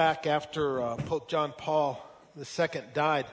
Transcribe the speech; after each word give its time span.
back 0.00 0.26
after 0.26 0.80
uh, 0.80 0.96
Pope 0.96 1.28
John 1.28 1.52
Paul 1.58 2.02
II 2.34 2.80
died, 2.94 3.26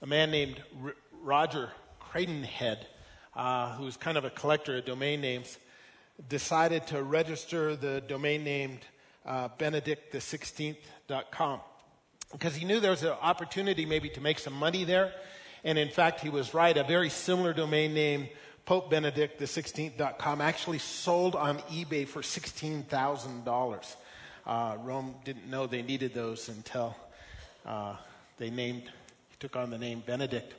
a 0.00 0.06
man 0.06 0.30
named 0.30 0.62
R- 0.80 0.94
Roger 1.24 1.70
Cadenhead, 2.12 2.86
uh, 3.34 3.76
was 3.80 3.96
kind 3.96 4.16
of 4.16 4.24
a 4.24 4.30
collector 4.30 4.76
of 4.76 4.84
domain 4.84 5.20
names, 5.20 5.58
decided 6.28 6.86
to 6.86 7.02
register 7.02 7.74
the 7.74 8.00
domain 8.06 8.44
named 8.44 8.78
uh, 9.26 9.48
benedictxvi.com 9.58 11.60
because 12.30 12.54
he 12.54 12.64
knew 12.64 12.78
there 12.78 12.92
was 12.92 13.02
an 13.02 13.16
opportunity 13.20 13.84
maybe 13.84 14.08
to 14.10 14.20
make 14.20 14.38
some 14.38 14.54
money 14.54 14.84
there. 14.84 15.12
And 15.64 15.78
in 15.78 15.88
fact, 15.88 16.20
he 16.20 16.28
was 16.28 16.54
right. 16.54 16.76
A 16.76 16.84
very 16.84 17.10
similar 17.10 17.52
domain 17.52 17.92
name, 17.92 18.28
Pope 18.66 18.88
Benedict 18.88 19.40
XVI.com, 19.40 20.42
actually 20.42 20.78
sold 20.78 21.34
on 21.34 21.58
eBay 21.62 22.06
for 22.06 22.22
$16,000. 22.22 23.96
Uh, 24.48 24.78
Rome 24.82 25.14
didn't 25.26 25.46
know 25.50 25.66
they 25.66 25.82
needed 25.82 26.14
those 26.14 26.48
until 26.48 26.96
uh, 27.66 27.96
they 28.38 28.48
named, 28.48 28.84
took 29.40 29.56
on 29.56 29.68
the 29.68 29.76
name 29.76 30.02
Benedict. 30.06 30.54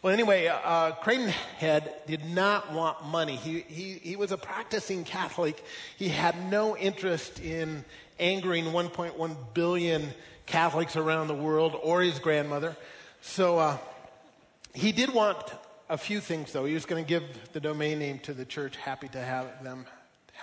Well, 0.00 0.12
anyway, 0.12 0.46
uh, 0.46 0.92
Cadenhead 1.02 2.06
did 2.06 2.24
not 2.24 2.72
want 2.72 3.04
money. 3.04 3.34
He, 3.34 3.60
he, 3.62 3.92
he 3.94 4.14
was 4.14 4.30
a 4.30 4.36
practicing 4.36 5.02
Catholic. 5.02 5.62
He 5.96 6.08
had 6.08 6.50
no 6.52 6.76
interest 6.76 7.40
in 7.40 7.84
angering 8.20 8.66
1.1 8.66 9.36
billion 9.54 10.10
Catholics 10.46 10.94
around 10.94 11.26
the 11.26 11.34
world 11.34 11.76
or 11.82 12.00
his 12.00 12.20
grandmother. 12.20 12.76
So 13.22 13.58
uh, 13.58 13.78
he 14.72 14.92
did 14.92 15.12
want 15.12 15.36
a 15.88 15.98
few 15.98 16.20
things, 16.20 16.52
though. 16.52 16.64
He 16.64 16.74
was 16.74 16.86
going 16.86 17.04
to 17.04 17.08
give 17.08 17.24
the 17.52 17.60
domain 17.60 17.98
name 17.98 18.20
to 18.20 18.34
the 18.34 18.44
church, 18.44 18.76
happy 18.76 19.08
to 19.08 19.20
have 19.20 19.64
them 19.64 19.86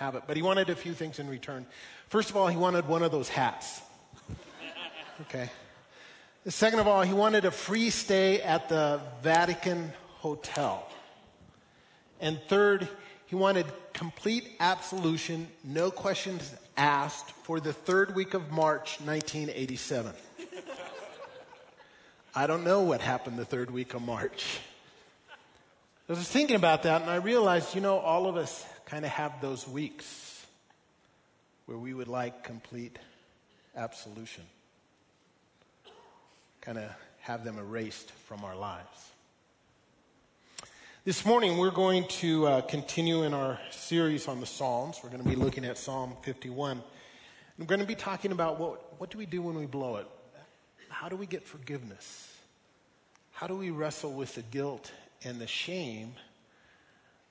have 0.00 0.14
it. 0.14 0.22
But 0.26 0.36
he 0.36 0.42
wanted 0.42 0.70
a 0.70 0.74
few 0.74 0.94
things 0.94 1.18
in 1.18 1.28
return. 1.28 1.66
First 2.08 2.30
of 2.30 2.36
all, 2.36 2.48
he 2.48 2.56
wanted 2.56 2.88
one 2.88 3.02
of 3.02 3.12
those 3.12 3.28
hats. 3.28 3.82
Okay. 5.20 5.50
Second 6.48 6.80
of 6.80 6.88
all, 6.88 7.02
he 7.02 7.12
wanted 7.12 7.44
a 7.44 7.50
free 7.50 7.90
stay 7.90 8.40
at 8.40 8.70
the 8.70 9.02
Vatican 9.22 9.92
Hotel. 10.16 10.88
And 12.18 12.40
third, 12.48 12.88
he 13.26 13.36
wanted 13.36 13.66
complete 13.92 14.48
absolution, 14.58 15.46
no 15.62 15.90
questions 15.90 16.54
asked, 16.78 17.32
for 17.42 17.60
the 17.60 17.74
third 17.74 18.14
week 18.14 18.32
of 18.32 18.50
March 18.50 18.98
1987. 19.02 20.12
I 22.34 22.46
don't 22.46 22.64
know 22.64 22.80
what 22.80 23.02
happened 23.02 23.38
the 23.38 23.44
third 23.44 23.70
week 23.70 23.92
of 23.92 24.00
March. 24.00 24.60
I 26.08 26.14
was 26.14 26.26
thinking 26.26 26.56
about 26.56 26.84
that 26.84 27.02
and 27.02 27.10
I 27.10 27.16
realized, 27.16 27.74
you 27.74 27.82
know, 27.82 27.98
all 27.98 28.26
of 28.26 28.36
us 28.36 28.64
kind 28.90 29.04
of 29.04 29.12
have 29.12 29.40
those 29.40 29.68
weeks 29.68 30.44
where 31.66 31.78
we 31.78 31.94
would 31.94 32.08
like 32.08 32.42
complete 32.42 32.98
absolution 33.76 34.42
kind 36.60 36.76
of 36.76 36.90
have 37.20 37.44
them 37.44 37.56
erased 37.56 38.10
from 38.26 38.44
our 38.44 38.56
lives. 38.56 39.10
This 41.04 41.24
morning, 41.24 41.56
we're 41.56 41.70
going 41.70 42.08
to 42.08 42.46
uh, 42.48 42.60
continue 42.62 43.22
in 43.22 43.32
our 43.32 43.60
series 43.70 44.26
on 44.26 44.40
the 44.40 44.46
Psalms. 44.46 44.98
We're 45.04 45.10
going 45.10 45.22
to 45.22 45.28
be 45.28 45.36
looking 45.36 45.64
at 45.64 45.78
Psalm 45.78 46.16
51. 46.22 46.82
We're 47.58 47.66
going 47.66 47.80
to 47.80 47.86
be 47.86 47.94
talking 47.94 48.32
about 48.32 48.58
what, 48.58 49.00
what 49.00 49.10
do 49.10 49.18
we 49.18 49.24
do 49.24 49.40
when 49.40 49.54
we 49.54 49.66
blow 49.66 49.96
it? 49.98 50.08
How 50.88 51.08
do 51.08 51.14
we 51.14 51.26
get 51.26 51.46
forgiveness? 51.46 52.36
How 53.30 53.46
do 53.46 53.54
we 53.54 53.70
wrestle 53.70 54.12
with 54.12 54.34
the 54.34 54.42
guilt 54.42 54.90
and 55.22 55.40
the 55.40 55.46
shame 55.46 56.14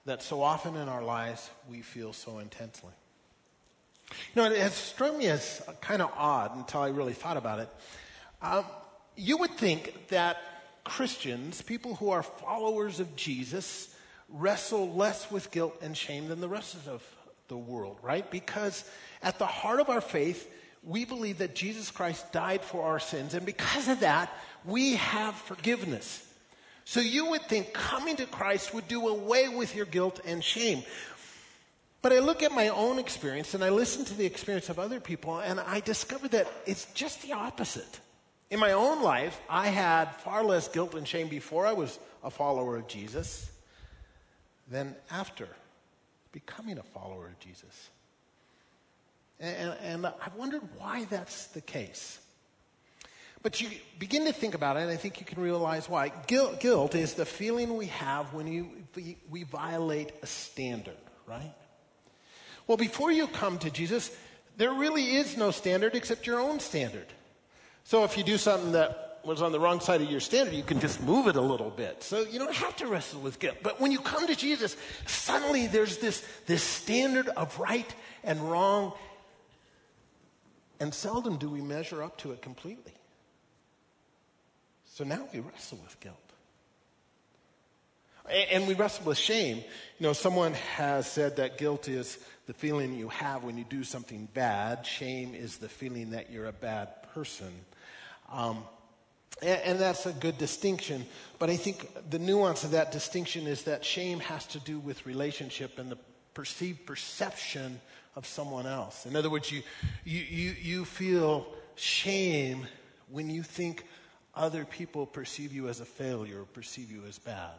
that 0.06 0.24
so 0.24 0.42
often 0.42 0.76
in 0.76 0.88
our 0.90 1.04
lives 1.04 1.50
we 1.70 1.82
feel 1.82 2.14
so 2.14 2.40
intensely? 2.40 2.92
You 4.12 4.42
know, 4.42 4.52
it 4.52 4.58
has 4.58 4.74
struck 4.74 5.16
me 5.16 5.28
as 5.28 5.62
kind 5.82 6.02
of 6.02 6.12
odd 6.16 6.56
until 6.56 6.82
I 6.82 6.90
really 6.90 7.14
thought 7.14 7.38
about 7.38 7.60
it. 7.60 7.70
Um, 8.42 8.66
you 9.16 9.38
would 9.38 9.52
think 9.52 10.08
that 10.08 10.38
Christians, 10.84 11.62
people 11.62 11.96
who 11.96 12.10
are 12.10 12.24
followers 12.24 13.00
of 13.00 13.16
Jesus, 13.16 13.94
wrestle 14.30 14.94
less 14.94 15.30
with 15.30 15.52
guilt 15.52 15.76
and 15.82 15.96
shame 15.96 16.28
than 16.28 16.42
the 16.42 16.50
rest 16.50 16.76
of 16.88 17.04
the 17.48 17.58
world, 17.58 17.98
right? 18.02 18.30
Because 18.32 18.90
at 19.22 19.38
the 19.40 19.46
heart 19.46 19.80
of 19.80 19.90
our 19.90 20.02
faith, 20.02 20.52
we 20.84 21.04
believe 21.04 21.40
that 21.40 21.56
Jesus 21.56 21.92
Christ 21.92 22.32
died 22.32 22.64
for 22.64 22.84
our 22.84 23.00
sins, 23.00 23.34
and 23.34 23.46
because 23.46 23.88
of 23.88 24.00
that, 24.00 24.32
we 24.66 24.96
have 24.96 25.36
forgiveness. 25.36 26.26
So 26.90 27.02
you 27.02 27.28
would 27.28 27.44
think 27.44 27.72
coming 27.72 28.16
to 28.16 28.26
Christ 28.26 28.74
would 28.74 28.88
do 28.88 29.10
away 29.10 29.48
with 29.48 29.76
your 29.76 29.86
guilt 29.86 30.22
and 30.26 30.44
shame. 30.44 30.82
But 32.02 32.14
I 32.14 32.18
look 32.18 32.42
at 32.42 32.52
my 32.52 32.70
own 32.70 32.98
experience 32.98 33.54
and 33.54 33.64
I 33.64 33.70
listen 33.70 34.06
to 34.06 34.16
the 34.16 34.26
experience 34.26 34.70
of 34.70 34.80
other 34.80 35.00
people, 35.00 35.38
and 35.38 35.60
I 35.60 35.82
discover 35.82 36.28
that 36.30 36.52
it's 36.66 36.92
just 36.96 37.22
the 37.22 37.34
opposite. 37.34 38.00
In 38.50 38.60
my 38.60 38.72
own 38.72 39.04
life, 39.04 39.40
I 39.48 39.68
had 39.68 40.16
far 40.16 40.44
less 40.44 40.68
guilt 40.68 40.96
and 40.96 41.08
shame 41.08 41.28
before 41.28 41.68
I 41.68 41.74
was 41.74 42.00
a 42.24 42.32
follower 42.32 42.78
of 42.78 42.88
Jesus 42.88 43.52
than 44.72 44.96
after 45.12 45.48
becoming 46.32 46.80
a 46.80 46.84
follower 46.84 47.28
of 47.28 47.40
Jesus. 47.40 47.92
And, 49.40 49.76
and 49.84 50.08
I've 50.08 50.34
wondered 50.36 50.64
why 50.76 51.06
that's 51.06 51.46
the 51.50 51.62
case. 51.62 52.18
But 53.42 53.62
you 53.62 53.70
begin 53.98 54.26
to 54.26 54.34
think 54.34 54.54
about 54.54 54.76
it, 54.76 54.82
and 54.82 54.92
I 54.92 54.98
think 54.98 55.20
you 55.20 55.26
can 55.26 55.42
realize 55.42 55.88
why. 55.88 56.12
Guilt, 56.28 56.60
guilt 56.60 56.94
is 56.94 57.14
the 57.14 57.26
feeling 57.26 57.78
we 57.78 57.86
have 57.88 58.34
when 58.34 58.48
you, 58.48 58.70
we, 58.96 59.18
we 59.30 59.44
violate 59.44 60.12
a 60.22 60.28
standard, 60.28 60.98
right? 61.26 61.54
Well, 62.68 62.78
before 62.78 63.12
you 63.12 63.28
come 63.28 63.58
to 63.60 63.70
Jesus, 63.70 64.12
there 64.58 64.74
really 64.74 65.16
is 65.16 65.38
no 65.38 65.52
standard 65.52 65.96
except 65.96 66.28
your 66.28 66.40
own 66.40 66.60
standard. 66.60 67.08
So 67.86 68.04
if 68.04 68.18
you 68.18 68.24
do 68.24 68.38
something 68.38 68.74
that 68.74 69.22
was 69.24 69.42
on 69.42 69.54
the 69.54 69.60
wrong 69.60 69.80
side 69.80 70.02
of 70.02 70.12
your 70.12 70.20
standard, 70.20 70.54
you 70.54 70.64
can 70.64 70.80
just 70.82 71.02
move 71.02 71.28
it 71.28 71.38
a 71.38 71.42
little 71.42 71.70
bit. 71.70 72.04
So 72.04 72.22
you 72.22 72.40
don't 72.40 72.54
have 72.54 72.76
to 72.78 72.88
wrestle 72.88 73.22
with 73.22 73.40
guilt. 73.40 73.58
But 73.64 73.80
when 73.80 73.92
you 73.92 74.00
come 74.00 74.28
to 74.28 74.36
Jesus, 74.36 74.76
suddenly 75.08 75.68
there's 75.68 75.98
this, 75.98 76.26
this 76.46 76.62
standard 76.62 77.30
of 77.30 77.58
right 77.58 77.94
and 78.24 78.40
wrong, 78.52 78.94
and 80.80 80.94
seldom 80.94 81.38
do 81.38 81.50
we 81.50 81.62
measure 81.62 82.04
up 82.04 82.18
to 82.20 82.34
it 82.34 82.42
completely. 82.42 82.94
So 85.00 85.06
now 85.06 85.30
we 85.34 85.40
wrestle 85.40 85.80
with 85.82 85.98
guilt. 86.02 86.18
And 88.30 88.68
we 88.68 88.74
wrestle 88.74 89.06
with 89.06 89.18
shame. 89.18 89.60
You 89.98 90.08
know, 90.08 90.12
someone 90.12 90.54
has 90.76 91.10
said 91.10 91.38
that 91.38 91.58
guilt 91.58 91.88
is 91.88 92.18
the 92.48 92.54
feeling 92.54 92.94
you 92.94 93.08
have 93.08 93.46
when 93.46 93.58
you 93.58 93.64
do 93.64 93.86
something 93.86 94.28
bad. 94.34 94.86
Shame 94.86 95.36
is 95.36 95.56
the 95.56 95.70
feeling 95.70 96.10
that 96.10 96.30
you're 96.30 96.48
a 96.48 96.52
bad 96.52 96.90
person. 97.14 97.50
Um, 98.30 98.66
and, 99.42 99.62
and 99.62 99.80
that's 99.80 100.06
a 100.06 100.12
good 100.12 100.38
distinction. 100.38 101.06
But 101.38 101.50
I 101.50 101.56
think 101.56 102.10
the 102.10 102.20
nuance 102.20 102.66
of 102.66 102.72
that 102.72 102.92
distinction 102.92 103.48
is 103.48 103.64
that 103.64 103.86
shame 103.86 104.20
has 104.20 104.48
to 104.48 104.60
do 104.60 104.80
with 104.80 105.06
relationship 105.06 105.80
and 105.80 105.90
the 105.90 105.98
perceived 106.34 106.86
perception 106.86 107.80
of 108.18 108.26
someone 108.26 108.68
else. 108.68 109.06
In 109.06 109.16
other 109.16 109.30
words, 109.30 109.50
you, 109.50 109.62
you, 110.04 110.20
you, 110.20 110.56
you 110.62 110.84
feel 110.84 111.48
shame 111.78 112.68
when 113.10 113.30
you 113.30 113.44
think 113.44 113.86
other 114.36 114.66
people 114.66 115.06
perceive 115.06 115.54
you 115.54 115.68
as 115.70 115.80
a 115.80 115.86
failure 115.86 116.42
or 116.42 116.46
perceive 116.46 116.92
you 116.92 117.04
as 117.08 117.20
bad. 117.20 117.56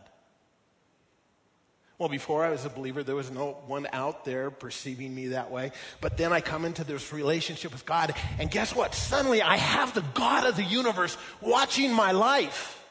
Well, 1.99 2.09
before 2.09 2.47
I 2.47 2.49
was 2.49 2.65
a 2.65 2.71
believer, 2.71 3.03
there 3.03 3.15
was 3.15 3.31
no 3.31 3.59
one 3.67 3.87
out 3.93 4.25
there 4.25 4.51
perceiving 4.51 5.15
me 5.15 5.29
that 5.29 5.51
way. 5.51 5.73
But 6.01 6.17
then 6.17 6.33
I 6.33 6.41
come 6.41 6.65
into 6.65 6.83
this 6.83 7.13
relationship 7.13 7.73
with 7.73 7.85
God, 7.85 8.15
and 8.39 8.51
guess 8.51 8.75
what? 8.75 8.95
Suddenly 8.95 9.43
I 9.43 9.59
have 9.59 9.93
the 9.93 10.05
God 10.15 10.47
of 10.47 10.57
the 10.57 10.65
universe 10.65 11.19
watching 11.43 11.93
my 11.93 12.13
life. 12.13 12.83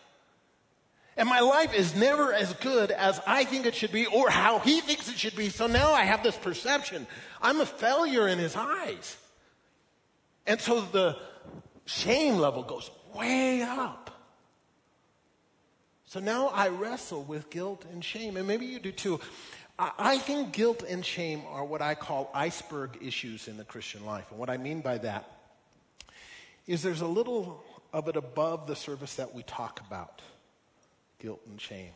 And 1.17 1.27
my 1.27 1.39
life 1.39 1.73
is 1.73 1.95
never 1.95 2.31
as 2.31 2.53
good 2.53 2.91
as 2.91 3.19
I 3.25 3.45
think 3.45 3.65
it 3.65 3.73
should 3.73 3.91
be 3.91 4.05
or 4.05 4.29
how 4.29 4.59
he 4.59 4.79
thinks 4.79 5.09
it 5.09 5.17
should 5.17 5.35
be. 5.35 5.49
So 5.49 5.65
now 5.65 5.91
I 5.91 6.03
have 6.03 6.21
this 6.21 6.37
perception. 6.37 7.07
I'm 7.41 7.59
a 7.59 7.65
failure 7.65 8.27
in 8.27 8.37
his 8.37 8.55
eyes. 8.55 9.17
And 10.45 10.61
so 10.61 10.81
the 10.81 11.17
shame 11.85 12.37
level 12.37 12.61
goes 12.61 12.91
way 13.15 13.61
up. 13.61 14.11
So 16.05 16.19
now 16.19 16.47
I 16.47 16.69
wrestle 16.69 17.23
with 17.23 17.49
guilt 17.49 17.85
and 17.91 18.03
shame, 18.03 18.35
and 18.35 18.47
maybe 18.47 18.65
you 18.65 18.79
do 18.79 18.91
too. 18.91 19.19
I 19.77 20.17
think 20.17 20.51
guilt 20.51 20.83
and 20.83 21.05
shame 21.05 21.43
are 21.47 21.63
what 21.63 21.81
I 21.81 21.95
call 21.95 22.29
iceberg 22.33 22.97
issues 23.01 23.47
in 23.47 23.55
the 23.55 23.63
Christian 23.63 24.05
life. 24.05 24.25
And 24.29 24.39
what 24.39 24.49
I 24.49 24.57
mean 24.57 24.81
by 24.81 24.97
that 24.97 25.39
is 26.67 26.83
there's 26.83 26.99
a 26.99 27.07
little 27.07 27.63
of 27.93 28.07
it 28.09 28.17
above 28.17 28.67
the 28.67 28.75
surface 28.75 29.15
that 29.15 29.33
we 29.33 29.43
talk 29.43 29.79
about 29.87 30.21
guilt 31.19 31.39
and 31.47 31.61
shame. 31.61 31.91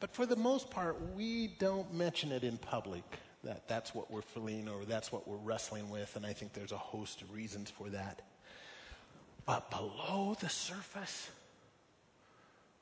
But 0.00 0.14
for 0.14 0.24
the 0.24 0.36
most 0.36 0.70
part, 0.70 0.96
we 1.14 1.48
don't 1.58 1.92
mention 1.92 2.32
it 2.32 2.44
in 2.44 2.56
public 2.56 3.04
that 3.44 3.68
that's 3.68 3.94
what 3.94 4.10
we're 4.10 4.22
feeling 4.22 4.68
or 4.68 4.84
that's 4.84 5.12
what 5.12 5.26
we're 5.28 5.36
wrestling 5.36 5.90
with. 5.90 6.16
And 6.16 6.24
I 6.24 6.32
think 6.32 6.52
there's 6.52 6.72
a 6.72 6.78
host 6.78 7.22
of 7.22 7.32
reasons 7.32 7.70
for 7.70 7.88
that. 7.90 8.22
But 9.46 9.70
below 9.70 10.36
the 10.40 10.48
surface, 10.48 11.30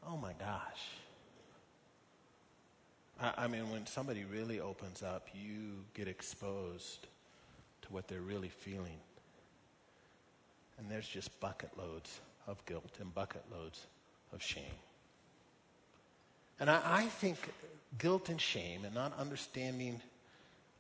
oh 0.08 0.16
my 0.16 0.32
gosh. 0.38 0.88
I, 3.20 3.44
I 3.44 3.48
mean, 3.48 3.70
when 3.70 3.86
somebody 3.86 4.24
really 4.24 4.60
opens 4.60 5.02
up, 5.02 5.28
you 5.34 5.84
get 5.94 6.08
exposed 6.08 7.06
to 7.82 7.92
what 7.92 8.08
they're 8.08 8.20
really 8.20 8.48
feeling. 8.48 8.98
and 10.78 10.90
there's 10.90 11.06
just 11.08 11.38
bucket 11.40 11.70
loads 11.78 12.20
of 12.46 12.64
guilt 12.66 12.96
and 13.00 13.14
bucket 13.14 13.44
loads 13.52 13.86
of 14.32 14.42
shame. 14.42 14.64
And 16.60 16.70
I, 16.70 16.80
I 16.84 17.06
think 17.06 17.38
guilt 17.98 18.28
and 18.28 18.40
shame 18.40 18.84
and 18.84 18.94
not 18.94 19.16
understanding 19.18 20.00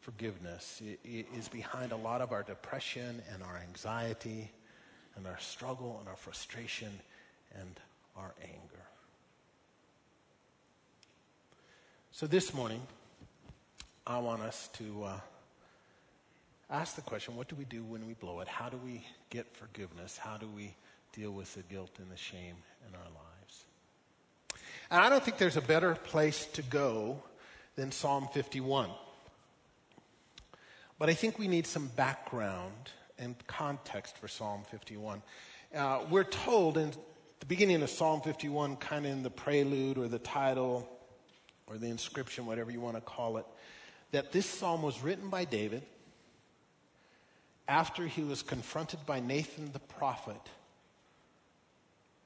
forgiveness 0.00 0.82
is 1.04 1.48
behind 1.48 1.92
a 1.92 1.96
lot 1.96 2.20
of 2.20 2.32
our 2.32 2.42
depression 2.42 3.22
and 3.32 3.42
our 3.42 3.58
anxiety 3.68 4.50
and 5.16 5.26
our 5.26 5.38
struggle 5.38 5.96
and 6.00 6.08
our 6.08 6.16
frustration 6.16 6.90
and 7.58 7.80
our 8.16 8.34
anger. 8.42 8.84
So 12.12 12.26
this 12.26 12.54
morning, 12.54 12.82
I 14.06 14.18
want 14.18 14.42
us 14.42 14.68
to 14.74 15.04
uh, 15.04 15.20
ask 16.70 16.96
the 16.96 17.02
question 17.02 17.36
what 17.36 17.48
do 17.48 17.56
we 17.56 17.64
do 17.64 17.82
when 17.82 18.06
we 18.06 18.14
blow 18.14 18.40
it? 18.40 18.48
How 18.48 18.68
do 18.68 18.76
we 18.84 19.04
get 19.30 19.46
forgiveness? 19.56 20.16
How 20.16 20.36
do 20.36 20.46
we 20.46 20.74
deal 21.12 21.32
with 21.32 21.54
the 21.54 21.62
guilt 21.62 21.90
and 21.98 22.10
the 22.10 22.16
shame 22.16 22.56
in 22.88 22.94
our 22.94 23.04
lives? 23.04 23.64
And 24.90 25.00
I 25.00 25.08
don't 25.08 25.24
think 25.24 25.38
there's 25.38 25.56
a 25.56 25.62
better 25.62 25.94
place 25.94 26.46
to 26.52 26.62
go 26.62 27.22
than 27.76 27.90
Psalm 27.90 28.28
51. 28.32 28.90
But 30.98 31.10
I 31.10 31.14
think 31.14 31.38
we 31.38 31.48
need 31.48 31.66
some 31.66 31.88
background 31.88 32.90
and 33.18 33.34
context 33.46 34.16
for 34.18 34.28
Psalm 34.28 34.62
51. 34.70 35.22
Uh, 35.74 36.00
we're 36.10 36.24
told 36.24 36.78
in 36.78 36.92
the 37.40 37.46
beginning 37.46 37.82
of 37.82 37.90
Psalm 37.90 38.20
51, 38.20 38.76
kind 38.76 39.06
of 39.06 39.12
in 39.12 39.22
the 39.22 39.30
prelude 39.30 39.98
or 39.98 40.08
the 40.08 40.18
title 40.18 40.88
or 41.66 41.78
the 41.78 41.88
inscription, 41.88 42.46
whatever 42.46 42.70
you 42.70 42.80
want 42.80 42.96
to 42.96 43.00
call 43.00 43.36
it, 43.38 43.46
that 44.12 44.32
this 44.32 44.46
psalm 44.46 44.82
was 44.82 45.02
written 45.02 45.28
by 45.28 45.44
David 45.44 45.82
after 47.66 48.06
he 48.06 48.22
was 48.22 48.42
confronted 48.42 49.00
by 49.06 49.20
Nathan 49.20 49.72
the 49.72 49.80
prophet 49.80 50.40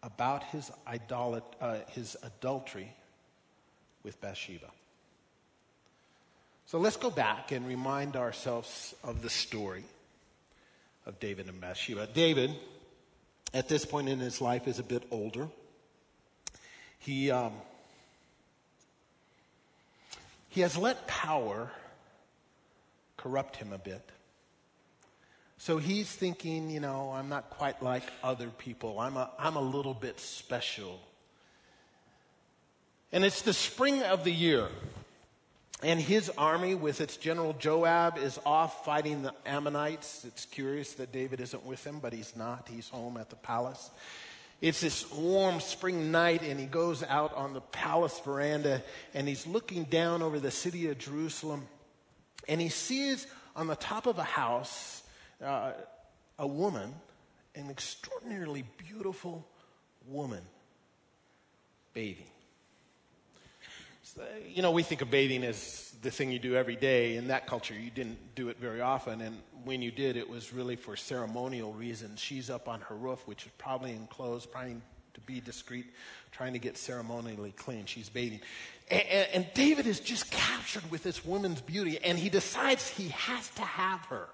about 0.02 0.44
his, 0.44 0.70
idolat- 0.86 1.42
uh, 1.60 1.78
his 1.88 2.16
adultery 2.22 2.92
with 4.02 4.20
Bathsheba. 4.20 4.70
So 6.66 6.78
let's 6.78 6.96
go 6.96 7.10
back 7.10 7.50
and 7.52 7.66
remind 7.66 8.14
ourselves 8.14 8.94
of 9.02 9.22
the 9.22 9.30
story 9.30 9.84
of 11.08 11.18
David 11.18 11.48
and 11.48 11.58
Bathsheba. 11.58 12.06
David, 12.06 12.54
at 13.54 13.66
this 13.66 13.86
point 13.86 14.10
in 14.10 14.18
his 14.18 14.42
life, 14.42 14.68
is 14.68 14.78
a 14.78 14.82
bit 14.82 15.02
older. 15.10 15.48
He, 16.98 17.30
um, 17.30 17.52
he 20.50 20.60
has 20.60 20.76
let 20.76 21.06
power 21.06 21.70
corrupt 23.16 23.56
him 23.56 23.72
a 23.72 23.78
bit. 23.78 24.02
So 25.56 25.78
he's 25.78 26.12
thinking, 26.12 26.70
you 26.70 26.78
know, 26.78 27.10
I'm 27.10 27.30
not 27.30 27.50
quite 27.50 27.82
like 27.82 28.04
other 28.22 28.48
people. 28.48 29.00
I'm 29.00 29.16
a, 29.16 29.30
I'm 29.38 29.56
a 29.56 29.62
little 29.62 29.94
bit 29.94 30.20
special. 30.20 31.00
And 33.12 33.24
it's 33.24 33.42
the 33.42 33.54
spring 33.54 34.02
of 34.02 34.24
the 34.24 34.30
year. 34.30 34.68
And 35.82 36.00
his 36.00 36.28
army, 36.36 36.74
with 36.74 37.00
its 37.00 37.16
general 37.16 37.52
Joab, 37.52 38.18
is 38.18 38.38
off 38.44 38.84
fighting 38.84 39.22
the 39.22 39.32
Ammonites. 39.46 40.24
It's 40.24 40.44
curious 40.44 40.94
that 40.94 41.12
David 41.12 41.40
isn't 41.40 41.64
with 41.64 41.86
him, 41.86 42.00
but 42.00 42.12
he's 42.12 42.34
not. 42.34 42.68
He's 42.68 42.88
home 42.88 43.16
at 43.16 43.30
the 43.30 43.36
palace. 43.36 43.90
It's 44.60 44.80
this 44.80 45.08
warm 45.12 45.60
spring 45.60 46.10
night, 46.10 46.42
and 46.42 46.58
he 46.58 46.66
goes 46.66 47.04
out 47.04 47.32
on 47.34 47.52
the 47.52 47.60
palace 47.60 48.18
veranda 48.24 48.82
and 49.14 49.28
he's 49.28 49.46
looking 49.46 49.84
down 49.84 50.20
over 50.20 50.40
the 50.40 50.50
city 50.50 50.88
of 50.88 50.98
Jerusalem. 50.98 51.68
And 52.48 52.60
he 52.60 52.68
sees 52.68 53.28
on 53.54 53.68
the 53.68 53.76
top 53.76 54.06
of 54.06 54.18
a 54.18 54.24
house 54.24 55.04
uh, 55.40 55.74
a 56.40 56.46
woman, 56.46 56.92
an 57.54 57.70
extraordinarily 57.70 58.64
beautiful 58.78 59.46
woman, 60.08 60.42
bathing 61.94 62.26
you 64.46 64.62
know, 64.62 64.70
we 64.70 64.82
think 64.82 65.02
of 65.02 65.10
bathing 65.10 65.44
as 65.44 65.94
the 66.02 66.10
thing 66.10 66.30
you 66.30 66.38
do 66.38 66.54
every 66.54 66.76
day. 66.76 67.16
In 67.16 67.28
that 67.28 67.46
culture, 67.46 67.74
you 67.74 67.90
didn't 67.90 68.18
do 68.34 68.48
it 68.48 68.58
very 68.58 68.80
often. 68.80 69.20
And 69.20 69.38
when 69.64 69.82
you 69.82 69.90
did, 69.90 70.16
it 70.16 70.28
was 70.28 70.52
really 70.52 70.76
for 70.76 70.96
ceremonial 70.96 71.72
reasons. 71.72 72.20
She's 72.20 72.50
up 72.50 72.68
on 72.68 72.80
her 72.82 72.94
roof, 72.94 73.26
which 73.26 73.46
is 73.46 73.52
probably 73.58 73.92
enclosed, 73.92 74.50
trying 74.50 74.82
to 75.14 75.20
be 75.20 75.40
discreet, 75.40 75.86
trying 76.32 76.52
to 76.52 76.58
get 76.58 76.76
ceremonially 76.76 77.52
clean. 77.52 77.86
She's 77.86 78.08
bathing. 78.08 78.40
And, 78.90 79.02
and, 79.02 79.28
and 79.34 79.46
David 79.54 79.86
is 79.86 80.00
just 80.00 80.30
captured 80.30 80.88
with 80.90 81.02
this 81.02 81.24
woman's 81.24 81.60
beauty, 81.60 81.98
and 82.02 82.18
he 82.18 82.28
decides 82.28 82.88
he 82.88 83.08
has 83.08 83.48
to 83.50 83.62
have 83.62 84.00
her. 84.06 84.28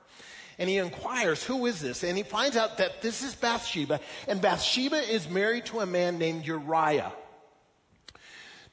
And 0.58 0.70
he 0.70 0.78
inquires, 0.78 1.42
Who 1.42 1.66
is 1.66 1.80
this? 1.80 2.04
And 2.04 2.16
he 2.16 2.22
finds 2.22 2.56
out 2.56 2.78
that 2.78 3.02
this 3.02 3.22
is 3.22 3.34
Bathsheba, 3.34 4.00
and 4.28 4.40
Bathsheba 4.40 4.96
is 4.96 5.28
married 5.28 5.66
to 5.66 5.80
a 5.80 5.87
man 5.87 6.19
named 6.19 6.46
Uriah. 6.46 7.12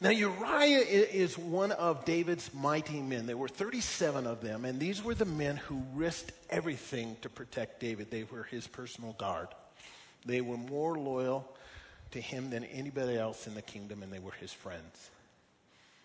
Now, 0.02 0.10
Uriah 0.10 0.80
is 0.80 1.38
one 1.38 1.72
of 1.72 2.06
David's 2.06 2.52
mighty 2.56 3.02
men. 3.02 3.28
There 3.28 3.38
were 3.38 3.48
37 3.48 4.26
of 4.26 4.42
them, 4.42 4.66
and 4.66 4.80
these 4.80 5.04
were 5.04 5.14
the 5.14 5.26
men 5.26 5.58
who 5.58 5.84
risked 5.94 6.32
everything 6.50 7.18
to 7.22 7.30
protect 7.30 7.80
David. 7.80 8.10
They 8.10 8.24
were 8.24 8.42
his 8.42 8.66
personal 8.66 9.14
guard. 9.14 9.50
They 10.26 10.42
were 10.42 10.58
more 10.58 10.98
loyal 10.98 11.48
to 12.12 12.20
him 12.20 12.50
than 12.50 12.64
anybody 12.64 13.16
else 13.16 13.46
in 13.46 13.54
the 13.54 13.62
kingdom, 13.62 14.02
and 14.02 14.12
they 14.12 14.18
were 14.18 14.32
his 14.32 14.52
friends. 14.52 15.12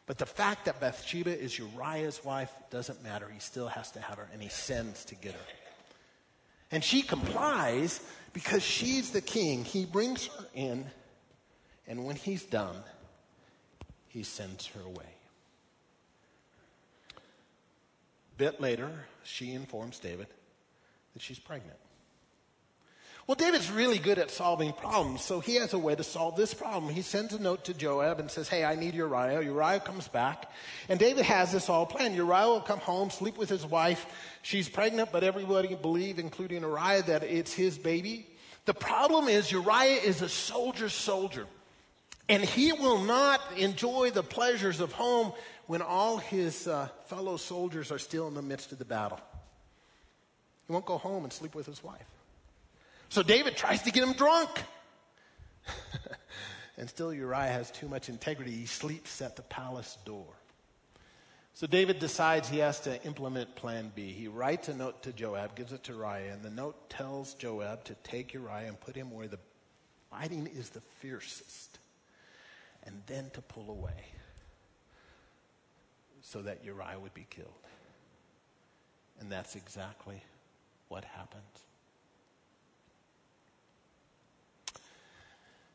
But 0.05 0.19
the 0.19 0.27
fact 0.27 0.67
that 0.67 0.79
Bathsheba 0.79 1.37
is 1.37 1.59
Uriah's 1.59 2.23
wife 2.23 2.53
doesn't 2.71 3.03
matter. 3.03 3.31
He 3.33 3.41
still 3.41 3.69
has 3.69 3.91
to 3.93 4.01
have 4.03 4.19
her, 4.19 4.29
and 4.31 4.43
he 4.43 4.51
sends 4.51 5.07
to 5.07 5.15
get 5.15 5.33
her. 5.33 5.47
And 6.71 6.85
she 6.85 7.01
complies 7.01 8.01
because 8.35 8.63
she's 8.63 9.11
the 9.11 9.23
king. 9.23 9.65
He 9.65 9.87
brings 9.87 10.27
her 10.27 10.45
in, 10.55 10.85
and 11.87 12.05
when 12.05 12.17
he's 12.17 12.45
done, 12.45 12.77
he 14.17 14.23
sends 14.23 14.67
her 14.69 14.81
away. 14.81 15.13
A 17.15 18.39
bit 18.39 18.63
later, 18.63 18.91
she 19.25 19.53
informs 19.53 19.99
David 19.99 20.29
that 21.13 21.21
she's 21.21 21.39
pregnant. 21.39 21.77
Well, 23.27 23.35
David's 23.35 23.71
really 23.71 23.99
good 23.99 24.19
at 24.19 24.31
solving 24.31 24.73
problems, 24.73 25.21
so 25.23 25.41
he 25.41 25.57
has 25.57 25.75
a 25.75 25.79
way 25.79 25.95
to 25.97 26.03
solve 26.03 26.35
this 26.35 26.55
problem. 26.55 26.95
He 26.95 27.03
sends 27.03 27.35
a 27.35 27.39
note 27.39 27.65
to 27.65 27.75
Joab 27.75 28.19
and 28.19 28.31
says, 28.31 28.49
Hey, 28.49 28.65
I 28.65 28.75
need 28.75 28.95
Uriah. 28.95 29.43
Uriah 29.43 29.81
comes 29.81 30.09
back, 30.09 30.51
and 30.89 30.99
David 30.99 31.27
has 31.27 31.53
this 31.53 31.69
all 31.69 31.85
planned. 31.85 32.15
Uriah 32.15 32.49
will 32.49 32.63
come 32.63 32.81
home, 32.81 33.11
sleep 33.11 33.37
with 33.37 33.51
his 33.51 33.67
wife. 33.67 34.07
She's 34.41 34.67
pregnant, 34.67 35.13
but 35.13 35.25
everybody 35.25 35.75
believe, 35.75 36.19
including 36.19 36.63
Uriah, 36.63 37.03
that 37.03 37.23
it's 37.23 37.53
his 37.53 37.77
baby. 37.77 38.27
The 38.65 38.73
problem 38.73 39.29
is 39.29 39.53
Uriah 39.53 40.01
is 40.01 40.23
a 40.23 40.29
soldier 40.31 40.89
soldier. 40.89 41.47
And 42.29 42.43
he 42.43 42.73
will 42.73 42.99
not 42.99 43.41
enjoy 43.57 44.11
the 44.11 44.23
pleasures 44.23 44.81
of 44.81 44.93
home 44.93 45.33
when 45.67 45.83
all 45.83 46.19
his 46.19 46.67
uh, 46.67 46.89
fellow 47.07 47.37
soldiers 47.37 47.93
are 47.93 47.99
still 47.99 48.27
in 48.27 48.35
the 48.35 48.43
midst 48.43 48.73
of 48.73 48.79
the 48.79 48.85
battle. 48.85 49.21
He 50.67 50.73
won't 50.73 50.87
go 50.87 50.99
home 50.99 51.23
and 51.23 51.33
sleep 51.33 51.55
with 51.55 51.67
his 51.67 51.83
wife. 51.85 52.11
So 53.09 53.23
David 53.23 53.57
tries 53.57 53.83
to 53.83 53.93
get 53.93 54.03
him 54.03 54.15
drunk. 54.15 54.51
and 56.77 56.89
still 56.89 57.15
Uriah 57.15 57.53
has 57.53 57.71
too 57.71 57.89
much 57.89 58.09
integrity. 58.09 58.51
He 58.51 58.67
sleeps 58.67 59.23
at 59.23 59.37
the 59.37 59.43
palace 59.43 59.97
door. 60.05 60.27
So 61.55 61.67
David 61.69 62.01
decides 62.01 62.49
he 62.49 62.59
has 62.59 62.81
to 62.81 63.03
implement 63.05 63.55
plan 63.55 63.93
B. 63.95 64.13
He 64.13 64.27
writes 64.29 64.69
a 64.69 64.75
note 64.75 65.05
to 65.05 65.13
Joab, 65.13 65.55
gives 65.55 65.73
it 65.73 65.85
to 65.85 65.93
Uriah, 65.93 66.33
and 66.33 66.43
the 66.43 66.51
note 66.51 66.91
tells 66.91 67.35
Joab 67.35 67.85
to 67.85 67.95
take 68.03 68.35
Uriah 68.35 68.67
and 68.67 68.79
put 68.79 68.97
him 68.97 69.11
where 69.11 69.29
the 69.29 69.39
fighting 70.11 70.49
is 70.49 70.71
the 70.71 70.83
fiercest 71.01 71.79
and 72.87 73.03
then 73.07 73.31
to 73.35 73.43
pull 73.43 73.71
away 73.71 74.05
so 76.23 76.43
that 76.43 76.65
Uriah 76.65 76.99
would 76.99 77.15
be 77.15 77.27
killed. 77.29 77.51
And 79.21 79.31
that's 79.31 79.57
exactly 79.57 80.23
what 80.89 81.05
happened. 81.05 81.43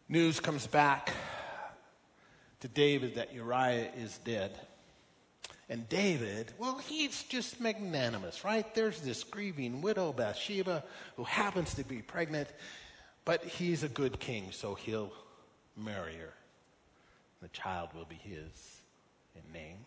News 0.10 0.39
comes 0.39 0.68
back 0.68 1.13
to 2.60 2.68
David 2.68 3.15
that 3.15 3.34
Uriah 3.34 3.89
is 3.98 4.18
dead. 4.20 4.51
And 5.70 5.88
David, 5.88 6.51
well, 6.58 6.80
he's 6.80 7.24
just 7.24 7.62
magnanimous, 7.62 8.44
right? 8.44 8.75
There's 8.75 9.00
this 9.00 9.24
grieving 9.24 9.82
widow, 9.82 10.12
Bathsheba, 10.12 10.84
who 11.15 11.24
happens 11.24 11.74
to 11.75 11.86
be 11.86 12.01
pregnant, 12.01 12.50
but 13.24 13.46
he's 13.46 13.84
a 13.84 13.88
good 13.88 14.20
king, 14.20 14.50
so 14.51 14.75
he'll 14.75 15.13
marry 15.77 16.15
her. 16.15 16.34
The 17.41 17.48
child 17.50 17.89
will 17.95 18.05
be 18.05 18.15
his 18.15 18.81
in 19.36 19.53
name. 19.53 19.77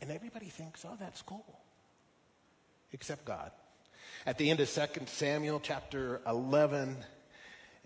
And 0.00 0.10
everybody 0.10 0.46
thinks, 0.46 0.84
oh, 0.84 0.96
that's 0.98 1.22
cool. 1.22 1.60
Except 2.92 3.24
God. 3.24 3.50
At 4.26 4.38
the 4.38 4.50
end 4.50 4.60
of 4.60 4.70
2 4.70 4.82
Samuel 5.06 5.60
chapter 5.60 6.20
11, 6.26 6.96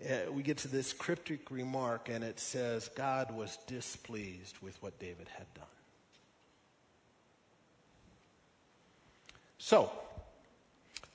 uh, 0.03 0.31
we 0.31 0.43
get 0.43 0.57
to 0.59 0.67
this 0.67 0.91
cryptic 0.93 1.49
remark, 1.51 2.09
and 2.09 2.23
it 2.23 2.39
says, 2.39 2.89
God 2.95 3.31
was 3.31 3.57
displeased 3.67 4.57
with 4.61 4.81
what 4.81 4.99
David 4.99 5.27
had 5.37 5.45
done. 5.53 5.65
So, 9.57 9.91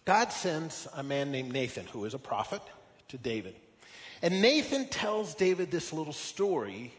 God 0.05 0.33
sends 0.33 0.89
a 0.95 1.03
man 1.03 1.31
named 1.31 1.53
Nathan, 1.53 1.87
who 1.87 2.05
is 2.05 2.15
a 2.15 2.19
prophet, 2.19 2.63
to 3.09 3.19
David. 3.19 3.55
And 4.23 4.43
Nathan 4.43 4.87
tells 4.87 5.35
David 5.35 5.71
this 5.71 5.93
little 5.93 6.13
story 6.13 6.93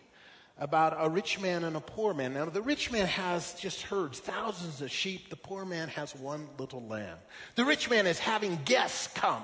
about 0.57 0.95
a 0.97 1.09
rich 1.09 1.39
man 1.39 1.63
and 1.63 1.75
a 1.75 1.81
poor 1.81 2.13
man. 2.13 2.33
Now, 2.33 2.45
the 2.45 2.61
rich 2.61 2.91
man 2.91 3.07
has 3.07 3.53
just 3.55 3.83
herds, 3.83 4.19
thousands 4.19 4.81
of 4.81 4.91
sheep. 4.91 5.29
The 5.29 5.35
poor 5.35 5.65
man 5.65 5.87
has 5.89 6.15
one 6.15 6.47
little 6.57 6.83
lamb. 6.83 7.17
The 7.55 7.65
rich 7.65 7.89
man 7.89 8.07
is 8.07 8.19
having 8.19 8.59
guests 8.65 9.07
come. 9.07 9.43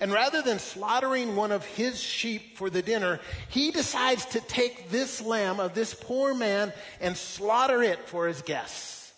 And 0.00 0.12
rather 0.12 0.42
than 0.42 0.60
slaughtering 0.60 1.34
one 1.34 1.50
of 1.50 1.64
his 1.64 2.00
sheep 2.00 2.56
for 2.56 2.70
the 2.70 2.82
dinner, 2.82 3.18
he 3.48 3.72
decides 3.72 4.26
to 4.26 4.40
take 4.40 4.90
this 4.90 5.20
lamb 5.20 5.58
of 5.58 5.74
this 5.74 5.92
poor 5.92 6.34
man 6.34 6.72
and 7.00 7.16
slaughter 7.16 7.82
it 7.82 8.08
for 8.08 8.28
his 8.28 8.42
guests. 8.42 9.12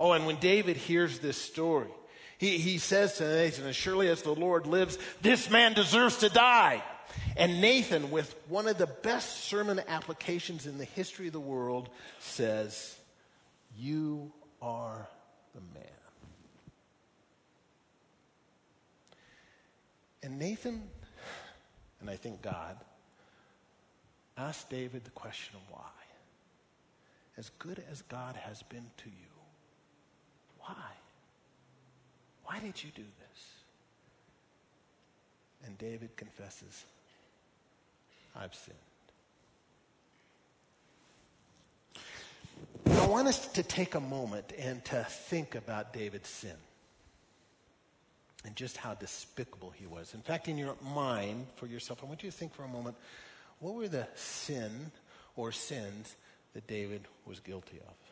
Oh, 0.00 0.12
and 0.12 0.26
when 0.26 0.36
David 0.36 0.76
hears 0.76 1.18
this 1.18 1.36
story, 1.36 1.88
he, 2.38 2.58
he 2.58 2.78
says 2.78 3.14
to 3.18 3.24
Nathan, 3.28 3.66
As 3.66 3.76
surely 3.76 4.08
as 4.08 4.22
the 4.22 4.34
Lord 4.34 4.66
lives, 4.66 4.98
this 5.22 5.50
man 5.50 5.72
deserves 5.72 6.18
to 6.18 6.28
die. 6.28 6.82
And 7.36 7.60
Nathan, 7.60 8.10
with 8.10 8.34
one 8.48 8.66
of 8.66 8.78
the 8.78 8.86
best 8.86 9.44
sermon 9.44 9.80
applications 9.88 10.66
in 10.66 10.78
the 10.78 10.84
history 10.84 11.28
of 11.28 11.32
the 11.32 11.40
world, 11.40 11.88
says, 12.18 12.96
You 13.78 14.32
are 14.60 15.08
the 15.54 15.60
man. 15.60 15.92
And 20.22 20.38
Nathan, 20.38 20.82
and 22.00 22.10
I 22.10 22.16
think 22.16 22.42
God, 22.42 22.76
asked 24.36 24.68
David 24.68 25.04
the 25.04 25.10
question 25.10 25.56
of 25.56 25.62
why. 25.74 25.90
As 27.38 27.50
good 27.58 27.82
as 27.90 28.02
God 28.02 28.34
has 28.36 28.62
been 28.62 28.86
to 28.98 29.08
you, 29.08 29.32
why? 30.58 30.95
Why 32.46 32.60
did 32.60 32.82
you 32.82 32.90
do 32.94 33.02
this? 33.02 33.44
And 35.66 35.76
David 35.78 36.16
confesses, 36.16 36.84
I've 38.34 38.54
sinned. 38.54 38.78
I 42.86 43.06
want 43.06 43.28
us 43.28 43.46
to 43.48 43.62
take 43.62 43.94
a 43.94 44.00
moment 44.00 44.52
and 44.58 44.84
to 44.86 45.04
think 45.04 45.54
about 45.54 45.92
David's 45.92 46.28
sin 46.28 46.56
and 48.44 48.54
just 48.54 48.76
how 48.76 48.94
despicable 48.94 49.70
he 49.70 49.86
was. 49.86 50.14
In 50.14 50.22
fact, 50.22 50.46
in 50.48 50.56
your 50.56 50.76
mind 50.80 51.46
for 51.56 51.66
yourself, 51.66 52.00
I 52.02 52.06
want 52.06 52.22
you 52.22 52.30
to 52.30 52.36
think 52.36 52.54
for 52.54 52.62
a 52.62 52.68
moment 52.68 52.96
what 53.58 53.74
were 53.74 53.88
the 53.88 54.06
sin 54.14 54.92
or 55.34 55.50
sins 55.50 56.14
that 56.54 56.66
David 56.66 57.02
was 57.26 57.40
guilty 57.40 57.78
of? 57.78 58.05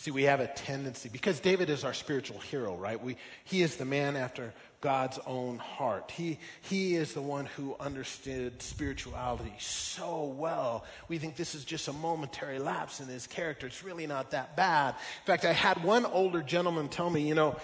See, 0.00 0.12
we 0.12 0.22
have 0.22 0.38
a 0.38 0.46
tendency, 0.46 1.08
because 1.08 1.40
David 1.40 1.68
is 1.70 1.82
our 1.82 1.92
spiritual 1.92 2.38
hero, 2.38 2.76
right? 2.76 3.02
We, 3.02 3.16
he 3.42 3.62
is 3.62 3.74
the 3.74 3.84
man 3.84 4.14
after 4.14 4.54
God's 4.80 5.18
own 5.26 5.58
heart. 5.58 6.12
He, 6.12 6.38
he 6.60 6.94
is 6.94 7.14
the 7.14 7.20
one 7.20 7.46
who 7.46 7.74
understood 7.80 8.62
spirituality 8.62 9.52
so 9.58 10.22
well. 10.38 10.84
We 11.08 11.18
think 11.18 11.34
this 11.34 11.56
is 11.56 11.64
just 11.64 11.88
a 11.88 11.92
momentary 11.92 12.60
lapse 12.60 13.00
in 13.00 13.08
his 13.08 13.26
character. 13.26 13.66
It's 13.66 13.82
really 13.82 14.06
not 14.06 14.30
that 14.30 14.54
bad. 14.54 14.94
In 14.94 15.26
fact, 15.26 15.44
I 15.44 15.52
had 15.52 15.82
one 15.82 16.06
older 16.06 16.42
gentleman 16.42 16.88
tell 16.88 17.10
me, 17.10 17.26
you 17.26 17.34
know, 17.34 17.56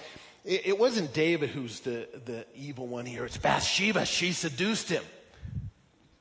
it, 0.45 0.67
it 0.67 0.79
wasn't 0.79 1.15
David 1.15 1.51
who's 1.51 1.79
the, 1.81 2.09
the 2.25 2.47
evil 2.57 2.89
one 2.89 3.07
here. 3.07 3.25
It's 3.25 3.39
Bathsheba. 3.39 4.07
She 4.07 4.33
seduced 4.33 4.89
him. 4.89 5.05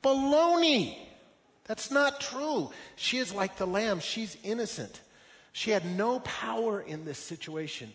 Baloney. 0.00 0.96
That's 1.64 1.90
not 1.90 2.20
true. 2.20 2.70
She 2.94 3.18
is 3.18 3.34
like 3.34 3.56
the 3.56 3.66
lamb. 3.66 3.98
She's 3.98 4.36
innocent. 4.44 5.00
She 5.54 5.70
had 5.70 5.86
no 5.86 6.18
power 6.18 6.80
in 6.80 7.04
this 7.04 7.16
situation. 7.16 7.92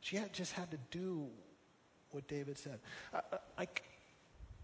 She 0.00 0.16
had, 0.16 0.32
just 0.32 0.52
had 0.52 0.72
to 0.72 0.78
do 0.90 1.28
what 2.10 2.26
David 2.26 2.58
said. 2.58 2.80
Uh, 3.14 3.20
uh, 3.32 3.36
I, 3.56 3.68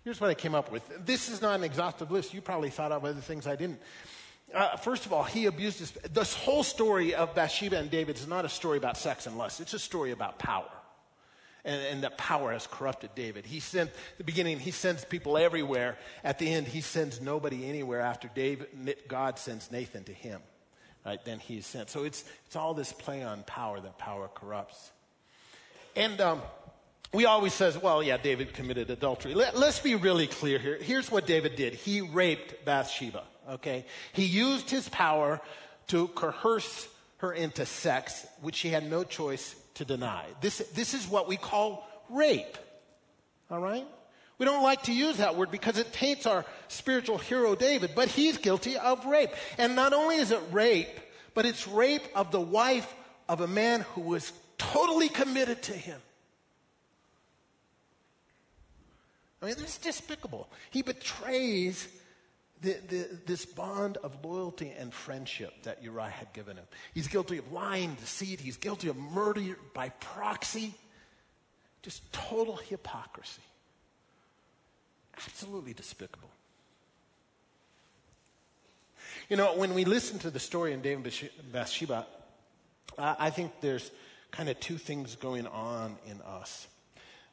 here's 0.02 0.20
what 0.20 0.28
I 0.28 0.34
came 0.34 0.56
up 0.56 0.72
with. 0.72 0.82
This 1.06 1.28
is 1.28 1.40
not 1.40 1.54
an 1.54 1.62
exhaustive 1.62 2.10
list. 2.10 2.34
You 2.34 2.40
probably 2.40 2.70
thought 2.70 2.90
of 2.90 3.04
other 3.04 3.20
things 3.20 3.46
I 3.46 3.54
didn't. 3.54 3.78
Uh, 4.52 4.76
first 4.76 5.06
of 5.06 5.12
all, 5.12 5.22
he 5.22 5.46
abused 5.46 5.78
his. 5.78 5.92
This 6.12 6.34
whole 6.34 6.64
story 6.64 7.14
of 7.14 7.32
Bathsheba 7.36 7.78
and 7.78 7.88
David 7.88 8.16
is 8.16 8.26
not 8.26 8.44
a 8.44 8.48
story 8.48 8.76
about 8.76 8.96
sex 8.96 9.28
and 9.28 9.38
lust. 9.38 9.60
It's 9.60 9.72
a 9.72 9.78
story 9.78 10.10
about 10.10 10.40
power. 10.40 10.68
And, 11.64 11.80
and 11.80 12.02
that 12.02 12.18
power 12.18 12.50
has 12.50 12.66
corrupted 12.66 13.10
David. 13.14 13.46
He 13.46 13.60
sent, 13.60 13.92
the 14.16 14.24
beginning, 14.24 14.58
he 14.58 14.72
sends 14.72 15.04
people 15.04 15.38
everywhere. 15.38 15.96
At 16.24 16.40
the 16.40 16.52
end, 16.52 16.66
he 16.66 16.80
sends 16.80 17.20
nobody 17.20 17.68
anywhere 17.68 18.00
after 18.00 18.28
David, 18.34 18.96
God 19.06 19.38
sends 19.38 19.70
Nathan 19.70 20.02
to 20.02 20.12
him. 20.12 20.40
Right? 21.08 21.24
Then 21.24 21.38
he 21.38 21.56
is 21.56 21.64
sent. 21.64 21.88
So 21.88 22.04
it's, 22.04 22.22
it's 22.44 22.54
all 22.54 22.74
this 22.74 22.92
play 22.92 23.22
on 23.22 23.42
power 23.44 23.80
that 23.80 23.96
power 23.96 24.28
corrupts. 24.28 24.90
And 25.96 26.20
um, 26.20 26.42
we 27.14 27.24
always 27.24 27.54
says, 27.54 27.78
well, 27.78 28.02
yeah, 28.02 28.18
David 28.18 28.52
committed 28.52 28.90
adultery. 28.90 29.32
Let, 29.32 29.54
us 29.54 29.80
be 29.80 29.94
really 29.94 30.26
clear 30.26 30.58
here. 30.58 30.76
Here's 30.76 31.10
what 31.10 31.26
David 31.26 31.56
did. 31.56 31.72
He 31.72 32.02
raped 32.02 32.62
Bathsheba, 32.66 33.22
okay? 33.52 33.86
He 34.12 34.26
used 34.26 34.68
his 34.68 34.86
power 34.90 35.40
to 35.86 36.08
coerce 36.08 36.86
her 37.18 37.32
into 37.32 37.64
sex, 37.64 38.26
which 38.42 38.56
she 38.56 38.68
had 38.68 38.90
no 38.90 39.02
choice 39.02 39.56
to 39.76 39.86
deny. 39.86 40.26
This, 40.42 40.58
this 40.74 40.92
is 40.92 41.08
what 41.08 41.26
we 41.26 41.38
call 41.38 41.88
rape, 42.10 42.58
all 43.50 43.60
right? 43.60 43.86
We 44.38 44.46
don't 44.46 44.62
like 44.62 44.84
to 44.84 44.92
use 44.92 45.16
that 45.16 45.36
word 45.36 45.50
because 45.50 45.78
it 45.78 45.92
taints 45.92 46.24
our 46.24 46.44
spiritual 46.68 47.18
hero 47.18 47.56
David, 47.56 47.90
but 47.94 48.08
he's 48.08 48.38
guilty 48.38 48.76
of 48.76 49.04
rape. 49.04 49.30
And 49.58 49.74
not 49.74 49.92
only 49.92 50.16
is 50.16 50.30
it 50.30 50.40
rape, 50.52 51.00
but 51.34 51.44
it's 51.44 51.66
rape 51.66 52.04
of 52.14 52.30
the 52.30 52.40
wife 52.40 52.94
of 53.28 53.40
a 53.40 53.48
man 53.48 53.80
who 53.94 54.02
was 54.02 54.32
totally 54.56 55.08
committed 55.08 55.62
to 55.64 55.72
him. 55.72 56.00
I 59.42 59.46
mean, 59.46 59.54
this 59.56 59.70
is 59.70 59.78
despicable. 59.78 60.48
He 60.70 60.82
betrays 60.82 61.88
the, 62.60 62.76
the, 62.88 63.08
this 63.26 63.44
bond 63.44 63.96
of 63.98 64.24
loyalty 64.24 64.72
and 64.76 64.92
friendship 64.92 65.52
that 65.62 65.82
Uriah 65.82 66.10
had 66.10 66.32
given 66.32 66.56
him. 66.56 66.66
He's 66.94 67.06
guilty 67.06 67.38
of 67.38 67.52
lying, 67.52 67.94
deceit. 67.94 68.40
He's 68.40 68.56
guilty 68.56 68.88
of 68.88 68.96
murder 68.96 69.56
by 69.74 69.90
proxy. 69.90 70.74
Just 71.82 72.12
total 72.12 72.56
hypocrisy. 72.56 73.42
Absolutely 75.26 75.74
despicable. 75.74 76.30
You 79.28 79.36
know, 79.36 79.56
when 79.56 79.74
we 79.74 79.84
listen 79.84 80.18
to 80.20 80.30
the 80.30 80.40
story 80.40 80.72
in 80.72 80.80
David 80.80 81.12
and 81.38 81.52
Bathsheba, 81.52 82.06
I 82.96 83.30
think 83.30 83.52
there's 83.60 83.90
kind 84.30 84.48
of 84.48 84.58
two 84.60 84.78
things 84.78 85.16
going 85.16 85.46
on 85.46 85.96
in 86.06 86.20
us 86.22 86.66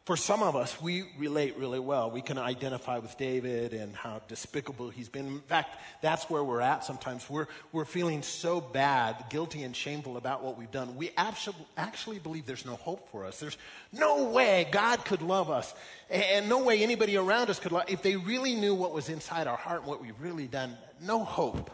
for 0.05 0.15
some 0.15 0.43
of 0.43 0.55
us, 0.55 0.79
we 0.79 1.03
relate 1.17 1.57
really 1.57 1.79
well. 1.79 2.11
We 2.11 2.21
can 2.21 2.37
identify 2.37 2.99
with 2.99 3.17
David 3.17 3.73
and 3.73 3.95
how 3.95 4.21
despicable 4.27 4.91
he's 4.91 5.09
been. 5.09 5.25
In 5.25 5.39
fact, 5.39 5.81
that's 6.03 6.29
where 6.29 6.43
we're 6.43 6.61
at 6.61 6.85
sometimes. 6.85 7.27
We're, 7.27 7.47
we're 7.71 7.85
feeling 7.85 8.21
so 8.21 8.61
bad, 8.61 9.25
guilty, 9.31 9.63
and 9.63 9.75
shameful 9.75 10.15
about 10.15 10.43
what 10.43 10.59
we've 10.59 10.69
done. 10.69 10.95
We 10.95 11.09
actually 11.17 11.55
actually 11.75 12.19
believe 12.19 12.45
there's 12.45 12.67
no 12.67 12.75
hope 12.75 13.09
for 13.09 13.25
us. 13.25 13.39
There's 13.39 13.57
no 13.91 14.25
way 14.25 14.67
God 14.71 15.03
could 15.05 15.23
love 15.23 15.49
us, 15.49 15.73
and 16.11 16.47
no 16.47 16.63
way 16.63 16.83
anybody 16.83 17.17
around 17.17 17.49
us 17.49 17.59
could 17.59 17.71
love. 17.71 17.85
If 17.87 18.03
they 18.03 18.15
really 18.15 18.53
knew 18.53 18.75
what 18.75 18.93
was 18.93 19.09
inside 19.09 19.47
our 19.47 19.57
heart 19.57 19.79
and 19.79 19.87
what 19.87 20.03
we've 20.03 20.21
really 20.21 20.45
done, 20.45 20.77
no 21.01 21.23
hope. 21.23 21.71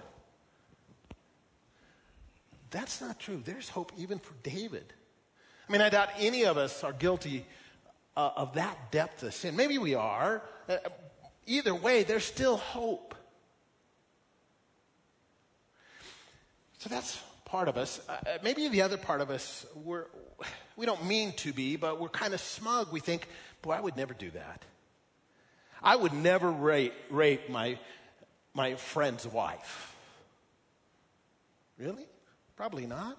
That's 2.70 3.02
not 3.02 3.20
true. 3.20 3.42
There's 3.44 3.68
hope 3.68 3.92
even 3.98 4.20
for 4.20 4.34
David. 4.42 4.86
I 5.68 5.72
mean, 5.74 5.82
I 5.82 5.90
doubt 5.90 6.10
any 6.18 6.46
of 6.46 6.58
us 6.58 6.82
are 6.86 6.94
guilty 6.94 7.46
uh, 8.15 8.32
of 8.36 8.53
that 8.53 8.91
depth 8.91 9.24
of 9.24 9.34
sin. 9.34 9.56
Maybe 9.56 9.77
we 9.77 9.96
are. 9.96 10.41
Uh, 10.68 10.77
either 11.46 11.74
way, 11.74 12.03
there's 12.03 12.25
still 12.25 12.58
hope. 12.58 13.15
So 16.80 16.89
that's 16.89 17.22
part 17.46 17.68
of 17.68 17.77
us. 17.77 18.01
Uh, 18.08 18.12
uh, 18.12 18.38
maybe 18.44 18.68
the 18.68 18.82
other 18.82 18.98
part 18.98 19.22
of 19.22 19.30
us, 19.30 19.65
we're, 19.75 20.06
we 20.75 20.86
don't 20.86 21.06
mean 21.06 21.34
to 21.34 21.53
be, 21.53 21.75
but 21.75 22.00
we're 22.00 22.10
kind 22.10 22.34
of 22.34 22.41
smug. 22.41 22.91
We 22.91 23.00
think, 23.00 23.27
boy, 23.62 23.74
I 23.74 23.82
would 23.82 23.96
never 23.96 24.13
do 24.13 24.32
that. 24.32 24.65
I 25.84 25.96
would 25.96 26.13
never 26.13 26.51
rape, 26.51 26.94
rape 27.10 27.50
my, 27.50 27.77
my 28.53 28.75
friend's 28.75 29.27
wife. 29.27 29.96
Really? 31.77 32.06
Probably 32.56 32.86
not. 32.86 33.18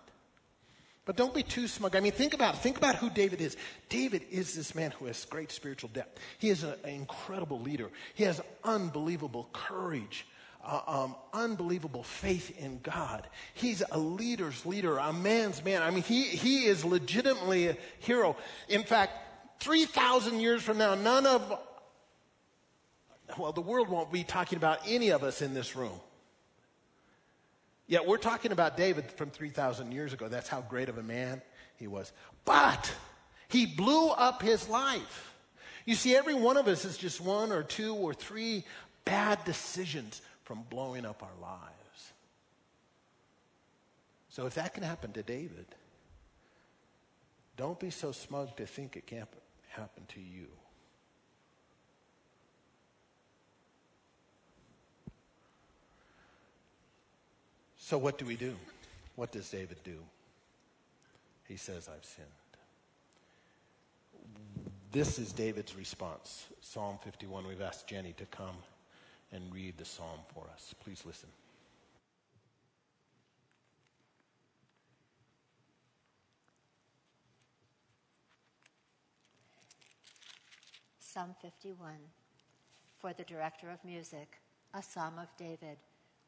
But 1.05 1.17
don't 1.17 1.35
be 1.35 1.43
too 1.43 1.67
smug. 1.67 1.97
I 1.97 2.01
mean, 2.01 2.13
think 2.13 2.33
about 2.33 2.63
think 2.63 2.77
about 2.77 2.95
who 2.95 3.11
David 3.11 3.41
is. 3.41 3.57
David 3.89 4.23
is 4.31 4.55
this 4.55 4.75
man 4.75 4.93
who 4.93 5.07
has 5.07 5.25
great 5.25 5.51
spiritual 5.51 5.91
depth. 5.93 6.21
He 6.39 6.49
is 6.49 6.63
an 6.63 6.75
incredible 6.85 7.61
leader. 7.61 7.91
He 8.15 8.23
has 8.25 8.41
unbelievable 8.63 9.49
courage, 9.53 10.27
uh, 10.65 10.81
um, 10.87 11.17
unbelievable 11.33 12.05
faith 12.05 12.57
in 12.57 12.79
God. 12.85 13.27
He's 13.55 13.83
a 13.91 13.99
leader's 13.99 14.65
leader, 14.65 14.99
a 14.99 15.13
man's 15.13 15.65
man. 15.65 15.83
I 15.83 15.91
mean, 15.91 16.05
he 16.05 16.23
he 16.23 16.67
is 16.67 16.85
legitimately 16.85 17.69
a 17.69 17.77
hero. 17.99 18.37
In 18.69 18.85
fact, 18.85 19.13
three 19.59 19.87
thousand 19.87 20.39
years 20.39 20.63
from 20.63 20.79
now, 20.79 20.95
none 20.95 21.27
of 21.27 21.59
well, 23.37 23.53
the 23.53 23.61
world 23.61 23.89
won't 23.89 24.13
be 24.13 24.23
talking 24.23 24.57
about 24.57 24.79
any 24.87 25.09
of 25.09 25.25
us 25.25 25.43
in 25.43 25.53
this 25.53 25.75
room. 25.75 25.99
Yet 27.87 28.07
we're 28.07 28.19
talking 28.19 28.53
about 28.53 28.77
David 28.77 29.11
from 29.13 29.31
3,000 29.31 29.93
years 29.93 30.13
ago. 30.13 30.29
That's 30.29 30.49
how 30.49 30.63
great 30.63 30.89
of 30.89 30.99
a 30.99 31.03
man 31.03 31.43
he 31.77 31.87
was. 31.87 32.13
But 32.45 32.93
he 33.49 33.67
blew 33.67 34.09
up 34.09 34.43
his 34.43 34.69
life. 34.69 35.35
You 35.85 35.95
see, 35.95 36.17
every 36.17 36.35
one 36.35 36.57
of 36.57 36.69
us 36.69 36.85
is 36.85 36.97
just 36.97 37.21
one 37.21 37.51
or 37.53 37.63
two 37.63 37.95
or 37.95 38.15
three 38.15 38.65
bad 39.05 39.45
decisions 39.45 40.23
from 40.45 40.63
blowing 40.71 41.05
up 41.05 41.23
our 41.23 41.41
lives. 41.41 42.13
So 44.29 44.47
if 44.47 44.55
that 44.55 44.75
can 44.75 44.83
happen 44.83 45.13
to 45.13 45.23
David, 45.23 45.67
don't 47.57 47.79
be 47.79 47.91
so 47.91 48.13
smug 48.13 48.57
to 48.57 48.67
think 48.67 48.97
it 48.97 49.07
can't 49.07 49.29
happen 49.69 50.05
to 50.09 50.21
you. 50.21 50.47
So, 57.93 57.99
what 57.99 58.17
do 58.17 58.25
we 58.25 58.37
do? 58.37 58.57
What 59.17 59.33
does 59.33 59.51
David 59.51 59.77
do? 59.85 59.99
He 61.47 61.59
says, 61.59 61.91
I've 61.95 62.07
sinned. 62.07 62.27
This 64.91 65.19
is 65.19 65.31
David's 65.31 65.77
response. 65.77 66.47
Psalm 66.63 66.99
51. 67.05 67.47
We've 67.47 67.61
asked 67.61 67.87
Jenny 67.87 68.15
to 68.15 68.25
come 68.25 68.57
and 69.31 69.43
read 69.53 69.77
the 69.77 69.85
psalm 69.85 70.21
for 70.33 70.47
us. 70.55 70.75
Please 70.83 71.03
listen. 71.05 71.29
Psalm 80.99 81.35
51 81.43 81.93
for 82.99 83.13
the 83.13 83.25
director 83.25 83.69
of 83.69 83.85
music, 83.85 84.41
a 84.73 84.83
psalm 84.83 85.19
of 85.19 85.29
David, 85.37 85.77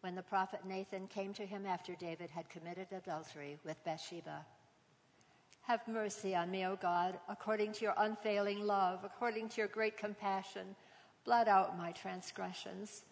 when 0.04 0.14
the 0.14 0.22
prophet 0.22 0.60
Nathan 0.68 1.06
came 1.06 1.32
to 1.32 1.46
him 1.46 1.64
after 1.64 1.94
David 1.94 2.28
had 2.28 2.50
committed 2.50 2.88
adultery 2.92 3.56
with 3.64 3.82
Bathsheba. 3.84 4.44
Have 5.62 5.80
mercy 5.88 6.34
on 6.34 6.50
me, 6.50 6.66
O 6.66 6.76
God, 6.76 7.18
according 7.26 7.72
to 7.72 7.86
your 7.86 7.94
unfailing 7.96 8.66
love, 8.66 8.98
according 9.02 9.48
to 9.48 9.62
your 9.62 9.68
great 9.68 9.96
compassion. 9.96 10.76
Blot 11.24 11.48
out 11.48 11.78
my 11.78 11.90
transgressions. 11.92 13.04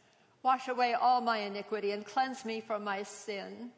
Wash 0.43 0.69
away 0.69 0.93
all 0.93 1.23
my 1.23 1.39
iniquity 1.39 1.93
and 1.93 2.05
cleanse 2.05 2.45
me 2.45 2.61
from 2.61 2.85
my 2.85 3.03
sin. 3.05 3.71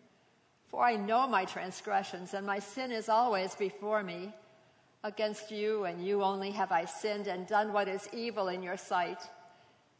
For 0.67 0.83
I 0.83 0.97
know 0.97 1.29
my 1.29 1.45
transgressions, 1.45 2.35
and 2.35 2.45
my 2.45 2.59
sin 2.59 2.91
is 2.91 3.09
always 3.09 3.55
before 3.55 4.03
me. 4.03 4.35
Against 5.05 5.53
you 5.53 5.85
and 5.85 6.05
you 6.05 6.25
only 6.25 6.51
have 6.51 6.73
I 6.73 6.85
sinned 6.85 7.29
and 7.29 7.47
done 7.47 7.73
what 7.73 7.87
is 7.87 8.09
evil 8.13 8.49
in 8.49 8.61
your 8.61 8.77
sight. 8.77 9.21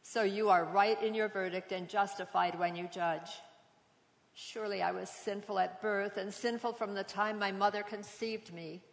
So 0.07 0.21
you 0.21 0.49
are 0.49 0.63
right 0.63 1.01
in 1.01 1.15
your 1.15 1.29
verdict 1.29 1.71
and 1.71 1.89
justified 1.89 2.59
when 2.59 2.75
you 2.75 2.87
judge. 2.93 3.31
Surely 4.35 4.83
I 4.83 4.91
was 4.91 5.09
sinful 5.09 5.57
at 5.57 5.81
birth 5.81 6.17
and 6.17 6.31
sinful 6.31 6.73
from 6.73 6.93
the 6.93 7.03
time 7.03 7.39
my 7.39 7.51
mother 7.51 7.81
conceived 7.81 8.53
me. 8.53 8.83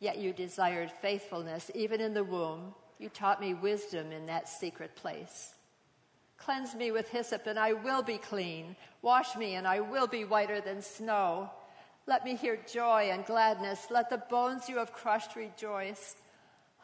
Yet 0.00 0.18
you 0.18 0.34
desired 0.34 0.92
faithfulness 1.00 1.70
even 1.74 2.02
in 2.02 2.12
the 2.12 2.22
womb. 2.22 2.74
You 2.98 3.08
taught 3.08 3.40
me 3.40 3.54
wisdom 3.54 4.12
in 4.12 4.26
that 4.26 4.46
secret 4.46 4.94
place. 4.94 5.54
Cleanse 6.36 6.74
me 6.74 6.90
with 6.92 7.08
hyssop 7.08 7.46
and 7.46 7.58
I 7.58 7.72
will 7.72 8.02
be 8.02 8.18
clean. 8.18 8.76
Wash 9.00 9.34
me 9.36 9.54
and 9.54 9.66
I 9.66 9.80
will 9.80 10.06
be 10.06 10.26
whiter 10.26 10.60
than 10.60 10.82
snow. 10.82 11.50
Let 12.06 12.26
me 12.26 12.36
hear 12.36 12.58
joy 12.70 13.08
and 13.10 13.24
gladness. 13.24 13.86
Let 13.90 14.10
the 14.10 14.18
bones 14.18 14.68
you 14.68 14.76
have 14.76 14.92
crushed 14.92 15.34
rejoice. 15.34 16.16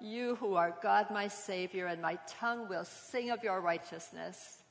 you 0.00 0.36
who 0.36 0.54
are 0.54 0.76
God 0.82 1.10
my 1.10 1.28
Savior, 1.28 1.86
and 1.86 2.00
my 2.02 2.18
tongue 2.26 2.68
will 2.68 2.84
sing 2.84 3.30
of 3.30 3.42
your 3.42 3.60
righteousness. 3.60 4.62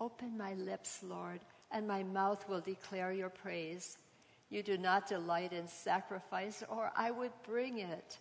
Open 0.00 0.38
my 0.38 0.54
lips, 0.54 1.00
Lord, 1.02 1.40
and 1.70 1.86
my 1.86 2.02
mouth 2.02 2.48
will 2.48 2.60
declare 2.60 3.12
your 3.12 3.30
praise. 3.30 3.98
You 4.50 4.62
do 4.62 4.78
not 4.78 5.08
delight 5.08 5.52
in 5.52 5.66
sacrifice, 5.66 6.62
or 6.68 6.92
I 6.96 7.10
would 7.10 7.32
bring 7.46 7.78
it. 7.78 8.18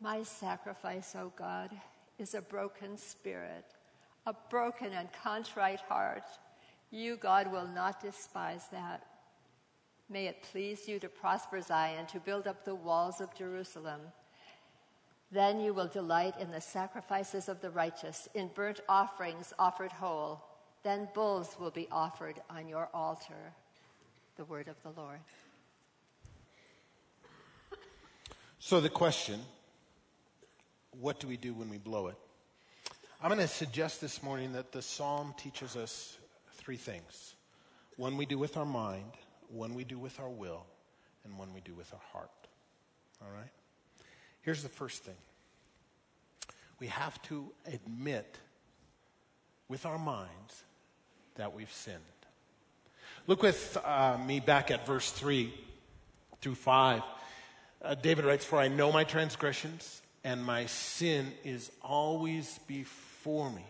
My 0.00 0.22
sacrifice, 0.22 1.14
O 1.16 1.32
God, 1.36 1.70
is 2.18 2.34
a 2.34 2.40
broken 2.40 2.96
spirit, 2.96 3.64
a 4.26 4.34
broken 4.50 4.92
and 4.92 5.08
contrite 5.12 5.80
heart. 5.80 6.24
You, 6.90 7.16
God, 7.16 7.50
will 7.50 7.66
not 7.66 8.00
despise 8.00 8.66
that. 8.72 9.04
May 10.08 10.26
it 10.26 10.42
please 10.50 10.86
you 10.86 10.98
to 11.00 11.08
prosper 11.08 11.60
Zion, 11.60 12.06
to 12.06 12.20
build 12.20 12.46
up 12.46 12.64
the 12.64 12.74
walls 12.74 13.20
of 13.20 13.34
Jerusalem. 13.34 14.00
Then 15.32 15.60
you 15.60 15.72
will 15.72 15.88
delight 15.88 16.34
in 16.38 16.50
the 16.50 16.60
sacrifices 16.60 17.48
of 17.48 17.62
the 17.62 17.70
righteous, 17.70 18.28
in 18.34 18.48
burnt 18.48 18.80
offerings 18.86 19.54
offered 19.58 19.90
whole. 19.90 20.44
Then 20.82 21.08
bulls 21.14 21.56
will 21.58 21.70
be 21.70 21.88
offered 21.90 22.40
on 22.50 22.68
your 22.68 22.90
altar. 22.92 23.54
The 24.36 24.44
word 24.44 24.68
of 24.68 24.76
the 24.82 25.00
Lord. 25.00 25.20
So, 28.58 28.80
the 28.80 28.90
question 28.90 29.40
what 31.00 31.18
do 31.18 31.26
we 31.26 31.38
do 31.38 31.54
when 31.54 31.70
we 31.70 31.78
blow 31.78 32.08
it? 32.08 32.16
I'm 33.22 33.28
going 33.28 33.40
to 33.40 33.48
suggest 33.48 34.02
this 34.02 34.22
morning 34.22 34.52
that 34.52 34.72
the 34.72 34.82
psalm 34.82 35.34
teaches 35.38 35.76
us 35.76 36.18
three 36.54 36.76
things 36.76 37.34
one 37.96 38.16
we 38.16 38.26
do 38.26 38.38
with 38.38 38.56
our 38.56 38.66
mind, 38.66 39.12
one 39.48 39.74
we 39.74 39.84
do 39.84 39.98
with 39.98 40.20
our 40.20 40.28
will, 40.28 40.66
and 41.24 41.38
one 41.38 41.54
we 41.54 41.60
do 41.60 41.74
with 41.74 41.92
our 41.94 42.00
heart. 42.12 42.30
All 43.22 43.32
right? 43.32 43.50
Here's 44.42 44.62
the 44.62 44.68
first 44.68 45.02
thing 45.02 45.16
we 46.78 46.88
have 46.88 47.20
to 47.22 47.50
admit 47.72 48.38
with 49.68 49.86
our 49.86 49.98
minds 49.98 50.64
that 51.36 51.54
we've 51.54 51.72
sinned. 51.72 51.98
Look 53.26 53.42
with 53.42 53.78
uh, 53.84 54.18
me 54.26 54.40
back 54.40 54.70
at 54.70 54.84
verse 54.84 55.10
3 55.12 55.54
through 56.40 56.56
5. 56.56 57.02
Uh, 57.80 57.94
David 57.94 58.24
writes, 58.24 58.44
For 58.44 58.58
I 58.58 58.68
know 58.68 58.90
my 58.90 59.04
transgressions, 59.04 60.02
and 60.24 60.44
my 60.44 60.66
sin 60.66 61.32
is 61.44 61.70
always 61.82 62.58
before 62.66 63.50
me. 63.50 63.64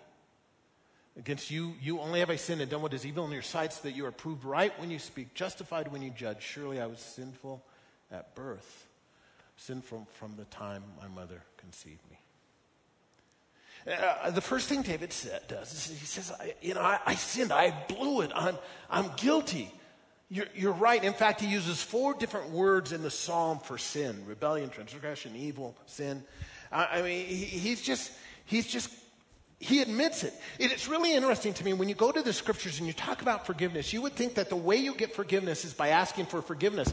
Against 1.18 1.50
you, 1.50 1.74
you 1.82 2.00
only 2.00 2.20
have 2.20 2.30
I 2.30 2.36
sinned 2.36 2.62
and 2.62 2.70
done 2.70 2.80
what 2.80 2.94
is 2.94 3.04
evil 3.04 3.26
in 3.26 3.32
your 3.32 3.42
sight, 3.42 3.74
so 3.74 3.82
that 3.82 3.94
you 3.94 4.06
are 4.06 4.12
proved 4.12 4.44
right 4.44 4.78
when 4.80 4.90
you 4.90 4.98
speak, 4.98 5.34
justified 5.34 5.92
when 5.92 6.00
you 6.00 6.10
judge. 6.10 6.42
Surely 6.42 6.80
I 6.80 6.86
was 6.86 7.00
sinful 7.00 7.62
at 8.10 8.34
birth, 8.34 8.86
sinful 9.56 10.06
from 10.14 10.28
from 10.30 10.36
the 10.36 10.44
time 10.46 10.82
my 11.00 11.08
mother 11.08 11.42
conceived 11.56 12.00
me. 12.10 12.18
Uh, 13.86 14.30
the 14.30 14.40
first 14.40 14.68
thing 14.68 14.82
David 14.82 15.12
said, 15.12 15.42
does 15.48 15.72
is 15.72 15.98
he 15.98 16.06
says, 16.06 16.32
I, 16.38 16.54
you 16.60 16.74
know, 16.74 16.80
I, 16.80 17.00
I, 17.04 17.14
sinned. 17.16 17.52
I 17.52 17.74
blew 17.88 18.20
it. 18.20 18.30
I'm, 18.32 18.56
I'm 18.88 19.10
guilty. 19.16 19.72
You're, 20.30 20.46
you're 20.54 20.72
right. 20.72 21.02
In 21.02 21.12
fact, 21.12 21.40
he 21.40 21.48
uses 21.48 21.82
four 21.82 22.14
different 22.14 22.50
words 22.50 22.92
in 22.92 23.02
the 23.02 23.10
psalm 23.10 23.58
for 23.58 23.78
sin 23.78 24.24
rebellion, 24.24 24.70
transgression, 24.70 25.34
evil, 25.34 25.76
sin. 25.86 26.22
I 26.70 27.02
mean, 27.02 27.26
he, 27.26 27.44
he's 27.44 27.82
just, 27.82 28.12
he's 28.44 28.66
just 28.66 28.88
he 29.62 29.80
admits 29.80 30.24
it. 30.24 30.34
It's 30.58 30.88
really 30.88 31.14
interesting 31.14 31.54
to 31.54 31.64
me 31.64 31.72
when 31.72 31.88
you 31.88 31.94
go 31.94 32.10
to 32.10 32.20
the 32.20 32.32
scriptures 32.32 32.78
and 32.78 32.86
you 32.86 32.92
talk 32.92 33.22
about 33.22 33.46
forgiveness, 33.46 33.92
you 33.92 34.02
would 34.02 34.14
think 34.14 34.34
that 34.34 34.48
the 34.48 34.56
way 34.56 34.76
you 34.76 34.92
get 34.92 35.14
forgiveness 35.14 35.64
is 35.64 35.72
by 35.72 35.88
asking 35.88 36.26
for 36.26 36.42
forgiveness. 36.42 36.92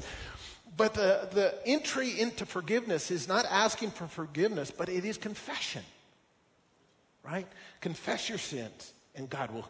But 0.79 0.93
the, 0.93 1.27
the 1.33 1.67
entry 1.67 2.17
into 2.17 2.45
forgiveness 2.45 3.11
is 3.11 3.27
not 3.27 3.45
asking 3.49 3.91
for 3.91 4.07
forgiveness, 4.07 4.71
but 4.71 4.87
it 4.87 5.03
is 5.03 5.17
confession. 5.17 5.83
Right? 7.21 7.45
Confess 7.81 8.29
your 8.29 8.37
sins, 8.37 8.93
and 9.13 9.29
God 9.29 9.51
will. 9.51 9.69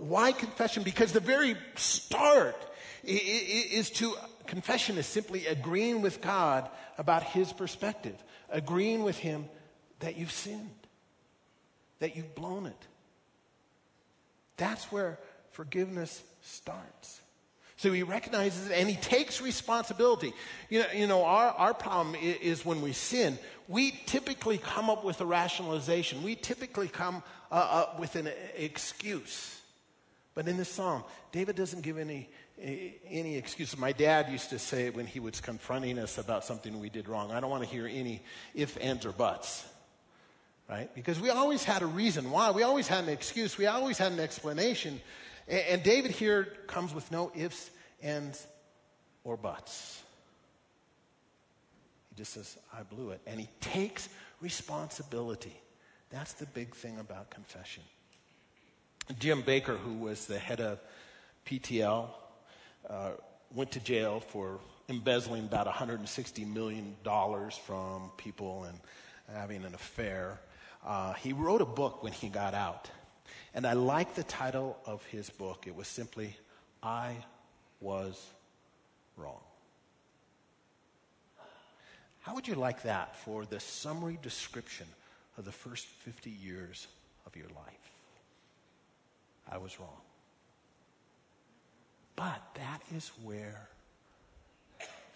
Why 0.00 0.32
confession? 0.32 0.82
Because 0.82 1.12
the 1.12 1.20
very 1.20 1.56
start 1.76 2.56
is 3.04 3.88
to 3.90 4.16
confession 4.48 4.98
is 4.98 5.06
simply 5.06 5.46
agreeing 5.46 6.02
with 6.02 6.20
God 6.20 6.68
about 6.98 7.22
His 7.22 7.52
perspective, 7.52 8.16
agreeing 8.50 9.04
with 9.04 9.16
Him 9.16 9.44
that 10.00 10.16
you've 10.16 10.32
sinned 10.32 10.70
that 12.00 12.16
you've 12.16 12.34
blown 12.34 12.66
it. 12.66 12.86
That's 14.56 14.90
where 14.90 15.18
forgiveness 15.50 16.22
starts. 16.42 17.20
So 17.78 17.92
he 17.92 18.02
recognizes 18.02 18.70
it 18.70 18.74
and 18.74 18.88
he 18.88 18.96
takes 18.96 19.40
responsibility. 19.40 20.34
You 20.68 20.80
know, 20.80 20.86
you 20.92 21.06
know 21.06 21.24
our, 21.24 21.50
our 21.50 21.72
problem 21.72 22.16
is, 22.16 22.64
when 22.64 22.82
we 22.82 22.92
sin, 22.92 23.38
we 23.68 23.92
typically 24.04 24.58
come 24.58 24.90
up 24.90 25.04
with 25.04 25.20
a 25.20 25.24
rationalization. 25.24 26.24
We 26.24 26.34
typically 26.34 26.88
come 26.88 27.22
uh, 27.52 27.54
up 27.54 28.00
with 28.00 28.16
an 28.16 28.28
excuse. 28.56 29.60
But 30.34 30.48
in 30.48 30.56
this 30.56 30.68
psalm, 30.68 31.04
David 31.30 31.54
doesn't 31.54 31.82
give 31.82 31.98
any, 31.98 32.28
any 32.60 33.36
excuses. 33.36 33.78
My 33.78 33.92
dad 33.92 34.28
used 34.28 34.50
to 34.50 34.58
say 34.58 34.90
when 34.90 35.06
he 35.06 35.20
was 35.20 35.40
confronting 35.40 36.00
us 36.00 36.18
about 36.18 36.44
something 36.44 36.80
we 36.80 36.90
did 36.90 37.08
wrong, 37.08 37.30
I 37.30 37.38
don't 37.38 37.50
want 37.50 37.62
to 37.62 37.68
hear 37.68 37.86
any 37.86 38.22
if, 38.54 38.76
ands, 38.80 39.06
or 39.06 39.12
buts. 39.12 39.64
Right? 40.68 40.92
Because 40.96 41.20
we 41.20 41.30
always 41.30 41.62
had 41.62 41.82
a 41.82 41.86
reason 41.86 42.30
why. 42.32 42.50
We 42.50 42.64
always 42.64 42.88
had 42.88 43.04
an 43.04 43.10
excuse. 43.10 43.56
We 43.56 43.66
always 43.66 43.98
had 43.98 44.10
an 44.10 44.20
explanation. 44.20 45.00
And 45.48 45.82
David 45.82 46.10
here 46.10 46.44
comes 46.66 46.94
with 46.94 47.10
no 47.10 47.32
ifs, 47.34 47.70
ands, 48.02 48.46
or 49.24 49.36
buts. 49.36 50.02
He 52.10 52.16
just 52.16 52.34
says, 52.34 52.58
I 52.72 52.82
blew 52.82 53.10
it. 53.10 53.20
And 53.26 53.40
he 53.40 53.48
takes 53.60 54.08
responsibility. 54.40 55.56
That's 56.10 56.34
the 56.34 56.46
big 56.46 56.74
thing 56.74 56.98
about 56.98 57.30
confession. 57.30 57.82
Jim 59.18 59.42
Bakker, 59.42 59.78
who 59.78 59.94
was 59.94 60.26
the 60.26 60.38
head 60.38 60.60
of 60.60 60.80
PTL, 61.46 62.08
uh, 62.88 63.10
went 63.54 63.70
to 63.72 63.80
jail 63.80 64.20
for 64.20 64.60
embezzling 64.90 65.44
about 65.44 65.66
$160 65.66 66.46
million 66.52 66.94
from 67.66 68.10
people 68.18 68.64
and 68.64 68.78
having 69.34 69.64
an 69.64 69.74
affair. 69.74 70.40
Uh, 70.86 71.14
he 71.14 71.32
wrote 71.32 71.62
a 71.62 71.66
book 71.66 72.02
when 72.02 72.12
he 72.12 72.28
got 72.28 72.54
out. 72.54 72.90
And 73.54 73.66
I 73.66 73.72
like 73.72 74.14
the 74.14 74.24
title 74.24 74.78
of 74.86 75.04
his 75.06 75.30
book. 75.30 75.64
It 75.66 75.74
was 75.74 75.88
simply, 75.88 76.36
I 76.82 77.16
Was 77.80 78.24
Wrong. 79.16 79.40
How 82.20 82.34
would 82.34 82.46
you 82.46 82.54
like 82.54 82.82
that 82.82 83.16
for 83.16 83.46
the 83.46 83.58
summary 83.58 84.18
description 84.22 84.86
of 85.38 85.44
the 85.44 85.52
first 85.52 85.86
50 85.86 86.30
years 86.30 86.86
of 87.26 87.34
your 87.34 87.48
life? 87.48 87.90
I 89.50 89.56
was 89.58 89.80
wrong. 89.80 89.88
But 92.16 92.42
that 92.54 92.82
is 92.94 93.10
where 93.22 93.68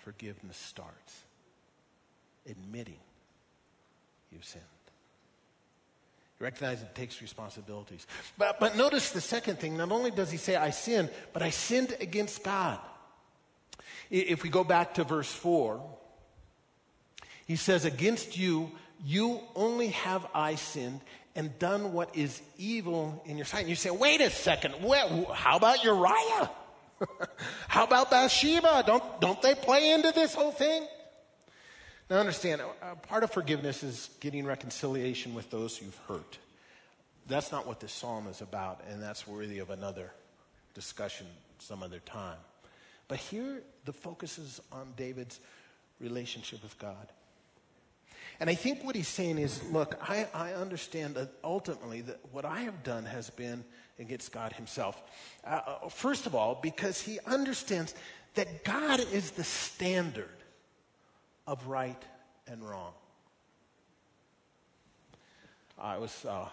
forgiveness 0.05 0.57
starts 0.57 1.23
admitting 2.49 3.01
you've 4.31 4.45
sinned. 4.45 4.65
Recognize 6.43 6.83
it 6.83 6.93
takes 6.97 7.23
responsibilities. 7.23 8.05
But, 8.37 8.59
but 8.59 8.77
notice 8.77 9.13
the 9.13 9.21
second 9.21 9.61
thing. 9.61 9.77
Not 9.77 9.93
only 9.93 10.11
does 10.11 10.29
he 10.29 10.39
say, 10.39 10.57
I 10.57 10.71
sinned, 10.71 11.09
but 11.33 11.41
I 11.41 11.51
sinned 11.51 11.97
against 12.01 12.43
God. 12.43 12.81
If 14.11 14.43
we 14.43 14.51
go 14.51 14.65
back 14.65 14.95
to 14.95 15.05
verse 15.05 15.31
4, 15.33 15.81
he 17.47 17.55
says, 17.55 17.85
Against 17.85 18.37
you, 18.37 18.73
you 19.05 19.39
only 19.55 19.89
have 19.91 20.27
I 20.35 20.57
sinned 20.57 21.01
and 21.37 21.57
done 21.61 21.93
what 21.93 22.17
is 22.17 22.43
evil 22.59 23.23
in 23.25 23.37
your 23.37 23.47
sight. 23.47 23.61
And 23.61 23.71
you 23.71 23.77
say, 23.77 23.91
wait 23.91 24.21
a 24.21 24.29
second, 24.29 24.75
Well, 24.83 25.33
how 25.33 25.57
about 25.57 25.85
Uriah? 25.85 26.51
how 27.69 27.85
about 27.85 28.11
Bathsheba? 28.11 28.83
Don't, 28.85 29.21
don't 29.21 29.41
they 29.43 29.55
play 29.55 29.93
into 29.93 30.11
this 30.11 30.35
whole 30.35 30.51
thing? 30.51 30.89
Now 32.11 32.19
understand, 32.19 32.61
part 33.09 33.25
of 33.25 33.31
forgiveness 33.31 33.83
is 33.83 34.11
getting 34.21 34.45
reconciliation 34.45 35.35
with 35.35 35.51
those 35.51 35.81
you've 35.81 35.99
hurt. 36.09 36.39
That's 37.27 37.53
not 37.53 37.67
what 37.67 37.81
this 37.81 37.93
psalm 37.93 38.27
is 38.27 38.41
about, 38.41 38.83
and 38.89 39.03
that's 39.03 39.27
worthy 39.27 39.59
of 39.61 39.71
another 39.71 40.11
discussion 40.75 41.27
some 41.59 41.83
other 41.83 42.01
time. 42.01 42.39
But 43.09 43.19
here, 43.19 43.63
the 43.85 43.93
focus 43.93 44.39
is 44.39 44.61
on 44.73 44.93
David's 44.97 45.41
relationship 46.01 46.63
with 46.63 46.79
God. 46.79 47.09
And 48.41 48.51
I 48.51 48.55
think 48.55 48.83
what 48.83 48.97
he's 48.97 49.09
saying 49.09 49.39
is 49.39 49.63
look, 49.71 49.97
I, 50.03 50.27
I 50.35 50.53
understand 50.55 51.15
that 51.15 51.31
ultimately 51.45 52.01
that 52.03 52.19
what 52.33 52.45
I 52.45 52.61
have 52.61 52.83
done 52.83 53.05
has 53.05 53.31
been 53.31 53.65
against 53.99 54.33
God 54.33 54.53
himself. 54.53 55.01
Uh, 55.45 55.61
uh, 55.85 55.89
first 55.89 56.27
of 56.27 56.35
all, 56.35 56.59
because 56.61 57.01
he 57.01 57.21
understands 57.27 57.95
that 58.35 58.65
God 58.65 59.01
is 59.13 59.33
the 59.33 59.45
standard 59.45 60.42
of 61.47 61.67
right 61.67 62.03
and 62.47 62.63
wrong. 62.69 62.93
I 65.79 65.99
was 65.99 66.25
uh, 66.25 66.49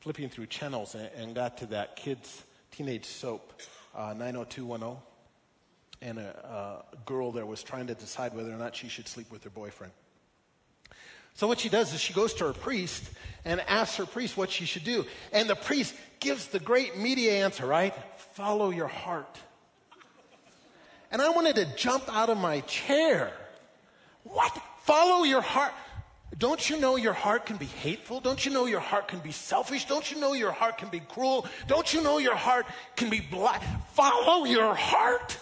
flipping 0.00 0.28
through 0.28 0.46
channels 0.46 0.94
and, 0.94 1.10
and, 1.16 1.34
got 1.34 1.58
to 1.58 1.66
that 1.66 1.96
kids' 1.96 2.44
teenage 2.70 3.04
soap, 3.04 3.60
uh, 3.94 4.14
90210. 4.16 4.96
And 6.02 6.18
a, 6.18 6.84
a 6.92 6.96
girl 7.04 7.30
there 7.30 7.44
was 7.44 7.62
trying 7.62 7.86
to 7.88 7.94
decide 7.94 8.34
whether 8.34 8.50
or 8.50 8.56
not 8.56 8.74
she 8.74 8.88
should 8.88 9.06
sleep 9.06 9.30
with 9.30 9.44
her 9.44 9.50
boyfriend. 9.50 9.92
So 11.34 11.46
what 11.46 11.60
she 11.60 11.68
does 11.68 11.92
is 11.92 12.00
she 12.00 12.12
goes 12.12 12.34
to 12.34 12.44
her 12.44 12.52
priest 12.52 13.04
and 13.44 13.60
asks 13.62 13.96
her 13.96 14.06
priest 14.06 14.36
what 14.36 14.50
she 14.50 14.64
should 14.64 14.84
do. 14.84 15.04
And 15.32 15.48
the 15.48 15.56
priest 15.56 15.94
gives 16.18 16.48
the 16.48 16.58
great 16.58 16.96
media 16.96 17.44
answer, 17.44 17.66
right? 17.66 17.94
Follow 18.32 18.70
your 18.70 18.88
heart. 18.88 19.38
And 21.10 21.20
I 21.20 21.30
wanted 21.30 21.56
to 21.56 21.66
jump 21.76 22.04
out 22.08 22.30
of 22.30 22.38
my 22.38 22.60
chair. 22.60 23.32
What? 24.24 24.56
Follow 24.82 25.24
your 25.24 25.40
heart. 25.40 25.72
Don't 26.38 26.70
you 26.70 26.80
know 26.80 26.96
your 26.96 27.12
heart 27.12 27.44
can 27.44 27.56
be 27.56 27.66
hateful? 27.66 28.20
Don't 28.20 28.44
you 28.46 28.52
know 28.52 28.66
your 28.66 28.80
heart 28.80 29.08
can 29.08 29.18
be 29.18 29.32
selfish? 29.32 29.84
Don't 29.86 30.10
you 30.10 30.20
know 30.20 30.32
your 30.32 30.52
heart 30.52 30.78
can 30.78 30.88
be 30.88 31.00
cruel? 31.00 31.46
Don't 31.66 31.92
you 31.92 32.02
know 32.02 32.18
your 32.18 32.36
heart 32.36 32.66
can 32.96 33.10
be 33.10 33.20
black? 33.20 33.62
Follow 33.92 34.44
your 34.44 34.74
heart. 34.74 35.38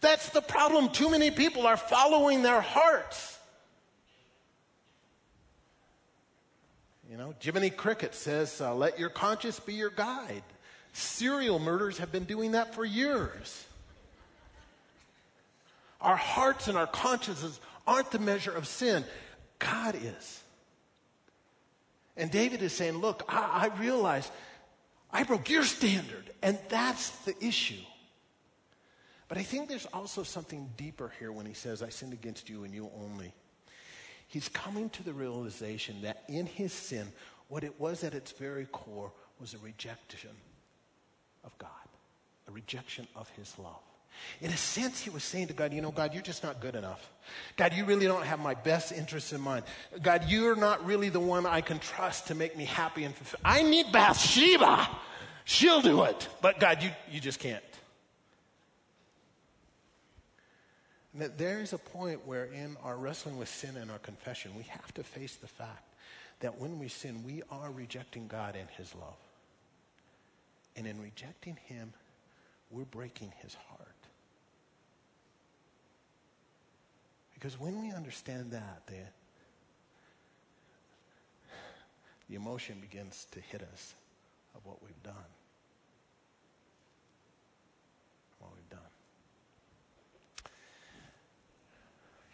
That's 0.00 0.30
the 0.30 0.42
problem. 0.42 0.88
Too 0.88 1.10
many 1.10 1.30
people 1.30 1.66
are 1.66 1.76
following 1.76 2.42
their 2.42 2.60
hearts. 2.60 3.38
You 7.10 7.16
know, 7.16 7.34
Jiminy 7.40 7.70
Cricket 7.70 8.14
says, 8.14 8.60
uh, 8.60 8.74
let 8.74 8.98
your 8.98 9.10
conscience 9.10 9.60
be 9.60 9.74
your 9.74 9.90
guide. 9.90 10.42
Serial 10.92 11.58
murders 11.58 11.98
have 11.98 12.10
been 12.10 12.24
doing 12.24 12.52
that 12.52 12.74
for 12.74 12.84
years. 12.84 13.64
Our 16.04 16.16
hearts 16.16 16.68
and 16.68 16.76
our 16.76 16.86
consciences 16.86 17.58
aren't 17.86 18.10
the 18.10 18.18
measure 18.18 18.52
of 18.52 18.66
sin. 18.66 19.04
God 19.58 19.96
is. 19.96 20.42
And 22.16 22.30
David 22.30 22.62
is 22.62 22.74
saying, 22.74 22.98
Look, 22.98 23.24
I, 23.26 23.70
I 23.72 23.80
realize 23.80 24.30
I 25.10 25.22
broke 25.22 25.48
your 25.48 25.64
standard, 25.64 26.30
and 26.42 26.58
that's 26.68 27.10
the 27.24 27.34
issue. 27.42 27.80
But 29.28 29.38
I 29.38 29.42
think 29.42 29.68
there's 29.68 29.86
also 29.86 30.22
something 30.22 30.70
deeper 30.76 31.10
here 31.18 31.32
when 31.32 31.46
he 31.46 31.54
says, 31.54 31.82
I 31.82 31.88
sinned 31.88 32.12
against 32.12 32.50
you 32.50 32.64
and 32.64 32.74
you 32.74 32.90
only. 33.00 33.32
He's 34.28 34.48
coming 34.48 34.90
to 34.90 35.02
the 35.02 35.12
realization 35.14 36.02
that 36.02 36.24
in 36.28 36.44
his 36.44 36.72
sin, 36.72 37.08
what 37.48 37.64
it 37.64 37.80
was 37.80 38.04
at 38.04 38.12
its 38.12 38.32
very 38.32 38.66
core 38.66 39.12
was 39.40 39.54
a 39.54 39.58
rejection 39.58 40.30
of 41.44 41.56
God, 41.58 41.70
a 42.46 42.50
rejection 42.50 43.08
of 43.16 43.28
his 43.30 43.58
love. 43.58 43.80
In 44.40 44.50
a 44.50 44.56
sense, 44.56 45.00
he 45.00 45.10
was 45.10 45.24
saying 45.24 45.48
to 45.48 45.54
God, 45.54 45.72
You 45.72 45.80
know, 45.80 45.90
God, 45.90 46.12
you're 46.12 46.22
just 46.22 46.42
not 46.42 46.60
good 46.60 46.74
enough. 46.74 47.10
God, 47.56 47.72
you 47.72 47.84
really 47.84 48.06
don't 48.06 48.24
have 48.24 48.40
my 48.40 48.54
best 48.54 48.92
interests 48.92 49.32
in 49.32 49.40
mind. 49.40 49.64
God, 50.02 50.24
you're 50.28 50.56
not 50.56 50.84
really 50.84 51.08
the 51.08 51.20
one 51.20 51.46
I 51.46 51.60
can 51.60 51.78
trust 51.78 52.28
to 52.28 52.34
make 52.34 52.56
me 52.56 52.64
happy 52.64 53.04
and 53.04 53.14
fulfilled. 53.14 53.42
I 53.44 53.62
need 53.62 53.92
Bathsheba. 53.92 54.88
She'll 55.44 55.82
do 55.82 56.02
it. 56.04 56.28
But 56.40 56.58
God, 56.58 56.82
you, 56.82 56.90
you 57.10 57.20
just 57.20 57.38
can't. 57.38 57.62
And 61.12 61.22
that 61.22 61.38
there 61.38 61.60
is 61.60 61.72
a 61.72 61.78
point 61.78 62.26
where, 62.26 62.46
in 62.46 62.76
our 62.82 62.96
wrestling 62.96 63.38
with 63.38 63.48
sin 63.48 63.76
and 63.76 63.90
our 63.90 63.98
confession, 63.98 64.50
we 64.56 64.64
have 64.64 64.92
to 64.94 65.04
face 65.04 65.36
the 65.36 65.46
fact 65.46 65.94
that 66.40 66.60
when 66.60 66.78
we 66.80 66.88
sin, 66.88 67.22
we 67.24 67.42
are 67.50 67.70
rejecting 67.70 68.26
God 68.26 68.56
and 68.56 68.68
His 68.70 68.92
love. 68.96 69.14
And 70.76 70.88
in 70.88 71.00
rejecting 71.00 71.56
Him, 71.66 71.92
we're 72.70 72.84
breaking 72.84 73.32
His 73.42 73.54
heart. 73.54 73.93
Because 77.44 77.60
when 77.60 77.78
we 77.82 77.92
understand 77.92 78.52
that, 78.52 78.86
the, 78.86 78.94
the 82.30 82.36
emotion 82.36 82.78
begins 82.80 83.26
to 83.32 83.40
hit 83.40 83.60
us 83.60 83.92
of 84.54 84.64
what 84.64 84.82
we've 84.82 85.02
done. 85.02 85.12
What 88.38 88.50
we've 88.56 88.70
done. 88.70 88.80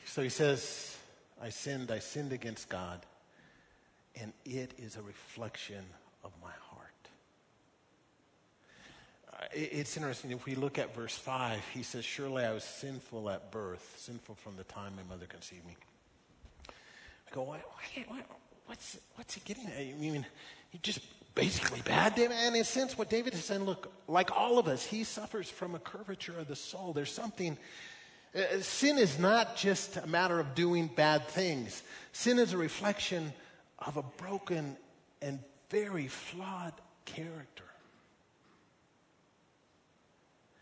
So 0.07 0.23
he 0.23 0.29
says, 0.29 0.97
I 1.43 1.49
sinned, 1.49 1.91
I 1.91 1.99
sinned 1.99 2.33
against 2.33 2.69
God, 2.69 3.05
and 4.15 4.33
it 4.45 4.75
is 4.79 4.95
a 4.95 5.03
reflection 5.03 5.85
of 6.23 6.31
my 6.41 6.53
heart. 6.69 6.70
It's 9.53 9.97
interesting, 9.97 10.33
if 10.33 10.45
we 10.45 10.55
look 10.55 10.79
at 10.79 10.95
verse 10.95 11.17
5, 11.17 11.61
he 11.73 11.83
says, 11.83 12.05
Surely 12.05 12.45
I 12.45 12.53
was 12.53 12.65
sinful 12.65 13.31
at 13.31 13.51
birth, 13.51 13.95
sinful 13.99 14.35
from 14.35 14.57
the 14.57 14.65
time 14.65 14.93
my 14.97 15.15
mother 15.15 15.27
conceived 15.27 15.67
me. 15.67 15.77
I 16.69 17.35
go, 17.35 17.57
what's, 18.67 18.99
what's 19.15 19.35
he 19.35 19.41
getting 19.45 19.67
at? 19.67 19.79
I 19.79 19.95
mean, 19.99 20.27
he 20.71 20.79
just 20.79 21.01
basically 21.35 21.81
bad, 21.83 22.19
And 22.19 22.55
in 22.55 22.61
a 22.61 22.65
sense, 22.65 22.99
what 22.99 23.09
David 23.09 23.35
is 23.35 23.45
saying, 23.45 23.65
look, 23.65 23.93
like 24.09 24.31
all 24.31 24.59
of 24.59 24.69
us, 24.69 24.85
he 24.85 25.05
suffers 25.05 25.49
from 25.49 25.75
a 25.75 25.79
curvature 25.79 26.39
of 26.39 26.49
the 26.49 26.57
soul. 26.57 26.93
There's 26.93 27.13
something 27.13 27.57
uh, 28.35 28.61
sin 28.61 28.99
is 28.99 29.19
not 29.19 29.57
just 29.57 29.97
a 29.97 30.07
matter 30.07 30.39
of 30.39 30.55
doing 30.55 30.87
bad 30.87 31.27
things. 31.29 31.83
Sin 32.13 32.39
is 32.39 32.53
a 32.53 32.57
reflection 32.57 33.33
of 33.79 33.97
a 33.97 34.03
broken 34.03 34.77
and 35.21 35.41
very 35.69 36.07
flawed 36.07 36.75
character. 37.05 37.65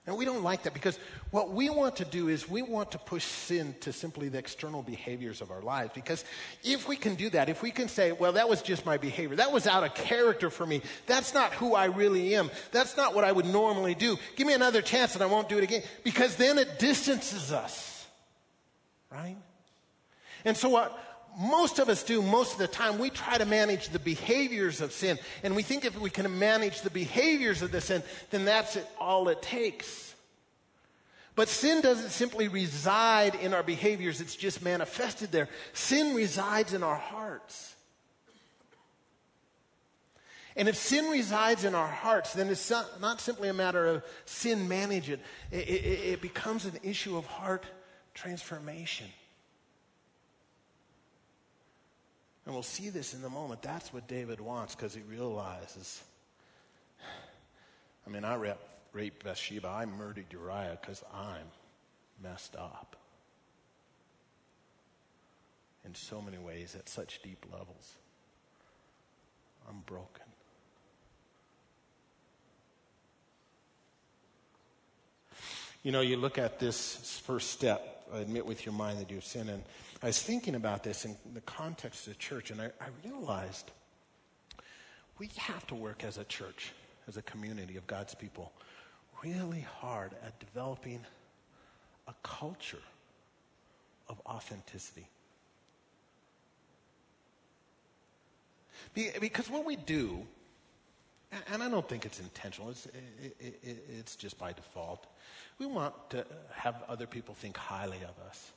And 0.08 0.16
we 0.16 0.24
don't 0.24 0.42
like 0.42 0.62
that 0.62 0.72
because 0.72 0.98
what 1.32 1.50
we 1.50 1.68
want 1.68 1.96
to 1.96 2.04
do 2.06 2.28
is 2.28 2.48
we 2.48 2.62
want 2.62 2.92
to 2.92 2.98
push 2.98 3.24
sin 3.24 3.74
to 3.80 3.92
simply 3.92 4.30
the 4.30 4.38
external 4.38 4.82
behaviors 4.82 5.42
of 5.42 5.50
our 5.50 5.60
lives. 5.60 5.90
Because 5.94 6.24
if 6.64 6.88
we 6.88 6.96
can 6.96 7.14
do 7.14 7.28
that, 7.28 7.50
if 7.50 7.62
we 7.62 7.70
can 7.70 7.88
say, 7.88 8.12
well, 8.12 8.32
that 8.32 8.48
was 8.48 8.62
just 8.62 8.86
my 8.86 8.96
behavior, 8.96 9.36
that 9.36 9.52
was 9.52 9.66
out 9.66 9.84
of 9.84 9.94
character 9.94 10.48
for 10.48 10.64
me, 10.64 10.80
that's 11.04 11.34
not 11.34 11.52
who 11.52 11.74
I 11.74 11.84
really 11.84 12.34
am, 12.36 12.50
that's 12.72 12.96
not 12.96 13.14
what 13.14 13.24
I 13.24 13.32
would 13.32 13.44
normally 13.44 13.94
do, 13.94 14.16
give 14.34 14.46
me 14.46 14.54
another 14.54 14.80
chance 14.80 15.12
and 15.12 15.22
I 15.22 15.26
won't 15.26 15.50
do 15.50 15.58
it 15.58 15.64
again. 15.64 15.82
Because 16.04 16.36
then 16.36 16.56
it 16.56 16.78
distances 16.78 17.52
us, 17.52 18.06
right? 19.12 19.36
And 20.46 20.56
so 20.56 20.70
what 20.70 20.98
most 21.38 21.78
of 21.78 21.88
us 21.88 22.02
do 22.02 22.22
most 22.22 22.52
of 22.52 22.58
the 22.58 22.68
time, 22.68 22.98
we 22.98 23.10
try 23.10 23.38
to 23.38 23.44
manage 23.44 23.88
the 23.88 23.98
behaviors 23.98 24.80
of 24.80 24.92
sin. 24.92 25.18
And 25.42 25.54
we 25.54 25.62
think 25.62 25.84
if 25.84 25.98
we 25.98 26.10
can 26.10 26.38
manage 26.38 26.80
the 26.80 26.90
behaviors 26.90 27.62
of 27.62 27.70
the 27.70 27.80
sin, 27.80 28.02
then 28.30 28.44
that's 28.44 28.76
it, 28.76 28.86
all 28.98 29.28
it 29.28 29.42
takes. 29.42 30.14
But 31.36 31.48
sin 31.48 31.80
doesn't 31.80 32.10
simply 32.10 32.48
reside 32.48 33.36
in 33.36 33.54
our 33.54 33.62
behaviors, 33.62 34.20
it's 34.20 34.34
just 34.34 34.62
manifested 34.62 35.30
there. 35.30 35.48
Sin 35.72 36.16
resides 36.16 36.74
in 36.74 36.82
our 36.82 36.96
hearts. 36.96 37.76
And 40.56 40.68
if 40.68 40.74
sin 40.74 41.04
resides 41.04 41.62
in 41.62 41.76
our 41.76 41.86
hearts, 41.86 42.32
then 42.32 42.48
it's 42.48 42.68
not 43.00 43.20
simply 43.20 43.48
a 43.48 43.54
matter 43.54 43.86
of 43.86 44.04
sin 44.24 44.66
manage 44.66 45.08
it. 45.08 45.20
It, 45.52 45.68
it, 45.68 46.00
it 46.14 46.20
becomes 46.20 46.64
an 46.64 46.72
issue 46.82 47.16
of 47.16 47.24
heart 47.26 47.64
transformation. 48.14 49.06
And 52.48 52.54
we'll 52.54 52.64
see 52.64 52.88
this 52.88 53.12
in 53.12 53.20
the 53.20 53.28
moment. 53.28 53.62
That's 53.62 53.92
what 53.92 54.08
David 54.08 54.40
wants 54.40 54.74
because 54.74 54.94
he 54.94 55.02
realizes 55.02 56.02
I 58.08 58.10
mean, 58.10 58.24
I 58.24 58.54
raped 58.94 59.22
Bathsheba, 59.22 59.68
I 59.68 59.84
murdered 59.84 60.24
Uriah 60.30 60.78
because 60.80 61.04
I'm 61.12 61.44
messed 62.22 62.56
up. 62.56 62.96
In 65.84 65.94
so 65.94 66.22
many 66.22 66.38
ways, 66.38 66.74
at 66.74 66.88
such 66.88 67.20
deep 67.22 67.44
levels. 67.52 67.92
I'm 69.68 69.82
broken. 69.84 70.24
You 75.82 75.92
know, 75.92 76.00
you 76.00 76.16
look 76.16 76.38
at 76.38 76.58
this 76.58 77.20
first 77.26 77.50
step, 77.50 78.08
admit 78.14 78.46
with 78.46 78.64
your 78.64 78.74
mind 78.74 79.00
that 79.00 79.10
you 79.10 79.16
have 79.16 79.24
sinned, 79.26 79.50
and 79.50 79.62
I 80.02 80.06
was 80.06 80.22
thinking 80.22 80.54
about 80.54 80.84
this 80.84 81.04
in 81.04 81.16
the 81.34 81.40
context 81.40 82.06
of 82.06 82.12
the 82.12 82.18
church, 82.18 82.50
and 82.50 82.60
I, 82.60 82.66
I 82.80 82.88
realized 83.04 83.70
we 85.18 85.28
have 85.36 85.66
to 85.68 85.74
work 85.74 86.04
as 86.04 86.18
a 86.18 86.24
church, 86.24 86.72
as 87.08 87.16
a 87.16 87.22
community 87.22 87.76
of 87.76 87.86
God's 87.86 88.14
people, 88.14 88.52
really 89.24 89.66
hard 89.80 90.12
at 90.24 90.38
developing 90.38 91.00
a 92.06 92.14
culture 92.22 92.82
of 94.08 94.20
authenticity. 94.24 95.08
Because 98.94 99.50
what 99.50 99.64
we 99.64 99.74
do, 99.74 100.24
and 101.52 101.62
I 101.62 101.68
don't 101.68 101.88
think 101.88 102.06
it's 102.06 102.20
intentional, 102.20 102.70
it's, 102.70 102.86
it, 102.86 103.36
it, 103.40 103.84
it's 103.98 104.14
just 104.14 104.38
by 104.38 104.52
default, 104.52 105.06
we 105.58 105.66
want 105.66 105.94
to 106.10 106.24
have 106.52 106.82
other 106.88 107.06
people 107.06 107.34
think 107.34 107.56
highly 107.56 107.98
of 107.98 108.14
us. 108.28 108.52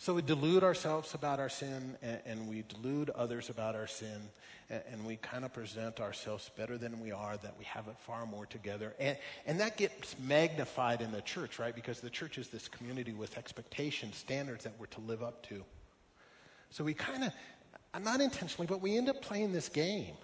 So 0.00 0.14
we 0.14 0.22
delude 0.22 0.64
ourselves 0.64 1.12
about 1.12 1.40
our 1.40 1.50
sin, 1.50 1.94
and, 2.00 2.20
and 2.24 2.48
we 2.48 2.64
delude 2.66 3.10
others 3.10 3.50
about 3.50 3.74
our 3.74 3.86
sin, 3.86 4.30
and, 4.70 4.82
and 4.90 5.04
we 5.04 5.16
kind 5.16 5.44
of 5.44 5.52
present 5.52 6.00
ourselves 6.00 6.50
better 6.56 6.78
than 6.78 7.00
we 7.00 7.12
are, 7.12 7.36
that 7.36 7.54
we 7.58 7.66
have 7.66 7.86
it 7.86 7.96
far 7.98 8.24
more 8.24 8.46
together. 8.46 8.94
And, 8.98 9.18
and 9.44 9.60
that 9.60 9.76
gets 9.76 10.18
magnified 10.18 11.02
in 11.02 11.12
the 11.12 11.20
church, 11.20 11.58
right? 11.58 11.74
Because 11.74 12.00
the 12.00 12.08
church 12.08 12.38
is 12.38 12.48
this 12.48 12.66
community 12.66 13.12
with 13.12 13.36
expectations, 13.36 14.16
standards 14.16 14.64
that 14.64 14.72
we're 14.80 14.86
to 14.86 15.02
live 15.02 15.22
up 15.22 15.42
to. 15.48 15.62
So 16.70 16.82
we 16.82 16.94
kind 16.94 17.24
of, 17.24 18.02
not 18.02 18.22
intentionally, 18.22 18.66
but 18.66 18.80
we 18.80 18.96
end 18.96 19.10
up 19.10 19.20
playing 19.20 19.52
this 19.52 19.68
game 19.68 20.14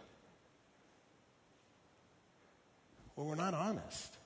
where 3.14 3.26
we're 3.26 3.34
not 3.34 3.52
honest. 3.52 4.16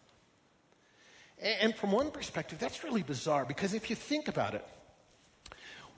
And 1.43 1.75
from 1.75 1.91
one 1.91 2.13
perspective, 2.13 2.61
that's 2.61 2.85
really 2.85 3.03
bizarre 3.03 3.45
because 3.45 3.75
if 3.75 3.91
you 3.91 3.97
think 3.97 4.29
about 4.29 4.55
it, 4.55 4.65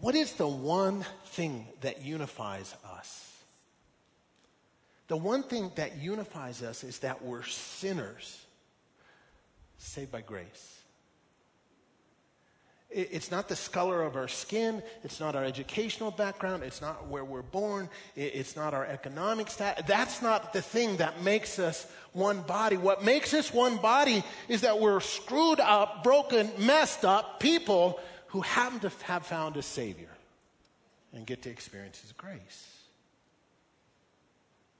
what 0.03 0.17
is 0.17 0.33
the 0.33 0.49
one 0.49 1.07
thing 1.27 1.65
that 1.81 2.03
unifies 2.05 2.75
us? 2.85 3.39
The 5.07 5.17
one 5.17 5.45
thing 5.45 5.71
that 5.77 5.97
unifies 5.97 6.61
us 6.61 6.83
is 6.83 6.99
that 6.99 7.23
we're 7.23 7.45
sinners 7.45 8.45
saved 9.79 10.11
by 10.11 10.21
grace. 10.21 10.81
It's 12.91 13.31
not 13.31 13.49
the 13.49 13.57
color 13.73 14.03
of 14.03 14.17
our 14.17 14.27
skin. 14.27 14.83
It's 15.05 15.21
not 15.21 15.37
our 15.37 15.45
educational 15.45 16.11
background. 16.11 16.65
It's 16.65 16.83
not 16.83 17.07
where 17.07 17.25
we're 17.25 17.41
born. 17.41 17.89
It's 18.17 18.57
not 18.57 18.75
our 18.75 18.85
economic 18.85 19.51
status. 19.51 19.85
That's 19.87 20.21
not 20.21 20.53
the 20.53 20.63
thing 20.63 20.97
that 20.97 21.23
makes 21.23 21.61
us 21.61 21.87
one 22.13 22.43
body. 22.43 22.77
What 22.77 23.05
makes 23.05 23.33
us 23.35 23.55
one 23.55 23.77
body 23.77 24.25
is 24.49 24.63
that 24.63 24.81
we're 24.81 25.01
screwed 25.01 25.61
up, 25.61 26.03
broken, 26.03 26.51
messed 26.59 27.05
up 27.05 27.39
people 27.39 28.01
who 28.33 28.41
happen 28.41 28.81
to 28.81 28.91
have 29.05 29.27
found 29.27 29.59
a 29.59 29.63
Savior 29.63 30.09
and 31.13 31.27
get 31.27 31.43
to 31.43 31.51
experience 31.51 32.01
His 32.01 32.13
grace. 32.13 32.79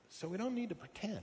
So 0.09 0.27
we 0.27 0.39
don't 0.39 0.55
need 0.55 0.71
to 0.71 0.75
pretend. 0.75 1.21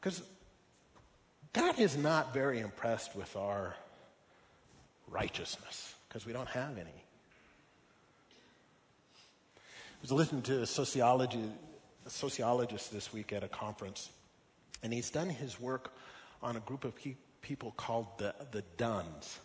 Because 0.00 0.22
God 1.52 1.80
is 1.80 1.96
not 1.96 2.32
very 2.32 2.60
impressed 2.60 3.16
with 3.16 3.34
our 3.34 3.74
righteousness, 5.08 5.96
because 6.08 6.26
we 6.26 6.32
don't 6.32 6.48
have 6.50 6.78
any. 6.78 7.04
I 9.56 10.00
was 10.00 10.12
listening 10.12 10.42
to 10.42 10.62
a 10.62 10.66
sociology, 10.66 11.42
a 12.06 12.10
sociologist 12.10 12.92
this 12.92 13.12
week 13.12 13.32
at 13.32 13.42
a 13.42 13.48
conference, 13.48 14.10
and 14.84 14.92
he's 14.92 15.10
done 15.10 15.28
his 15.28 15.60
work 15.60 15.92
on 16.42 16.56
a 16.56 16.60
group 16.60 16.84
of 16.84 16.94
people 17.42 17.72
called 17.76 18.06
the, 18.18 18.34
the 18.52 18.62
Dones. 18.76 19.38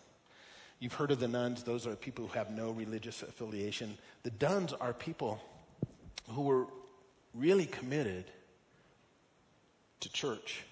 You've 0.80 0.94
heard 0.94 1.12
of 1.12 1.20
the 1.20 1.28
nones, 1.28 1.64
those 1.64 1.88
are 1.88 1.96
people 1.96 2.28
who 2.28 2.34
have 2.34 2.52
no 2.52 2.72
religious 2.72 3.24
affiliation. 3.24 3.98
The 4.24 4.32
Dones 4.32 4.74
are 4.74 4.94
people 4.94 5.42
who 6.30 6.42
were 6.42 6.68
really 7.34 7.66
committed 7.66 8.26
to 10.02 10.12
church 10.12 10.64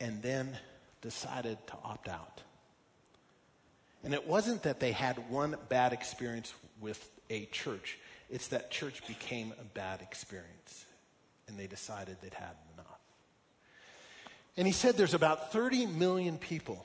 and 0.00 0.22
then 0.22 0.56
decided 1.02 1.58
to 1.66 1.74
opt 1.84 2.08
out. 2.08 2.42
And 4.02 4.14
it 4.14 4.26
wasn't 4.26 4.62
that 4.62 4.80
they 4.80 4.92
had 4.92 5.30
one 5.30 5.56
bad 5.68 5.92
experience 5.92 6.52
with 6.80 7.10
a 7.28 7.46
church, 7.46 7.98
it's 8.30 8.48
that 8.48 8.70
church 8.70 9.06
became 9.06 9.52
a 9.60 9.64
bad 9.64 10.00
experience 10.00 10.84
and 11.48 11.58
they 11.58 11.66
decided 11.66 12.16
they'd 12.22 12.34
had. 12.34 12.54
And 14.56 14.66
he 14.66 14.72
said 14.72 14.96
there's 14.96 15.14
about 15.14 15.52
30 15.52 15.86
million 15.86 16.38
people 16.38 16.84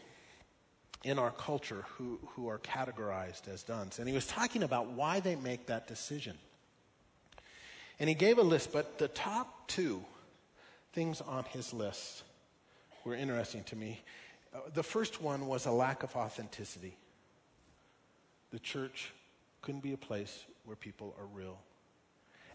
in 1.04 1.20
our 1.20 1.32
culture 1.32 1.86
who, 1.90 2.20
who 2.30 2.50
are 2.50 2.58
categorized 2.58 3.48
as 3.48 3.64
dones. 3.64 4.00
And 4.00 4.08
he 4.08 4.16
was 4.16 4.26
talking 4.26 4.64
about 4.64 4.88
why 4.88 5.20
they 5.20 5.36
make 5.36 5.68
that 5.68 5.88
decision. 5.88 6.38
And 8.00 8.10
he 8.10 8.16
gave 8.16 8.38
a 8.38 8.44
list, 8.44 8.74
but 8.74 8.98
the 8.98 9.08
top 9.08 9.68
two 9.68 10.04
things 10.94 11.22
on 11.22 11.44
his 11.46 11.74
list 11.74 12.24
were 13.04 13.16
interesting 13.16 13.64
to 13.66 13.76
me. 13.76 14.02
Uh, 14.54 14.60
the 14.74 14.84
first 14.84 15.22
one 15.22 15.48
was 15.48 15.66
a 15.66 15.72
lack 15.72 16.04
of 16.04 16.16
authenticity. 16.16 16.98
The 18.52 18.60
church 18.60 19.12
couldn't 19.62 19.82
be 19.84 19.94
a 19.94 19.98
place 19.98 20.44
where 20.66 20.76
people 20.76 21.16
are 21.20 21.26
real. 21.26 21.60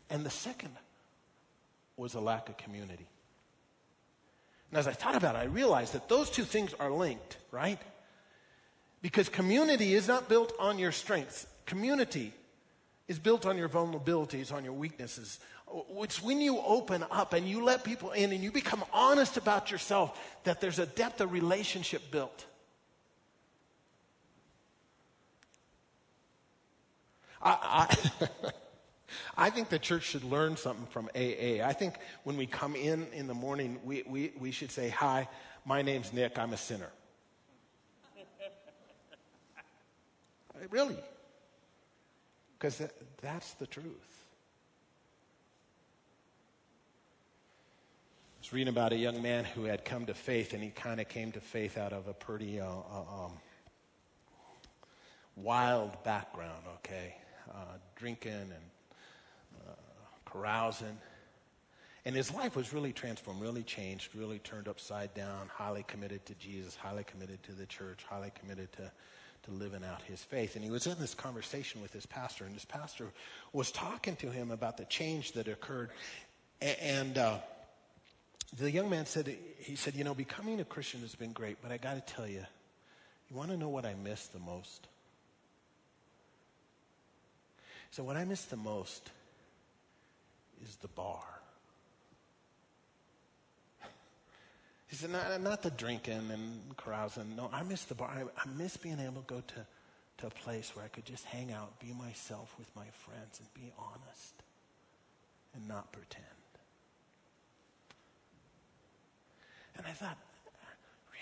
And 0.09 0.25
the 0.25 0.31
second 0.31 0.75
was 1.97 2.15
a 2.15 2.21
lack 2.21 2.49
of 2.49 2.57
community. 2.57 3.07
And 4.71 4.79
as 4.79 4.87
I 4.87 4.93
thought 4.93 5.17
about 5.17 5.35
it, 5.35 5.39
I 5.39 5.45
realized 5.45 5.95
that 5.95 6.09
those 6.09 6.31
two 6.31 6.45
things 6.45 6.75
are 6.79 6.91
linked, 6.91 7.37
right? 7.51 7.79
Because 9.03 9.29
community 9.29 9.95
is 9.95 10.07
not 10.07 10.29
built 10.29 10.53
on 10.59 10.79
your 10.79 10.93
strengths. 10.93 11.47
Community 11.67 12.33
is 13.09 13.19
built 13.19 13.47
on 13.47 13.59
your 13.59 13.69
vulnerabilities, 13.69 14.53
on 14.53 14.63
your 14.63 14.73
weaknesses. 14.73 15.41
It's 15.99 16.23
when 16.23 16.41
you 16.41 16.59
open 16.59 17.05
up 17.11 17.33
and 17.33 17.49
you 17.49 17.65
let 17.65 17.83
people 17.83 18.13
in 18.13 18.33
and 18.33 18.43
you 18.43 18.53
become 18.53 18.85
honest 18.93 19.37
about 19.37 19.71
yourself 19.71 20.19
that 20.45 20.61
there's 20.61 20.79
a 20.79 20.87
depth 20.87 21.21
of 21.21 21.33
relationship 21.33 22.11
built. 22.11 22.45
I, 27.43 27.89
I 28.23 28.29
I 29.37 29.51
think 29.51 29.69
the 29.69 29.79
church 29.79 30.05
should 30.05 30.25
learn 30.25 30.57
something 30.57 30.87
from 30.87 31.09
AA. 31.15 31.65
I 31.65 31.73
think 31.73 31.95
when 32.25 32.37
we 32.37 32.47
come 32.47 32.77
in 32.77 33.07
in 33.13 33.27
the 33.27 33.35
morning, 33.35 33.79
we, 33.85 34.03
we, 34.07 34.33
we 34.39 34.51
should 34.51 34.71
say, 34.71 34.89
Hi, 34.91 35.29
my 35.65 35.83
name's 35.83 36.13
Nick, 36.13 36.39
I'm 36.39 36.53
a 36.53 36.57
sinner. 36.57 36.91
really. 40.71 40.99
Because 42.59 42.79
that, 42.79 42.93
that's 43.23 43.55
the 43.55 43.67
truth. 43.67 43.87
I 48.37 48.41
was 48.41 48.53
reading 48.53 48.69
about 48.69 48.93
a 48.93 48.97
young 48.97 49.23
man 49.23 49.45
who 49.45 49.65
had 49.65 49.85
come 49.85 50.07
to 50.07 50.15
faith, 50.15 50.55
and 50.55 50.63
he 50.63 50.71
kind 50.71 51.01
of 51.01 51.09
came 51.09 51.33
to 51.33 51.41
faith 51.41 51.79
out 51.79 51.93
of 51.93 52.09
a 52.09 52.15
pretty 52.15 52.61
uh, 52.61 52.67
uh, 52.67 53.25
um, 53.25 53.33
wild 55.37 56.03
background, 56.05 56.63
okay? 56.77 57.15
Uh, 57.51 57.77
drinking 57.97 58.33
and 58.33 58.53
carousing. 60.33 60.99
And 62.05 62.17
his 62.17 62.33
life 62.33 62.57
was 62.57 62.73
really 62.73 62.93
transformed, 62.93 63.43
really 63.43 63.63
changed, 63.63 64.15
really 64.15 64.39
turned 64.39 64.69
upside 64.69 65.13
down, 65.13 65.51
highly 65.53 65.83
committed 65.83 66.25
to 66.27 66.35
Jesus, 66.35 66.75
highly 66.75 67.05
committed 67.05 67.43
to 67.45 67.53
the 67.53 67.67
church, 67.67 68.05
highly 68.09 68.33
committed 68.41 68.73
to, 68.73 68.91
to 69.45 69.51
living 69.51 69.85
out 69.85 70.01
his 70.03 70.23
faith. 70.25 70.57
And 70.57 70.65
he 70.65 70.71
was 70.71 70.87
in 70.87 70.99
this 70.99 71.15
conversation 71.15 71.83
with 71.83 71.93
his 71.93 72.07
pastor, 72.07 72.45
and 72.45 72.55
his 72.55 72.65
pastor 72.65 73.09
was 73.53 73.71
talking 73.71 74.17
to 74.17 74.31
him 74.31 74.51
about 74.51 74.79
the 74.79 74.87
change 74.87 75.33
that 75.33 75.47
occurred. 75.47 75.91
And 76.63 77.19
uh, 77.19 77.39
the 78.59 78.71
young 78.71 78.89
man 78.89 79.05
said, 79.05 79.37
he 79.59 79.77
said, 79.77 79.95
you 79.95 80.05
know, 80.05 80.15
becoming 80.15 80.59
a 80.61 80.65
Christian 80.65 81.01
has 81.01 81.15
been 81.15 81.33
great, 81.33 81.59
but 81.63 81.71
I 81.71 81.77
got 81.77 81.95
to 81.95 82.15
tell 82.15 82.27
you, 82.27 82.45
you 83.31 83.37
want 83.37 83.51
to 83.51 83.59
know 83.59 83.69
what 83.69 83.85
I 83.85 83.95
miss 83.95 84.27
the 84.29 84.41
most? 84.41 84.89
So 87.91 88.03
what 88.05 88.17
I 88.17 88.25
miss 88.25 88.45
the 88.45 88.57
most 88.57 89.11
is 90.65 90.77
the 90.77 90.89
bar. 90.89 91.25
He 94.89 94.97
said, 94.97 95.11
not, 95.11 95.41
not 95.41 95.63
the 95.63 95.71
drinking 95.71 96.31
and 96.33 96.77
carousing. 96.77 97.37
No, 97.37 97.49
I 97.53 97.63
miss 97.63 97.85
the 97.85 97.95
bar. 97.95 98.11
I, 98.11 98.23
I 98.23 98.53
miss 98.57 98.77
being 98.77 98.99
able 98.99 99.23
to 99.23 99.35
go 99.35 99.41
to, 99.41 99.67
to 100.19 100.27
a 100.27 100.31
place 100.31 100.75
where 100.75 100.85
I 100.85 100.89
could 100.89 101.05
just 101.05 101.25
hang 101.25 101.53
out, 101.53 101.79
be 101.79 101.93
myself 101.93 102.53
with 102.59 102.75
my 102.75 102.87
friends, 103.07 103.39
and 103.39 103.55
be 103.55 103.73
honest 103.79 104.35
and 105.55 105.67
not 105.69 105.93
pretend. 105.93 106.27
And 109.77 109.87
I 109.87 109.93
thought, 109.93 110.19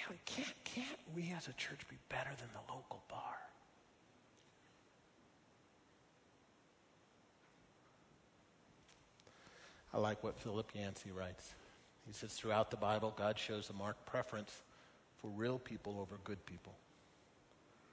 really, 0.08 0.20
can't, 0.24 0.64
can't 0.64 0.98
we 1.14 1.32
as 1.36 1.48
a 1.48 1.52
church 1.52 1.80
be 1.88 1.96
better 2.08 2.30
than 2.38 2.48
the 2.54 2.72
local 2.72 3.02
bar? 3.08 3.36
I 9.98 10.00
like 10.00 10.22
what 10.22 10.38
Philip 10.38 10.70
Yancey 10.76 11.10
writes. 11.10 11.54
He 12.06 12.12
says, 12.12 12.32
throughout 12.32 12.70
the 12.70 12.76
Bible, 12.76 13.12
God 13.18 13.36
shows 13.36 13.68
a 13.68 13.72
marked 13.72 14.06
preference 14.06 14.62
for 15.16 15.26
real 15.26 15.58
people 15.58 15.98
over 16.00 16.20
good 16.22 16.46
people. 16.46 16.72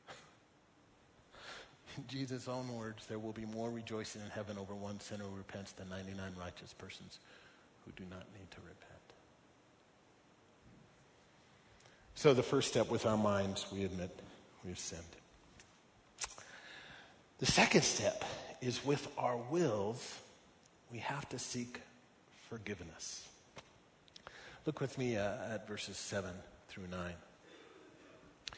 in 1.98 2.04
Jesus' 2.08 2.48
own 2.48 2.72
words, 2.76 3.08
there 3.08 3.18
will 3.18 3.32
be 3.32 3.48
more 3.48 3.72
rejoicing 3.72 4.22
in 4.22 4.30
heaven 4.30 4.56
over 4.60 4.76
one 4.76 5.00
sinner 5.00 5.24
who 5.24 5.36
repents 5.36 5.72
than 5.72 5.90
99 5.90 6.34
righteous 6.40 6.74
persons 6.74 7.18
who 7.86 7.92
do 7.94 8.04
not 8.08 8.28
need 8.38 8.52
to 8.52 8.58
repent. 8.58 9.02
So, 12.14 12.36
the 12.36 12.44
first 12.44 12.68
step 12.68 12.88
with 12.92 13.08
our 13.08 13.18
minds, 13.18 13.66
we 13.74 13.84
admit 13.84 14.12
we've 14.64 14.78
sinned. 14.78 15.02
The 17.40 17.48
second 17.48 17.82
step 17.82 18.24
is 18.62 18.86
with 18.86 19.08
our 19.18 19.38
wills, 19.38 20.20
we 20.92 21.00
have 21.00 21.28
to 21.30 21.40
seek 21.40 21.82
forgiveness. 22.56 23.28
Look 24.66 24.80
with 24.80 24.98
me 24.98 25.18
uh, 25.18 25.54
at 25.54 25.68
verses 25.68 25.98
7 25.98 26.32
through 26.70 26.88
9. 26.90 27.00
Uh, 28.50 28.56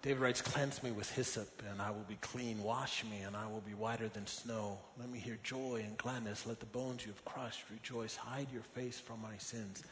David 0.00 0.22
writes, 0.22 0.40
Cleanse 0.40 0.82
me 0.82 0.90
with 0.90 1.10
hyssop, 1.14 1.62
and 1.70 1.82
I 1.82 1.90
will 1.90 2.06
be 2.08 2.16
clean. 2.22 2.62
Wash 2.62 3.04
me, 3.04 3.18
and 3.20 3.36
I 3.36 3.46
will 3.48 3.60
be 3.60 3.74
whiter 3.74 4.08
than 4.08 4.26
snow. 4.26 4.78
Let 4.98 5.10
me 5.10 5.18
hear 5.18 5.36
joy 5.42 5.82
and 5.86 5.94
gladness. 5.98 6.46
Let 6.46 6.58
the 6.58 6.66
bones 6.66 7.04
you 7.04 7.12
have 7.12 7.22
crushed 7.26 7.64
rejoice. 7.70 8.16
Hide 8.16 8.46
your 8.50 8.62
face 8.62 8.98
from 8.98 9.20
my 9.20 9.36
sins, 9.36 9.82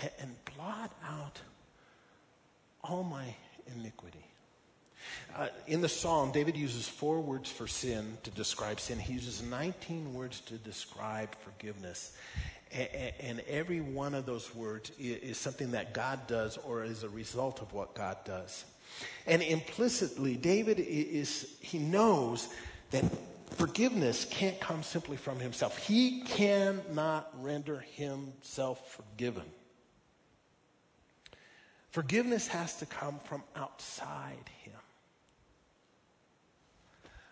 and, 0.00 0.10
and 0.20 0.36
blot 0.56 0.92
out 1.04 1.40
all 2.84 3.02
my 3.02 3.34
iniquity. 3.76 4.24
Uh, 5.36 5.48
in 5.66 5.80
the 5.80 5.88
psalm, 5.88 6.32
David 6.32 6.56
uses 6.56 6.88
four 6.88 7.20
words 7.20 7.50
for 7.50 7.66
sin 7.66 8.18
to 8.22 8.30
describe 8.30 8.80
sin. 8.80 8.98
He 8.98 9.14
uses 9.14 9.42
19 9.42 10.14
words 10.14 10.40
to 10.42 10.54
describe 10.54 11.34
forgiveness. 11.36 12.16
And, 12.72 13.12
and 13.20 13.40
every 13.48 13.80
one 13.80 14.14
of 14.14 14.26
those 14.26 14.54
words 14.54 14.90
is, 14.98 15.16
is 15.22 15.38
something 15.38 15.70
that 15.72 15.94
God 15.94 16.26
does 16.26 16.56
or 16.58 16.84
is 16.84 17.02
a 17.02 17.08
result 17.08 17.62
of 17.62 17.72
what 17.72 17.94
God 17.94 18.16
does. 18.24 18.64
And 19.26 19.42
implicitly, 19.42 20.36
David 20.36 20.80
is, 20.80 21.56
he 21.60 21.78
knows 21.78 22.48
that 22.90 23.04
forgiveness 23.50 24.24
can't 24.24 24.58
come 24.60 24.82
simply 24.82 25.16
from 25.16 25.38
himself. 25.38 25.78
He 25.78 26.22
cannot 26.22 27.30
render 27.42 27.84
himself 27.92 28.96
forgiven. 28.96 29.44
Forgiveness 31.90 32.46
has 32.48 32.76
to 32.76 32.86
come 32.86 33.18
from 33.24 33.42
outside 33.56 34.50
him. 34.62 34.77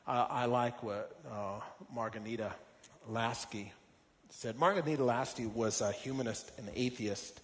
Uh, 0.06 0.26
I 0.30 0.46
like 0.46 0.82
what 0.82 1.18
uh, 1.30 1.60
Laski 3.08 3.72
said. 4.30 4.56
Marghanita 4.56 4.98
Laski 4.98 5.46
was 5.46 5.80
a 5.80 5.90
humanist 5.90 6.52
and 6.58 6.68
atheist, 6.74 7.40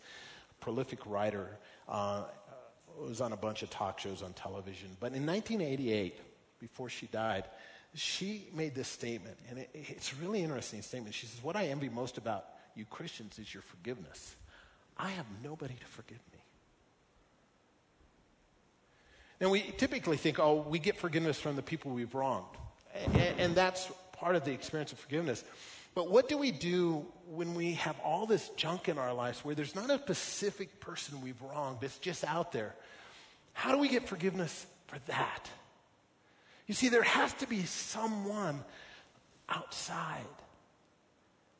prolific 0.61 1.01
writer. 1.07 1.49
Uh, 1.89 2.23
was 3.01 3.21
on 3.21 3.33
a 3.33 3.37
bunch 3.37 3.63
of 3.63 3.71
talk 3.71 3.99
shows 3.99 4.23
on 4.23 4.33
television. 4.33 4.89
But 5.01 5.13
in 5.15 5.27
1988, 5.27 6.19
before 6.61 6.89
she 6.89 7.07
died, 7.07 7.45
she 7.95 8.47
made 8.55 8.75
this 8.75 8.89
statement, 8.89 9.37
and 9.51 9.59
it, 9.59 9.71
it's 9.75 10.13
a 10.13 10.17
really 10.17 10.43
interesting 10.43 10.83
statement. 10.83 11.15
She 11.15 11.27
says, 11.27 11.43
What 11.43 11.57
I 11.57 11.67
envy 11.67 11.89
most 11.89 12.17
about 12.17 12.45
you 12.75 12.85
Christians 12.87 13.39
is 13.39 13.53
your 13.53 13.63
forgiveness. 13.63 14.35
I 14.97 15.11
have 15.11 15.27
nobody 15.43 15.75
to 15.75 15.87
forgive 15.87 16.21
me. 16.32 16.32
Now, 19.43 19.49
we 19.49 19.63
typically 19.77 20.17
think, 20.17 20.39
oh, 20.39 20.65
we 20.69 20.79
get 20.79 20.97
forgiveness 20.97 21.37
from 21.37 21.57
the 21.57 21.63
people 21.63 21.91
we've 21.91 22.15
wronged. 22.15 22.47
And, 22.95 23.41
and 23.41 23.55
that's 23.57 23.91
part 24.13 24.37
of 24.37 24.45
the 24.45 24.53
experience 24.53 24.93
of 24.93 25.01
forgiveness. 25.01 25.43
But 25.97 26.09
what 26.09 26.29
do 26.29 26.39
we 26.39 26.53
do 26.53 27.05
when 27.27 27.55
we 27.55 27.73
have 27.73 27.99
all 28.05 28.25
this 28.25 28.51
junk 28.51 28.89
in 28.89 28.99
our 28.99 29.13
lives 29.13 29.45
where 29.45 29.57
there's 29.57 29.75
not 29.75 29.91
a 29.91 29.99
specific 29.99 30.79
person 30.79 31.21
we've 31.21 31.43
wronged, 31.43 31.79
it's 31.83 31.99
just 31.99 32.23
out 32.23 32.53
there? 32.53 32.73
How 33.53 33.73
do 33.73 33.79
we 33.79 33.89
get 33.89 34.09
forgiveness 34.09 34.65
for 34.87 35.01
that? 35.07 35.51
You 36.69 36.75
see, 36.75 36.89
there 36.89 37.03
has 37.03 37.33
to 37.35 37.49
be 37.49 37.65
someone 37.65 38.63
outside 39.49 40.21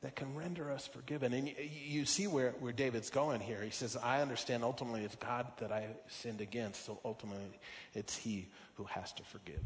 that 0.03 0.17
can 0.17 0.35
render 0.35 0.71
us 0.71 0.87
forgiven. 0.87 1.33
And 1.33 1.51
you, 1.87 2.05
see 2.05 2.27
where, 2.27 2.51
where 2.59 2.73
David's 2.73 3.09
going 3.09 3.41
here. 3.41 3.63
He 3.63 3.71
says, 3.71 3.97
I 3.97 4.21
understand 4.21 4.65
ultimately 4.65 5.05
it's 5.05 5.15
God 5.17 5.47
that 5.59 5.71
I 5.71 5.87
sinned 6.09 6.41
against, 6.41 6.85
so 6.85 6.99
ultimately 7.05 7.59
it's 7.95 8.17
He 8.17 8.49
who 8.75 8.85
has 8.85 9.13
to 9.13 9.23
forgive. 9.23 9.63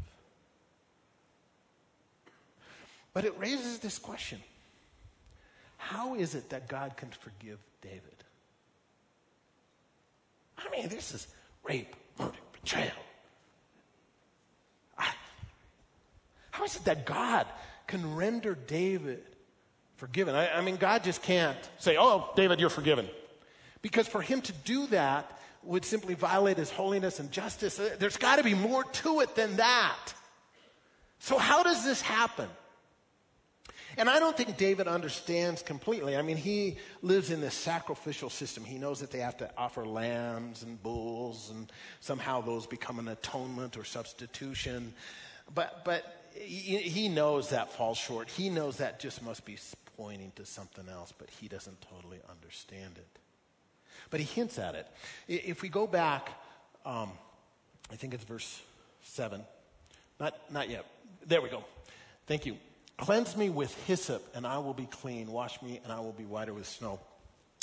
But 3.13 3.25
it 3.25 3.33
raises 3.39 3.79
this 3.79 3.97
question 3.97 4.39
How 5.77 6.15
is 6.15 6.35
it 6.35 6.49
that 6.51 6.67
God 6.67 6.95
can 6.97 7.09
forgive 7.09 7.57
David? 7.81 8.01
I 10.57 10.69
mean, 10.69 10.89
this 10.89 11.13
is 11.13 11.27
rape, 11.63 11.95
murder, 12.19 12.37
betrayal. 12.51 12.91
How 16.51 16.63
is 16.63 16.75
it 16.75 16.85
that 16.85 17.05
God 17.05 17.45
can 17.85 18.15
render 18.15 18.55
David 18.55 19.23
forgiven. 19.97 20.35
I, 20.35 20.57
I, 20.57 20.61
mean, 20.61 20.77
God 20.77 21.03
just 21.03 21.21
can't 21.21 21.57
say, 21.79 21.97
oh, 21.99 22.31
David, 22.35 22.59
you're 22.59 22.69
forgiven. 22.69 23.07
Because 23.81 24.07
for 24.07 24.21
him 24.21 24.41
to 24.41 24.53
do 24.63 24.87
that 24.87 25.39
would 25.63 25.83
simply 25.83 26.13
violate 26.13 26.57
his 26.57 26.71
holiness 26.71 27.19
and 27.19 27.31
justice. 27.31 27.79
Uh, 27.79 27.95
there's 27.99 28.17
got 28.17 28.37
to 28.37 28.43
be 28.43 28.53
more 28.53 28.83
to 28.83 29.19
it 29.19 29.35
than 29.35 29.57
that. 29.57 30.13
So, 31.19 31.37
how 31.37 31.63
does 31.63 31.83
this 31.83 32.01
happen? 32.01 32.47
And 33.97 34.07
I 34.07 34.19
don't 34.19 34.37
think 34.37 34.57
David 34.57 34.87
understands 34.87 35.63
completely. 35.63 36.15
I 36.15 36.21
mean, 36.21 36.37
he 36.37 36.77
lives 37.01 37.31
in 37.31 37.41
this 37.41 37.55
sacrificial 37.55 38.29
system. 38.29 38.63
He 38.63 38.77
knows 38.77 38.99
that 38.99 39.09
they 39.09 39.19
have 39.19 39.37
to 39.37 39.49
offer 39.57 39.85
lambs 39.85 40.61
and 40.61 40.81
bulls, 40.83 41.49
and 41.49 41.71
somehow 41.99 42.41
those 42.41 42.67
become 42.67 42.99
an 42.99 43.07
atonement 43.07 43.75
or 43.75 43.83
substitution. 43.83 44.93
But, 45.53 45.83
but 45.83 46.29
he, 46.35 46.77
he 46.77 47.09
knows 47.09 47.49
that 47.49 47.73
falls 47.73 47.97
short. 47.97 48.29
He 48.29 48.49
knows 48.49 48.77
that 48.77 48.99
just 48.99 49.23
must 49.23 49.45
be 49.45 49.57
pointing 49.97 50.31
to 50.35 50.45
something 50.45 50.87
else, 50.87 51.11
but 51.17 51.29
he 51.29 51.47
doesn't 51.47 51.81
totally 51.81 52.19
understand 52.29 52.97
it. 52.97 53.19
But 54.09 54.19
he 54.19 54.25
hints 54.25 54.59
at 54.59 54.75
it. 54.75 54.87
If 55.27 55.61
we 55.61 55.69
go 55.69 55.87
back, 55.87 56.29
um, 56.85 57.11
I 57.91 57.95
think 57.95 58.13
it's 58.13 58.23
verse 58.23 58.61
7. 59.03 59.41
Not, 60.19 60.35
not 60.51 60.69
yet. 60.69 60.85
There 61.25 61.41
we 61.41 61.49
go. 61.49 61.63
Thank 62.27 62.45
you. 62.45 62.57
Cleanse 62.97 63.35
me 63.35 63.49
with 63.49 63.73
hyssop, 63.85 64.23
and 64.35 64.45
I 64.45 64.59
will 64.59 64.73
be 64.73 64.85
clean. 64.85 65.31
Wash 65.31 65.61
me, 65.61 65.79
and 65.83 65.91
I 65.91 65.99
will 65.99 66.13
be 66.13 66.25
whiter 66.25 66.53
with 66.53 66.67
snow. 66.67 66.99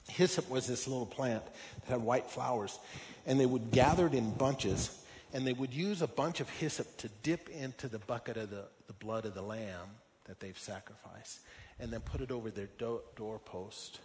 Hyssop 0.08 0.48
was 0.50 0.66
this 0.66 0.86
little 0.86 1.06
plant 1.06 1.42
that 1.80 1.92
had 1.92 2.02
white 2.02 2.30
flowers, 2.30 2.78
and 3.26 3.40
they 3.40 3.46
would 3.46 3.70
gather 3.70 4.06
it 4.06 4.14
in 4.14 4.30
bunches, 4.32 5.02
and 5.32 5.46
they 5.46 5.52
would 5.52 5.72
use 5.72 6.02
a 6.02 6.06
bunch 6.06 6.40
of 6.40 6.48
hyssop 6.50 6.96
to 6.98 7.08
dip 7.22 7.48
into 7.48 7.88
the 7.88 7.98
bucket 8.00 8.36
of 8.36 8.50
the, 8.50 8.64
the 8.86 8.92
blood 8.92 9.24
of 9.24 9.34
the 9.34 9.42
lamb 9.42 9.88
that 10.26 10.40
they've 10.40 10.58
sacrificed 10.58 11.40
and 11.80 11.92
then 11.92 12.00
put 12.00 12.20
it 12.20 12.30
over 12.30 12.50
their 12.50 12.68
do- 12.78 13.02
doorpost 13.16 14.00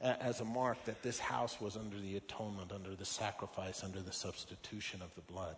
as 0.00 0.40
a 0.40 0.44
mark 0.44 0.84
that 0.84 1.02
this 1.02 1.18
house 1.18 1.60
was 1.60 1.76
under 1.76 1.98
the 1.98 2.16
atonement, 2.16 2.72
under 2.72 2.94
the 2.94 3.04
sacrifice, 3.04 3.82
under 3.82 4.00
the 4.00 4.12
substitution 4.12 5.02
of 5.02 5.12
the 5.16 5.32
blood. 5.32 5.56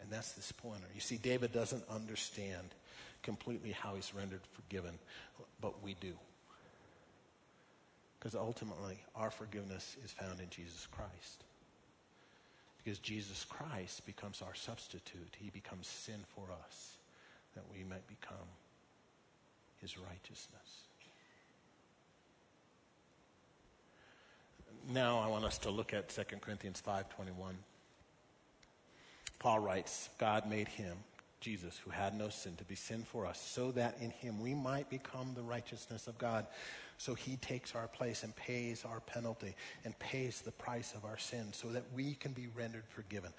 And 0.00 0.10
that's 0.10 0.32
this 0.32 0.52
pointer. 0.52 0.86
You 0.94 1.00
see, 1.00 1.16
David 1.16 1.52
doesn't 1.52 1.84
understand 1.88 2.74
completely 3.22 3.72
how 3.72 3.94
he's 3.94 4.14
rendered 4.14 4.42
forgiven, 4.52 4.98
but 5.60 5.82
we 5.82 5.94
do. 6.00 6.12
Because 8.18 8.34
ultimately, 8.34 8.98
our 9.14 9.30
forgiveness 9.30 9.96
is 10.04 10.10
found 10.10 10.40
in 10.40 10.50
Jesus 10.50 10.86
Christ. 10.90 11.44
Because 12.82 12.98
Jesus 12.98 13.44
Christ 13.44 14.04
becomes 14.04 14.42
our 14.42 14.54
substitute. 14.54 15.34
He 15.38 15.50
becomes 15.50 15.86
sin 15.86 16.20
for 16.34 16.44
us 16.64 16.98
that 17.54 17.64
we 17.72 17.84
might 17.84 18.06
become 18.06 18.36
his 19.80 19.98
righteousness. 19.98 20.86
Now 24.88 25.18
I 25.18 25.26
want 25.26 25.44
us 25.44 25.58
to 25.58 25.70
look 25.70 25.92
at 25.92 26.08
2 26.08 26.40
Corinthians 26.40 26.80
5:21. 26.80 27.56
Paul 29.38 29.58
writes, 29.58 30.08
God 30.18 30.48
made 30.48 30.68
him, 30.68 30.96
Jesus, 31.40 31.76
who 31.78 31.90
had 31.90 32.14
no 32.14 32.28
sin, 32.28 32.56
to 32.56 32.64
be 32.64 32.74
sin 32.74 33.04
for 33.04 33.26
us, 33.26 33.40
so 33.40 33.70
that 33.72 33.98
in 34.00 34.10
him 34.10 34.40
we 34.40 34.54
might 34.54 34.88
become 34.88 35.34
the 35.34 35.42
righteousness 35.42 36.06
of 36.06 36.16
God. 36.18 36.46
So 36.98 37.14
he 37.14 37.36
takes 37.36 37.74
our 37.74 37.88
place 37.88 38.22
and 38.22 38.34
pays 38.36 38.84
our 38.84 39.00
penalty 39.00 39.54
and 39.84 39.98
pays 39.98 40.40
the 40.40 40.52
price 40.52 40.94
of 40.94 41.04
our 41.04 41.18
sin 41.18 41.52
so 41.52 41.68
that 41.68 41.82
we 41.94 42.14
can 42.14 42.32
be 42.32 42.48
rendered 42.56 42.84
forgiven. 42.88 43.32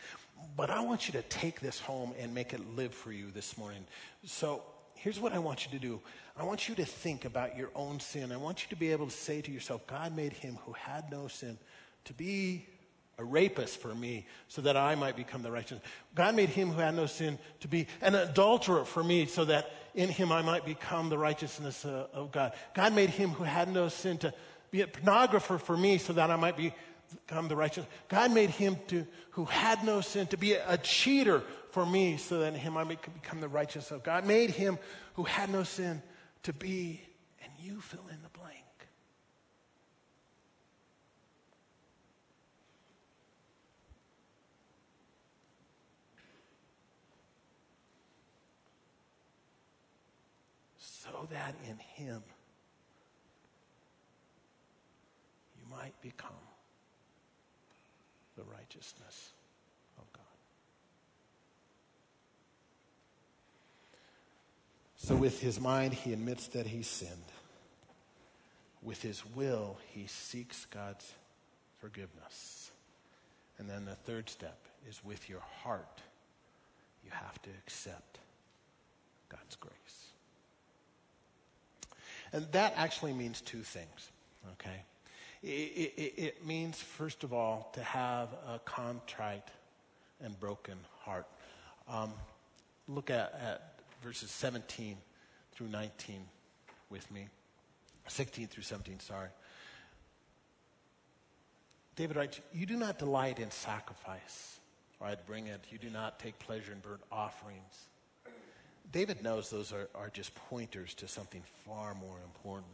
But 0.56 0.70
I 0.70 0.82
want 0.82 1.08
you 1.08 1.14
to 1.14 1.24
take 1.24 1.60
this 1.60 1.80
home 1.80 2.14
and 2.20 2.34
make 2.36 2.54
it 2.54 2.62
live 2.76 2.94
for 2.94 3.12
you 3.12 3.32
this 3.32 3.58
morning. 3.58 3.84
So 4.26 4.62
here's 4.98 5.20
what 5.20 5.34
I 5.34 5.40
want 5.40 5.66
you 5.66 5.72
to 5.72 5.80
do 5.80 6.00
I 6.36 6.44
want 6.44 6.70
you 6.70 6.76
to 6.76 6.86
think 6.86 7.26
about 7.26 7.58
your 7.58 7.70
own 7.74 8.00
sin. 8.00 8.32
I 8.32 8.38
want 8.38 8.64
you 8.64 8.70
to 8.70 8.76
be 8.76 8.92
able 8.92 9.08
to 9.08 9.12
say 9.12 9.42
to 9.42 9.52
yourself, 9.52 9.88
God 9.88 10.16
made 10.16 10.34
him 10.34 10.60
who 10.66 10.74
had 10.74 11.12
no 11.12 11.28
sin 11.28 11.58
to 12.06 12.14
be 12.14 12.66
a 13.18 13.24
rapist 13.24 13.82
for 13.82 13.96
me 13.96 14.28
so 14.48 14.62
that 14.62 14.78
I 14.78 14.94
might 14.94 15.16
become 15.16 15.42
the 15.42 15.52
righteous. 15.52 15.80
God 16.14 16.36
made 16.36 16.50
him 16.50 16.70
who 16.70 16.80
had 16.80 16.96
no 16.96 17.08
sin 17.08 17.40
to 17.62 17.68
be 17.68 17.88
an 18.02 18.14
adulterer 18.14 18.86
for 18.86 19.04
me 19.04 19.26
so 19.26 19.46
that 19.46 19.72
in 19.96 20.10
him 20.10 20.32
I 20.32 20.44
might 20.44 20.66
become 20.66 21.10
the 21.10 21.18
righteousness 21.18 21.84
uh, 21.84 22.08
of 22.14 22.32
God. 22.32 22.54
God 22.76 22.94
made 22.94 23.10
him 23.10 23.32
who 23.32 23.44
had 23.44 23.74
no 23.74 23.90
sin 23.90 24.20
to 24.20 24.34
be 24.70 24.82
a 24.82 24.88
pornographer 24.88 25.60
for 25.60 25.76
me 25.76 25.98
so 25.98 26.14
that 26.14 26.30
I 26.30 26.36
might 26.36 26.58
become 27.14 27.48
the 27.48 27.56
righteous. 27.56 27.86
God 28.10 28.32
made 28.32 28.50
him 28.50 28.78
to, 28.88 29.06
who 29.32 29.46
had 29.46 29.84
no 29.84 30.02
sin 30.02 30.28
to 30.28 30.38
be 30.38 30.54
a, 30.54 30.78
cheater 30.78 31.44
for 31.72 31.86
me 31.86 32.18
so 32.18 32.40
that 32.40 32.54
in 32.54 32.60
him 32.60 32.78
I 32.78 32.84
might 32.84 33.02
become 33.22 33.40
the 33.40 33.48
righteous 33.48 33.92
of 33.92 34.04
God. 34.04 34.26
Made 34.26 34.50
him 34.50 34.80
who 35.14 35.24
had 35.24 35.50
no 35.50 35.64
sin 35.64 36.02
to 36.44 36.54
be, 36.54 37.02
and 37.44 37.52
you 37.60 37.82
fill 37.82 38.06
in 38.10 38.22
the 38.24 38.30
blank. 38.30 38.56
So 50.78 51.28
that 51.32 51.56
in 51.70 51.78
him 51.78 52.24
you 55.56 55.76
might 55.76 55.94
become 56.02 56.32
the 58.36 58.44
righteousness 58.44 59.32
So, 65.08 65.16
with 65.16 65.40
his 65.40 65.58
mind, 65.58 65.94
he 65.94 66.12
admits 66.12 66.48
that 66.48 66.68
he 66.68 66.84
sinned. 66.84 67.32
With 68.84 69.02
his 69.02 69.26
will, 69.26 69.78
he 69.94 70.06
seeks 70.06 70.66
God's 70.66 71.10
forgiveness. 71.80 72.72
And 73.58 73.70
then 73.70 73.86
the 73.86 73.96
third 73.96 74.30
step 74.30 74.60
is 74.90 75.00
with 75.06 75.30
your 75.30 75.40
heart, 75.64 76.02
you 77.06 77.12
have 77.12 77.42
to 77.44 77.50
accept 77.64 78.20
God's 79.30 79.56
grace. 79.56 80.08
And 82.34 82.46
that 82.52 82.74
actually 82.76 83.14
means 83.14 83.40
two 83.40 83.62
things, 83.62 84.12
okay? 84.56 84.82
It, 85.42 85.94
it, 85.96 86.14
it, 86.18 86.46
means, 86.46 86.82
first 86.82 87.24
of 87.24 87.32
all, 87.32 87.72
to 87.76 87.82
have 87.82 88.28
a 88.46 88.60
contrite 88.66 89.48
and 90.22 90.38
broken 90.38 90.76
heart. 91.00 91.28
Um, 91.88 92.12
look 92.90 93.10
at, 93.10 93.34
at 93.42 93.77
verses 94.02 94.30
17 94.32 94.98
through 95.54 95.68
19 95.68 96.24
with 96.90 97.10
me. 97.12 97.28
16 98.08 98.48
through 98.48 98.64
17, 98.64 99.00
sorry. 99.00 99.30
David 101.96 102.16
writes, 102.16 102.40
You 102.54 102.66
do 102.66 102.78
not 102.78 103.00
delight 103.00 103.40
in 103.40 103.52
sacrifice, 103.52 104.60
or 105.00 105.08
I'd 105.08 105.26
bring 105.26 105.48
it. 105.48 105.66
You 105.72 105.78
do 105.78 105.90
not 105.90 106.20
take 106.20 106.38
pleasure 106.40 106.72
in 106.72 106.80
burnt 106.80 107.02
offerings. 107.12 107.88
David 108.92 109.22
knows 109.22 109.50
those 109.50 109.74
are, 109.74 109.90
are 109.94 110.10
just 110.10 110.34
pointers 110.36 110.94
to 110.96 111.08
something 111.08 111.44
far 111.66 111.94
more 111.96 112.18
important. 112.24 112.72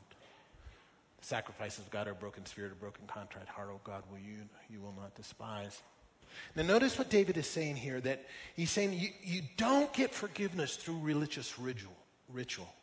The 1.21 1.25
sacrifices 1.25 1.85
of 1.85 1.89
God 1.89 2.07
are 2.07 2.13
broken 2.13 2.45
spirit, 2.45 2.71
a 2.71 2.75
broken 2.75 3.07
contrite 3.07 3.47
heart, 3.47 3.69
oh 3.71 3.79
God, 3.83 4.03
will 4.11 4.19
you, 4.19 4.37
you 4.69 4.79
will 4.79 4.93
not 4.95 5.15
despise. 5.15 5.81
Now, 6.55 6.63
notice 6.63 6.97
what 6.97 7.09
David 7.09 7.37
is 7.37 7.47
saying 7.47 7.75
here 7.75 7.99
that 8.01 8.25
he's 8.55 8.71
saying 8.71 8.93
you, 8.93 9.09
you 9.23 9.41
don't 9.57 9.91
get 9.93 10.13
forgiveness 10.13 10.75
through 10.75 10.99
religious 10.99 11.57
ritual. 11.59 11.95
ritual. 12.31 12.73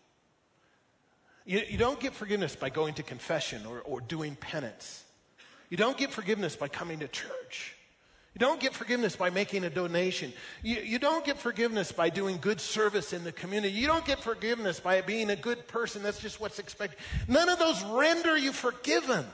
You, 1.46 1.62
you 1.68 1.78
don't 1.78 1.98
get 1.98 2.14
forgiveness 2.14 2.54
by 2.54 2.70
going 2.70 2.94
to 2.94 3.02
confession 3.02 3.66
or, 3.66 3.80
or 3.80 4.00
doing 4.00 4.36
penance. 4.36 5.04
You 5.68 5.76
don't 5.76 5.96
get 5.96 6.10
forgiveness 6.10 6.56
by 6.56 6.68
coming 6.68 6.98
to 7.00 7.08
church. 7.08 7.76
You 8.34 8.38
don't 8.38 8.60
get 8.60 8.72
forgiveness 8.72 9.16
by 9.16 9.30
making 9.30 9.64
a 9.64 9.70
donation. 9.70 10.32
You, 10.62 10.76
you 10.76 10.98
don't 11.00 11.24
get 11.24 11.38
forgiveness 11.38 11.90
by 11.90 12.10
doing 12.10 12.38
good 12.40 12.60
service 12.60 13.12
in 13.12 13.24
the 13.24 13.32
community. 13.32 13.74
You 13.74 13.88
don't 13.88 14.04
get 14.04 14.20
forgiveness 14.20 14.78
by 14.78 15.00
being 15.00 15.30
a 15.30 15.36
good 15.36 15.66
person. 15.66 16.02
That's 16.02 16.20
just 16.20 16.40
what's 16.40 16.60
expected. 16.60 16.98
None 17.26 17.48
of 17.48 17.58
those 17.58 17.82
render 17.84 18.36
you 18.36 18.52
forgiven. 18.52 19.26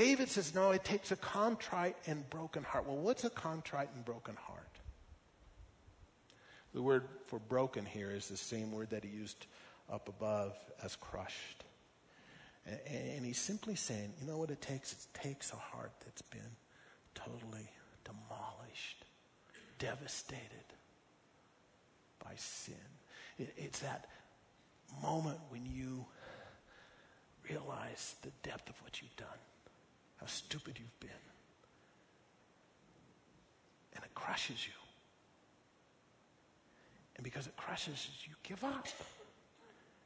David 0.00 0.30
says, 0.30 0.54
no, 0.54 0.70
it 0.70 0.82
takes 0.82 1.12
a 1.12 1.16
contrite 1.16 1.94
and 2.06 2.28
broken 2.30 2.62
heart. 2.62 2.86
Well, 2.86 2.96
what's 2.96 3.24
a 3.24 3.28
contrite 3.28 3.90
and 3.94 4.02
broken 4.02 4.34
heart? 4.34 4.70
The 6.72 6.80
word 6.80 7.04
for 7.26 7.38
broken 7.38 7.84
here 7.84 8.10
is 8.10 8.26
the 8.26 8.36
same 8.38 8.72
word 8.72 8.88
that 8.90 9.04
he 9.04 9.10
used 9.10 9.44
up 9.92 10.08
above 10.08 10.56
as 10.82 10.96
crushed. 10.96 11.64
And, 12.66 13.26
he's 13.26 13.38
simply 13.38 13.74
saying, 13.74 14.14
you 14.18 14.26
know 14.26 14.38
what 14.38 14.48
it 14.48 14.62
takes? 14.62 14.94
It 14.94 15.06
takes 15.12 15.52
a 15.52 15.56
heart 15.56 15.92
that's 16.02 16.22
been 16.22 16.56
totally 17.14 17.68
demolished, 18.02 19.04
devastated 19.78 20.64
by 22.24 22.32
sin. 22.36 22.74
it's 23.38 23.80
that 23.80 24.06
moment 25.02 25.40
when 25.50 25.66
you 25.66 26.06
realize 27.46 28.14
the 28.22 28.30
depth 28.42 28.70
of 28.70 28.82
what 28.82 29.02
you've 29.02 29.16
done 29.16 29.28
how 30.20 30.26
stupid 30.26 30.78
you've 30.78 31.00
been. 31.00 31.10
And 33.94 34.04
it 34.04 34.14
crushes 34.14 34.66
you. 34.66 34.74
And 37.16 37.24
because 37.24 37.46
it 37.46 37.56
crushes 37.56 38.08
you, 38.24 38.30
you 38.30 38.36
give 38.42 38.62
up. 38.64 38.86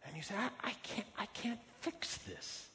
And 0.06 0.16
you 0.16 0.22
say, 0.22 0.34
I, 0.36 0.48
I, 0.68 0.72
can't, 0.82 1.06
I 1.18 1.26
can't 1.26 1.58
fix 1.80 2.18
this. 2.18 2.68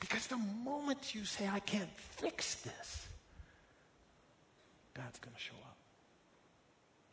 Because 0.00 0.26
the 0.28 0.36
moment 0.36 1.14
you 1.14 1.24
say, 1.24 1.48
I 1.48 1.60
can't 1.60 1.90
fix 1.96 2.56
this, 2.56 3.06
God's 4.94 5.18
going 5.18 5.34
to 5.34 5.40
show 5.40 5.56
up. 5.64 5.76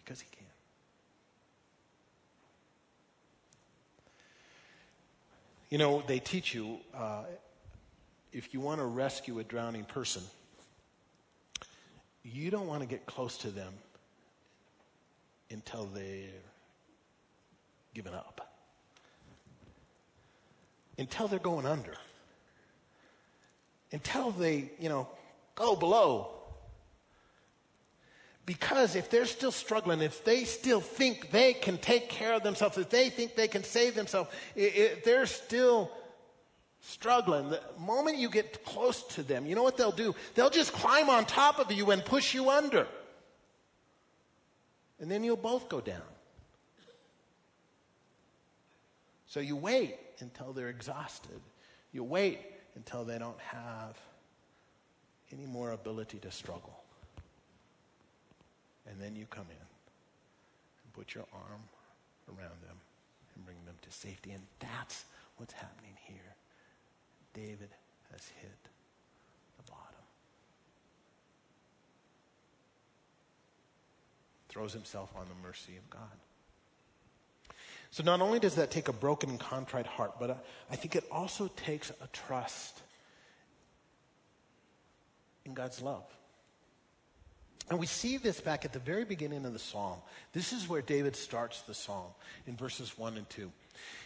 Because 0.04 0.22
he 0.22 0.28
can. 0.32 0.46
You 5.70 5.80
know, 5.80 6.04
they 6.06 6.20
teach 6.20 6.54
you 6.54 6.78
uh, 6.94 7.24
if 8.36 8.54
you 8.54 8.60
want 8.60 8.82
to 8.82 8.86
rescue 8.86 9.40
a 9.40 9.44
drowning 9.46 9.86
person, 9.86 10.22
you 12.22 12.52
don't 12.52 12.68
want 12.68 12.82
to 12.82 12.88
get 12.88 13.06
close 13.06 13.38
to 13.38 13.50
them 13.50 13.74
until 15.50 15.86
they're 15.86 16.44
given 17.94 18.14
up, 18.14 18.54
until 20.98 21.30
they're 21.30 21.40
going 21.40 21.66
under, 21.66 21.94
until 23.94 24.32
they, 24.32 24.70
you 24.82 24.90
know, 24.90 25.08
go 25.56 25.74
below. 25.78 26.32
Because 28.46 28.98
if 28.98 29.10
they're 29.10 29.26
still 29.26 29.52
struggling, 29.52 30.02
if 30.02 30.26
they 30.26 30.44
still 30.44 30.82
think 30.82 31.32
they 31.32 31.54
can 31.54 31.78
take 31.78 32.10
care 32.10 32.34
of 32.34 32.44
themselves, 32.44 32.78
if 32.78 32.90
they 32.90 33.10
think 33.10 33.36
they 33.36 33.48
can 33.48 33.64
save 33.64 33.96
themselves, 33.96 34.30
if 34.58 35.06
they're 35.06 35.26
still 35.26 35.90
struggling, 36.86 37.50
the 37.50 37.62
moment 37.80 38.18
you 38.18 38.30
get 38.30 38.64
close 38.64 39.04
to 39.16 39.24
them, 39.24 39.46
you 39.46 39.56
know 39.56 39.64
what 39.64 39.78
they'll 39.78 39.92
do? 39.92 40.14
They'll 40.36 40.50
just 40.50 40.72
climb 40.72 41.10
on 41.10 41.26
top 41.26 41.60
of 41.60 41.72
you 41.72 41.92
and 41.92 42.04
push 42.04 42.34
you 42.34 42.50
under. 42.50 42.88
And 45.00 45.10
then 45.12 45.24
you'll 45.24 45.36
both 45.36 45.68
go 45.68 45.82
down. 45.82 46.02
So 49.28 49.40
you 49.40 49.56
wait 49.56 49.98
until 50.20 50.54
they're 50.54 50.70
exhausted. 50.70 51.42
You 51.92 52.04
wait 52.04 52.40
until 52.76 53.04
they 53.04 53.18
don't 53.18 53.40
have 53.40 53.98
any 55.34 55.46
more 55.46 55.72
ability 55.72 56.20
to 56.20 56.32
struggle. 56.32 56.80
And 58.88 59.02
then 59.02 59.16
you 59.16 59.26
come 59.30 59.48
in 59.50 59.58
and 59.58 60.94
put 60.94 61.16
your 61.16 61.26
arm 61.34 61.62
around 62.30 62.62
them 62.62 62.78
and 63.36 63.46
bring 63.46 63.58
them 63.66 63.76
to 63.82 63.92
safety. 63.92 64.32
And 64.32 64.44
that's 64.60 65.06
what's 65.38 65.54
happening 65.54 65.98
here. 66.08 66.36
David 67.36 67.70
has 68.12 68.22
hit 68.42 68.58
the 69.58 69.72
bottom. 69.72 69.84
Throws 74.50 74.74
himself 74.74 75.12
on 75.16 75.26
the 75.28 75.48
mercy 75.48 75.74
of 75.78 75.88
God. 75.90 76.18
So 77.92 78.04
not 78.04 78.22
only 78.22 78.40
does 78.40 78.56
that 78.56 78.72
take 78.72 78.88
a 78.88 78.94
broken 78.94 79.30
and 79.30 79.40
contrite 79.40 79.86
heart, 79.86 80.14
but 80.20 80.30
uh, 80.30 80.36
I 80.72 80.76
think 80.76 80.96
it 80.96 81.04
also 81.12 81.50
takes 81.56 81.92
a 81.92 82.08
trust 82.14 82.82
in 85.46 85.54
God's 85.54 85.82
love. 85.82 86.04
And 87.70 87.80
we 87.80 87.88
see 87.88 88.18
this 88.18 88.40
back 88.40 88.64
at 88.64 88.74
the 88.74 88.80
very 88.80 89.06
beginning 89.06 89.44
of 89.46 89.54
the 89.54 89.60
psalm. 89.60 90.00
This 90.34 90.54
is 90.54 90.70
where 90.70 90.84
David 90.84 91.16
starts 91.16 91.62
the 91.62 91.74
psalm 91.74 92.12
in 92.46 92.56
verses 92.56 92.96
1 92.98 93.18
and 93.18 93.28
2. 93.30 93.52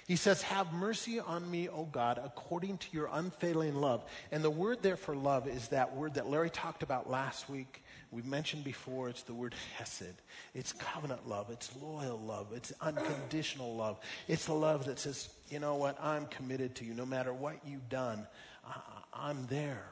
He 0.07 0.15
says, 0.15 0.41
Have 0.43 0.71
mercy 0.73 1.19
on 1.19 1.49
me, 1.49 1.67
O 1.67 1.83
God, 1.83 2.19
according 2.23 2.77
to 2.79 2.87
your 2.91 3.09
unfailing 3.11 3.75
love. 3.75 4.03
And 4.31 4.43
the 4.43 4.49
word 4.49 4.81
there 4.81 4.95
for 4.95 5.15
love 5.15 5.47
is 5.47 5.67
that 5.67 5.95
word 5.95 6.13
that 6.13 6.29
Larry 6.29 6.49
talked 6.49 6.83
about 6.83 7.09
last 7.09 7.49
week. 7.49 7.83
We've 8.11 8.25
mentioned 8.25 8.63
before, 8.63 9.09
it's 9.09 9.21
the 9.23 9.35
word 9.35 9.53
hesed. 9.77 10.21
It's 10.55 10.71
covenant 10.71 11.27
love. 11.27 11.49
It's 11.51 11.69
loyal 11.81 12.17
love. 12.17 12.47
It's 12.55 12.73
unconditional 12.81 13.75
love. 13.75 13.99
It's 14.27 14.49
love 14.49 14.85
that 14.85 14.99
says, 14.99 15.29
you 15.49 15.59
know 15.59 15.75
what, 15.75 16.01
I'm 16.01 16.25
committed 16.27 16.75
to 16.75 16.85
you. 16.85 16.93
No 16.93 17.05
matter 17.05 17.33
what 17.33 17.57
you've 17.67 17.89
done, 17.89 18.25
I- 18.65 19.03
I'm 19.13 19.45
there. 19.47 19.85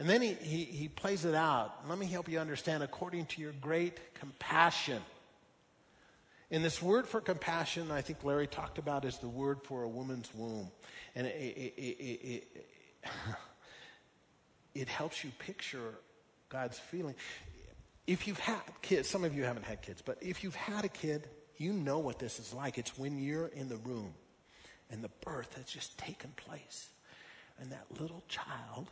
And 0.00 0.08
then 0.08 0.22
he, 0.22 0.32
he, 0.32 0.64
he 0.64 0.88
plays 0.88 1.26
it 1.26 1.34
out. 1.34 1.86
Let 1.86 1.98
me 1.98 2.06
help 2.06 2.26
you 2.26 2.38
understand 2.38 2.82
according 2.82 3.26
to 3.26 3.40
your 3.42 3.52
great 3.60 4.14
compassion. 4.14 5.02
And 6.50 6.64
this 6.64 6.80
word 6.80 7.06
for 7.06 7.20
compassion, 7.20 7.90
I 7.90 8.00
think 8.00 8.24
Larry 8.24 8.46
talked 8.46 8.78
about, 8.78 9.04
is 9.04 9.18
the 9.18 9.28
word 9.28 9.58
for 9.62 9.82
a 9.82 9.88
woman's 9.88 10.30
womb. 10.34 10.70
And 11.14 11.26
it, 11.26 11.36
it, 11.36 11.74
it, 11.76 12.20
it, 12.24 12.48
it 14.74 14.88
helps 14.88 15.22
you 15.22 15.32
picture 15.38 15.96
God's 16.48 16.78
feeling. 16.78 17.14
If 18.06 18.26
you've 18.26 18.40
had 18.40 18.62
kids, 18.80 19.06
some 19.06 19.22
of 19.22 19.36
you 19.36 19.44
haven't 19.44 19.66
had 19.66 19.82
kids, 19.82 20.00
but 20.00 20.16
if 20.22 20.42
you've 20.42 20.56
had 20.56 20.86
a 20.86 20.88
kid, 20.88 21.28
you 21.58 21.74
know 21.74 21.98
what 21.98 22.18
this 22.18 22.38
is 22.38 22.54
like. 22.54 22.78
It's 22.78 22.96
when 22.98 23.18
you're 23.18 23.48
in 23.48 23.68
the 23.68 23.76
room 23.76 24.14
and 24.90 25.04
the 25.04 25.10
birth 25.26 25.56
has 25.56 25.66
just 25.66 25.98
taken 25.98 26.30
place. 26.36 26.88
And 27.60 27.70
that 27.70 27.84
little 28.00 28.24
child 28.28 28.88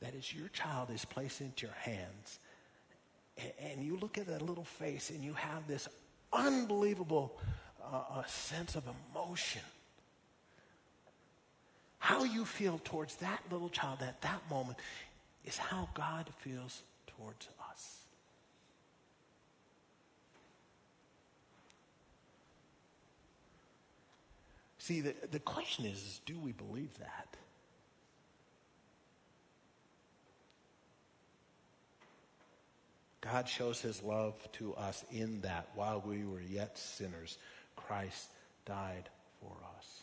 that 0.00 0.14
is 0.14 0.32
your 0.32 0.48
child 0.48 0.90
is 0.90 1.04
placed 1.04 1.40
into 1.40 1.66
your 1.66 1.74
hands. 1.74 2.38
And 3.60 3.82
you 3.82 3.96
look 3.96 4.18
at 4.18 4.26
that 4.26 4.42
little 4.42 4.64
face 4.64 5.10
and 5.10 5.22
you 5.22 5.32
have 5.34 5.66
this 5.66 5.88
unbelievable 6.32 7.38
uh, 7.84 8.22
sense 8.26 8.74
of 8.74 8.84
emotion. 9.12 9.62
How 11.98 12.24
you 12.24 12.44
feel 12.44 12.80
towards 12.84 13.16
that 13.16 13.42
little 13.50 13.68
child 13.68 13.98
at 14.02 14.20
that 14.22 14.42
moment 14.50 14.78
is 15.44 15.56
how 15.56 15.88
God 15.94 16.28
feels 16.38 16.82
towards 17.06 17.48
us. 17.70 17.98
See, 24.78 25.00
the, 25.00 25.14
the 25.30 25.40
question 25.40 25.84
is 25.84 26.20
do 26.24 26.38
we 26.38 26.52
believe 26.52 26.96
that? 26.98 27.36
God 33.20 33.48
shows 33.48 33.80
his 33.80 34.02
love 34.02 34.34
to 34.52 34.74
us 34.74 35.04
in 35.10 35.40
that 35.40 35.68
while 35.74 36.02
we 36.06 36.24
were 36.24 36.40
yet 36.40 36.78
sinners, 36.78 37.38
Christ 37.74 38.30
died 38.64 39.08
for 39.40 39.56
us. 39.76 40.02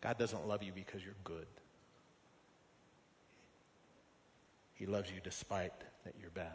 God 0.00 0.18
doesn't 0.18 0.48
love 0.48 0.64
you 0.64 0.72
because 0.74 1.04
you're 1.04 1.14
good. 1.22 1.46
He 4.74 4.84
loves 4.86 5.08
you 5.10 5.20
despite 5.22 5.72
that 6.04 6.14
you're 6.20 6.30
bad. 6.30 6.50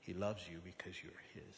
He 0.00 0.14
loves 0.14 0.42
you 0.50 0.58
because 0.64 0.94
you're 1.02 1.12
his. 1.34 1.54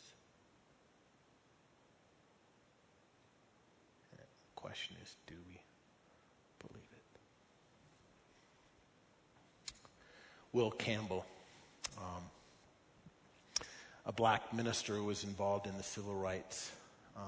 The 4.17 4.25
question 4.57 4.97
is, 5.01 5.15
do 5.29 5.35
we 5.49 5.61
believe 6.59 6.83
it? 6.93 7.05
Will 10.55 10.71
Campbell, 10.71 11.27
um, 11.99 13.67
a 14.07 14.13
black 14.13 14.55
minister 14.55 14.95
who 14.95 15.03
was 15.03 15.25
involved 15.25 15.67
in 15.67 15.77
the 15.77 15.83
civil 15.83 16.15
rights 16.15 16.71
uh, 17.17 17.21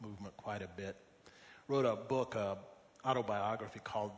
movement 0.00 0.36
quite 0.36 0.62
a 0.62 0.68
bit, 0.76 0.94
wrote 1.66 1.84
a 1.84 1.96
book, 1.96 2.36
a 2.36 2.56
autobiography 3.04 3.80
called 3.82 4.12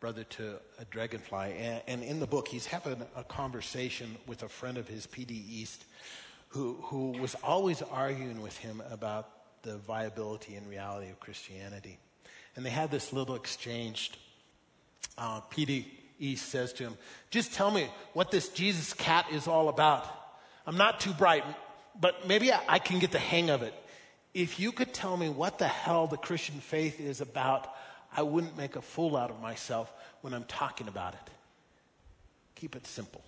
Brother 0.00 0.24
to 0.24 0.54
a 0.78 0.86
Dragonfly. 0.86 1.54
And, 1.58 1.82
and 1.86 2.02
in 2.02 2.18
the 2.18 2.26
book, 2.26 2.48
he's 2.48 2.64
having 2.64 3.02
a 3.14 3.24
conversation 3.24 4.16
with 4.26 4.42
a 4.42 4.48
friend 4.48 4.78
of 4.78 4.88
his, 4.88 5.06
P.D. 5.06 5.44
East, 5.46 5.84
who, 6.48 6.78
who 6.84 7.10
was 7.10 7.34
always 7.44 7.82
arguing 7.82 8.40
with 8.40 8.56
him 8.56 8.82
about 8.90 9.28
the 9.60 9.76
viability 9.76 10.54
and 10.54 10.66
reality 10.66 11.10
of 11.10 11.20
Christianity. 11.20 11.98
And 12.56 12.64
they 12.64 12.70
had 12.70 12.90
this 12.90 13.12
little 13.12 13.34
exchange. 13.34 14.12
Uh, 15.18 15.40
P.D. 15.40 15.97
East 16.18 16.48
says 16.48 16.72
to 16.74 16.84
him, 16.84 16.96
Just 17.30 17.54
tell 17.54 17.70
me 17.70 17.88
what 18.12 18.30
this 18.30 18.48
Jesus 18.48 18.92
cat 18.92 19.26
is 19.32 19.46
all 19.46 19.68
about. 19.68 20.06
I'm 20.66 20.76
not 20.76 21.00
too 21.00 21.12
bright, 21.12 21.44
but 22.00 22.26
maybe 22.26 22.52
I, 22.52 22.78
can 22.78 22.98
get 22.98 23.12
the 23.12 23.18
hang 23.18 23.50
of 23.50 23.62
it 23.62 23.74
if 24.34 24.60
you 24.60 24.72
could 24.72 24.92
tell 24.92 25.16
me 25.16 25.28
what 25.28 25.58
the 25.58 25.66
hell 25.66 26.06
the 26.06 26.16
Christian 26.16 26.60
faith 26.60 27.00
is 27.00 27.20
about, 27.20 27.74
I 28.16 28.22
wouldn't 28.22 28.56
make 28.56 28.76
a 28.76 28.82
fool 28.82 29.16
out 29.16 29.30
of 29.30 29.40
myself 29.40 29.92
when 30.20 30.32
I'm 30.32 30.44
talking 30.44 30.88
about 30.88 31.14
it. 31.14 31.30
Keep 32.54 32.76
it 32.76 32.86
simple. 32.86 33.22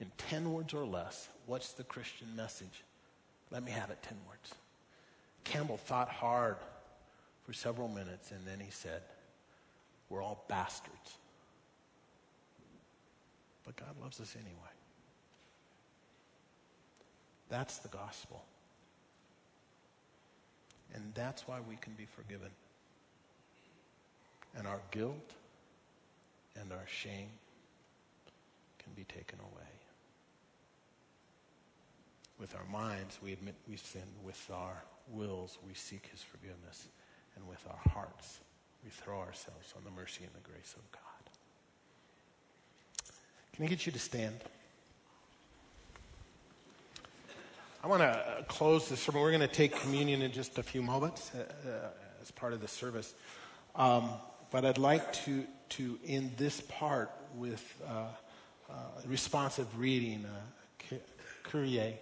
In 0.00 0.10
10 0.18 0.52
words 0.52 0.72
or 0.72 0.84
less, 0.84 1.28
what's 1.46 1.72
the 1.72 1.84
Christian 1.84 2.28
message? 2.36 2.84
Let 3.50 3.64
me 3.64 3.72
have 3.72 3.90
it 3.90 4.02
10 4.02 4.16
words. 4.28 4.54
Campbell 5.44 5.76
thought 5.76 6.08
hard 6.08 6.56
for 7.44 7.52
several 7.52 7.88
minutes 7.88 8.30
and 8.30 8.46
then 8.46 8.60
he 8.60 8.70
said, 8.70 9.02
We're 10.10 10.22
all 10.22 10.44
bastards. 10.48 11.18
But 13.64 13.76
God 13.76 13.94
loves 14.02 14.20
us 14.20 14.34
anyway. 14.36 14.74
That's 17.48 17.78
the 17.78 17.88
gospel. 17.88 18.44
And 20.94 21.12
that's 21.14 21.46
why 21.46 21.58
we 21.68 21.76
can 21.76 21.92
be 21.94 22.06
forgiven. 22.16 22.50
And 24.56 24.66
our 24.66 24.80
guilt 24.90 25.34
and 26.60 26.72
our 26.72 26.86
shame 26.86 27.28
can 28.82 28.92
be 28.94 29.04
taken 29.04 29.38
away. 29.38 29.68
With 32.40 32.54
our 32.56 32.64
minds, 32.64 33.18
we 33.22 33.32
admit 33.32 33.54
we 33.68 33.76
sinned. 33.76 34.10
With 34.24 34.50
our 34.52 34.82
wills, 35.12 35.58
we 35.66 35.74
seek 35.74 36.08
his 36.10 36.22
forgiveness. 36.22 36.88
And 37.36 37.46
with 37.46 37.64
our 37.68 37.92
hearts, 37.92 38.40
we 38.84 38.90
throw 38.90 39.18
ourselves 39.18 39.74
on 39.76 39.84
the 39.84 39.90
mercy 39.90 40.24
and 40.24 40.32
the 40.32 40.48
grace 40.48 40.74
of 40.76 40.92
God. 40.92 41.00
Can 43.54 43.64
I 43.64 43.68
get 43.68 43.84
you 43.84 43.92
to 43.92 43.98
stand? 43.98 44.36
I 47.82 47.86
want 47.86 48.02
to 48.02 48.08
uh, 48.08 48.42
close 48.42 48.88
this 48.88 49.00
sermon. 49.00 49.22
We're 49.22 49.30
going 49.30 49.40
to 49.40 49.48
take 49.48 49.74
communion 49.74 50.22
in 50.22 50.32
just 50.32 50.58
a 50.58 50.62
few 50.62 50.82
moments 50.82 51.30
uh, 51.34 51.68
uh, 51.68 51.72
as 52.22 52.30
part 52.30 52.52
of 52.52 52.60
the 52.60 52.68
service. 52.68 53.14
Um, 53.74 54.10
but 54.50 54.64
I'd 54.64 54.78
like 54.78 55.12
to, 55.24 55.44
to 55.70 55.98
end 56.06 56.32
this 56.36 56.60
part 56.62 57.10
with 57.36 57.82
uh, 57.88 58.06
uh 58.68 58.72
responsive 59.06 59.66
reading, 59.78 60.24
uh, 60.24 60.96
Kyrie. 61.42 61.98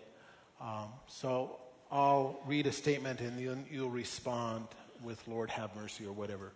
Um, 0.61 0.89
so 1.07 1.59
I'll 1.91 2.41
read 2.47 2.66
a 2.66 2.72
statement 2.72 3.20
and 3.20 3.39
then 3.39 3.64
you'll 3.70 3.91
respond 3.91 4.66
with 5.03 5.26
Lord 5.29 5.51
have 5.51 5.74
mercy 5.76 6.05
or 6.05 6.12
whatever 6.12 6.53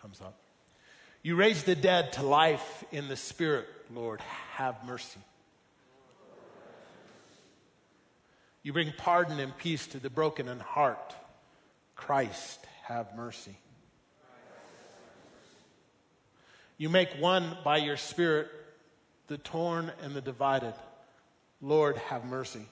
comes 0.00 0.20
up. 0.20 0.38
You 1.22 1.34
raise 1.36 1.64
the 1.64 1.74
dead 1.74 2.12
to 2.14 2.22
life 2.22 2.84
in 2.92 3.08
the 3.08 3.16
Spirit, 3.16 3.66
Lord, 3.92 4.20
have 4.52 4.76
mercy. 4.86 5.20
You 8.62 8.72
bring 8.72 8.92
pardon 8.96 9.38
and 9.38 9.56
peace 9.56 9.86
to 9.88 9.98
the 9.98 10.10
broken 10.10 10.48
in 10.48 10.58
heart. 10.60 11.14
Christ, 11.94 12.64
have 12.84 13.14
mercy. 13.16 13.56
You 16.78 16.88
make 16.88 17.10
one 17.18 17.56
by 17.64 17.78
your 17.78 17.96
Spirit 17.96 18.48
the 19.28 19.38
torn 19.38 19.90
and 20.02 20.14
the 20.14 20.20
divided. 20.20 20.74
Lord, 21.60 21.96
have 21.96 22.24
mercy. 22.24 22.66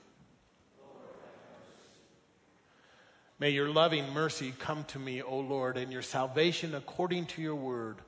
May 3.45 3.51
your 3.51 3.69
loving 3.69 4.11
mercy 4.15 4.55
come 4.59 4.85
to 4.85 4.99
me, 4.99 5.21
O 5.21 5.39
Lord, 5.39 5.77
and 5.77 5.93
your 5.93 6.01
salvation 6.01 6.75
according 6.75 7.27
to 7.27 7.43
your 7.43 7.55
word. 7.55 7.99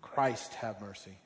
Christ, 0.00 0.54
have 0.54 0.80
mercy. 0.80 1.18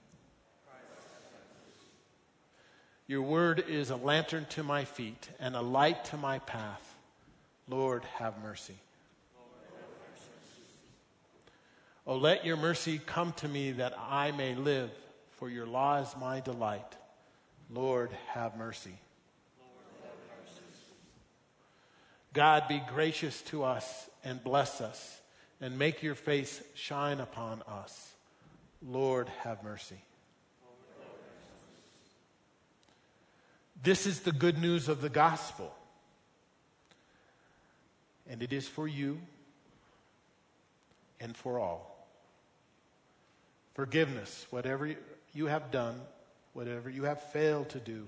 Your 3.07 3.21
word 3.21 3.63
is 3.69 3.91
a 3.91 3.97
lantern 3.97 4.47
to 4.53 4.63
my 4.63 4.87
feet 4.87 5.29
and 5.39 5.55
a 5.55 5.61
light 5.61 6.07
to 6.07 6.17
my 6.17 6.39
path. 6.39 6.97
Lord, 7.69 8.03
have 8.17 8.43
mercy. 8.43 8.79
Oh, 12.07 12.17
let 12.17 12.47
your 12.47 12.57
mercy 12.57 12.99
come 13.05 13.35
to 13.35 13.47
me 13.47 13.73
that 13.73 13.93
I 13.99 14.31
may 14.31 14.55
live, 14.55 14.91
for 15.33 15.51
your 15.51 15.67
law 15.67 16.01
is 16.01 16.09
my 16.19 16.41
delight. 16.41 16.97
Lord, 17.69 18.11
have 18.29 18.57
mercy. 18.57 18.99
God, 22.33 22.69
be 22.69 22.81
gracious 22.93 23.43
to 23.43 23.65
us 23.65 24.09
and 24.25 24.43
bless 24.43 24.81
us, 24.81 25.21
and 25.61 25.79
make 25.79 26.03
your 26.03 26.15
face 26.15 26.63
shine 26.75 27.21
upon 27.21 27.63
us. 27.67 28.13
Lord, 28.87 29.29
have 29.41 29.63
mercy. 29.65 30.03
This 33.83 34.07
is 34.07 34.21
the 34.21 34.33
good 34.33 34.59
news 34.59 34.89
of 34.89 35.01
the 35.01 35.09
gospel. 35.09 35.75
And 38.29 38.43
it 38.43 38.53
is 38.53 38.69
for 38.69 38.87
you 38.87 39.21
and 41.19 41.37
for 41.37 41.59
all. 41.59 42.07
Forgiveness, 43.75 44.47
whatever 44.51 44.95
you 45.33 45.47
have 45.47 45.71
done, 45.71 46.01
whatever 46.53 46.91
you 46.91 47.05
have 47.05 47.23
failed 47.33 47.71
to 47.71 47.79
do, 47.79 48.07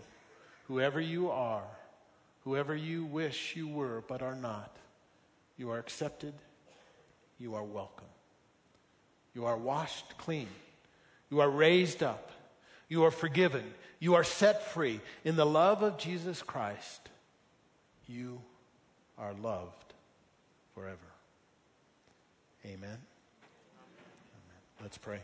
whoever 0.68 1.00
you 1.00 1.30
are, 1.30 1.64
whoever 2.44 2.74
you 2.74 3.04
wish 3.04 3.56
you 3.56 3.68
were 3.68 4.02
but 4.08 4.22
are 4.22 4.34
not, 4.34 4.76
you 5.56 5.70
are 5.70 5.78
accepted, 5.78 6.34
you 7.38 7.54
are 7.54 7.64
welcome. 7.64 8.06
You 9.34 9.46
are 9.46 9.56
washed 9.56 10.18
clean, 10.18 10.48
you 11.30 11.40
are 11.40 11.48
raised 11.48 12.02
up, 12.02 12.30
you 12.88 13.04
are 13.04 13.10
forgiven, 13.10 13.64
you 13.98 14.14
are 14.14 14.24
set 14.24 14.62
free. 14.62 15.00
In 15.24 15.36
the 15.36 15.46
love 15.46 15.82
of 15.82 15.96
Jesus 15.96 16.42
Christ, 16.42 17.08
you 18.06 18.40
are 19.18 19.32
loved 19.42 19.94
forever. 20.74 20.98
Amen. 22.66 22.78
Amen. 22.80 22.98
Let's 24.82 24.98
pray. 24.98 25.20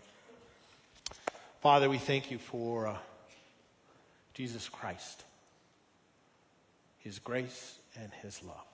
Father, 1.61 1.91
we 1.91 1.99
thank 1.99 2.31
you 2.31 2.39
for 2.39 2.87
uh, 2.87 2.97
Jesus 4.33 4.69
Christ, 4.69 5.25
his 7.09 7.19
grace, 7.19 7.79
and 7.99 8.13
his 8.21 8.43
love. 8.43 8.67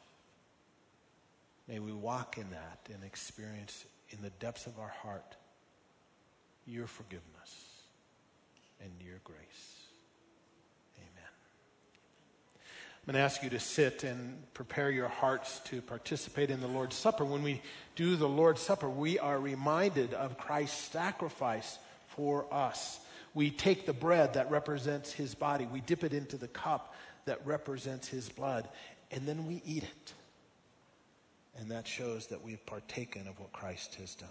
May 1.69 1.79
we 1.79 1.93
walk 1.93 2.37
in 2.37 2.51
that 2.51 2.81
and 2.93 3.05
experience 3.05 3.85
in 4.11 4.21
the 4.23 4.31
depths 4.31 4.67
of 4.67 4.77
our 4.81 4.89
heart 4.89 5.37
your 6.67 6.89
forgiveness 6.89 7.85
and 8.81 8.91
your 9.01 9.21
grace. 9.23 9.39
Amen. 10.99 11.31
I'm 13.07 13.13
going 13.13 13.15
to 13.15 13.21
ask 13.21 13.41
you 13.45 13.51
to 13.51 13.61
sit 13.61 14.03
and 14.03 14.53
prepare 14.53 14.91
your 14.91 15.07
hearts 15.07 15.61
to 15.67 15.81
participate 15.81 16.51
in 16.51 16.61
the 16.61 16.67
Lord's 16.67 16.97
Supper. 16.97 17.25
When 17.25 17.45
we 17.45 17.63
do 17.95 18.17
the 18.17 18.29
Lord's 18.29 18.63
Supper, 18.63 18.91
we 18.91 19.17
are 19.21 19.39
reminded 19.39 20.13
of 20.13 20.39
Christ's 20.39 20.91
sacrifice 20.91 21.79
for 22.09 22.53
us. 22.53 22.99
We 23.33 23.53
take 23.53 23.87
the 23.87 23.93
bread 23.93 24.35
that 24.35 24.51
represents 24.51 25.13
his 25.13 25.37
body, 25.37 25.69
we 25.71 25.83
dip 25.83 26.03
it 26.03 26.13
into 26.13 26.37
the 26.37 26.49
cup 26.49 26.95
that 27.25 27.45
represents 27.47 28.09
his 28.09 28.29
blood, 28.29 28.69
and 29.11 29.27
then 29.27 29.47
we 29.47 29.63
eat 29.65 29.85
it. 29.85 30.13
And 31.57 31.71
that 31.71 31.87
shows 31.87 32.27
that 32.29 32.43
we've 32.43 32.65
partaken 32.67 33.29
of 33.29 33.39
what 33.39 33.53
Christ 33.53 33.95
has 33.97 34.15
done. 34.15 34.29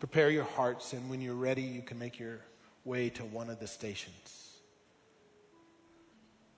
Prepare 0.00 0.30
your 0.30 0.44
hearts, 0.44 0.92
and 0.92 1.08
when 1.08 1.20
you're 1.20 1.34
ready, 1.34 1.62
you 1.62 1.82
can 1.82 1.98
make 1.98 2.18
your 2.18 2.40
way 2.84 3.08
to 3.10 3.24
one 3.24 3.48
of 3.48 3.60
the 3.60 3.66
stations 3.66 4.58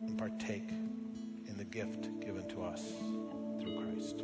and 0.00 0.18
partake 0.18 0.68
in 0.68 1.54
the 1.56 1.64
gift 1.64 2.08
given 2.20 2.48
to 2.48 2.64
us 2.64 2.82
through 3.60 3.78
Christ. 3.78 4.22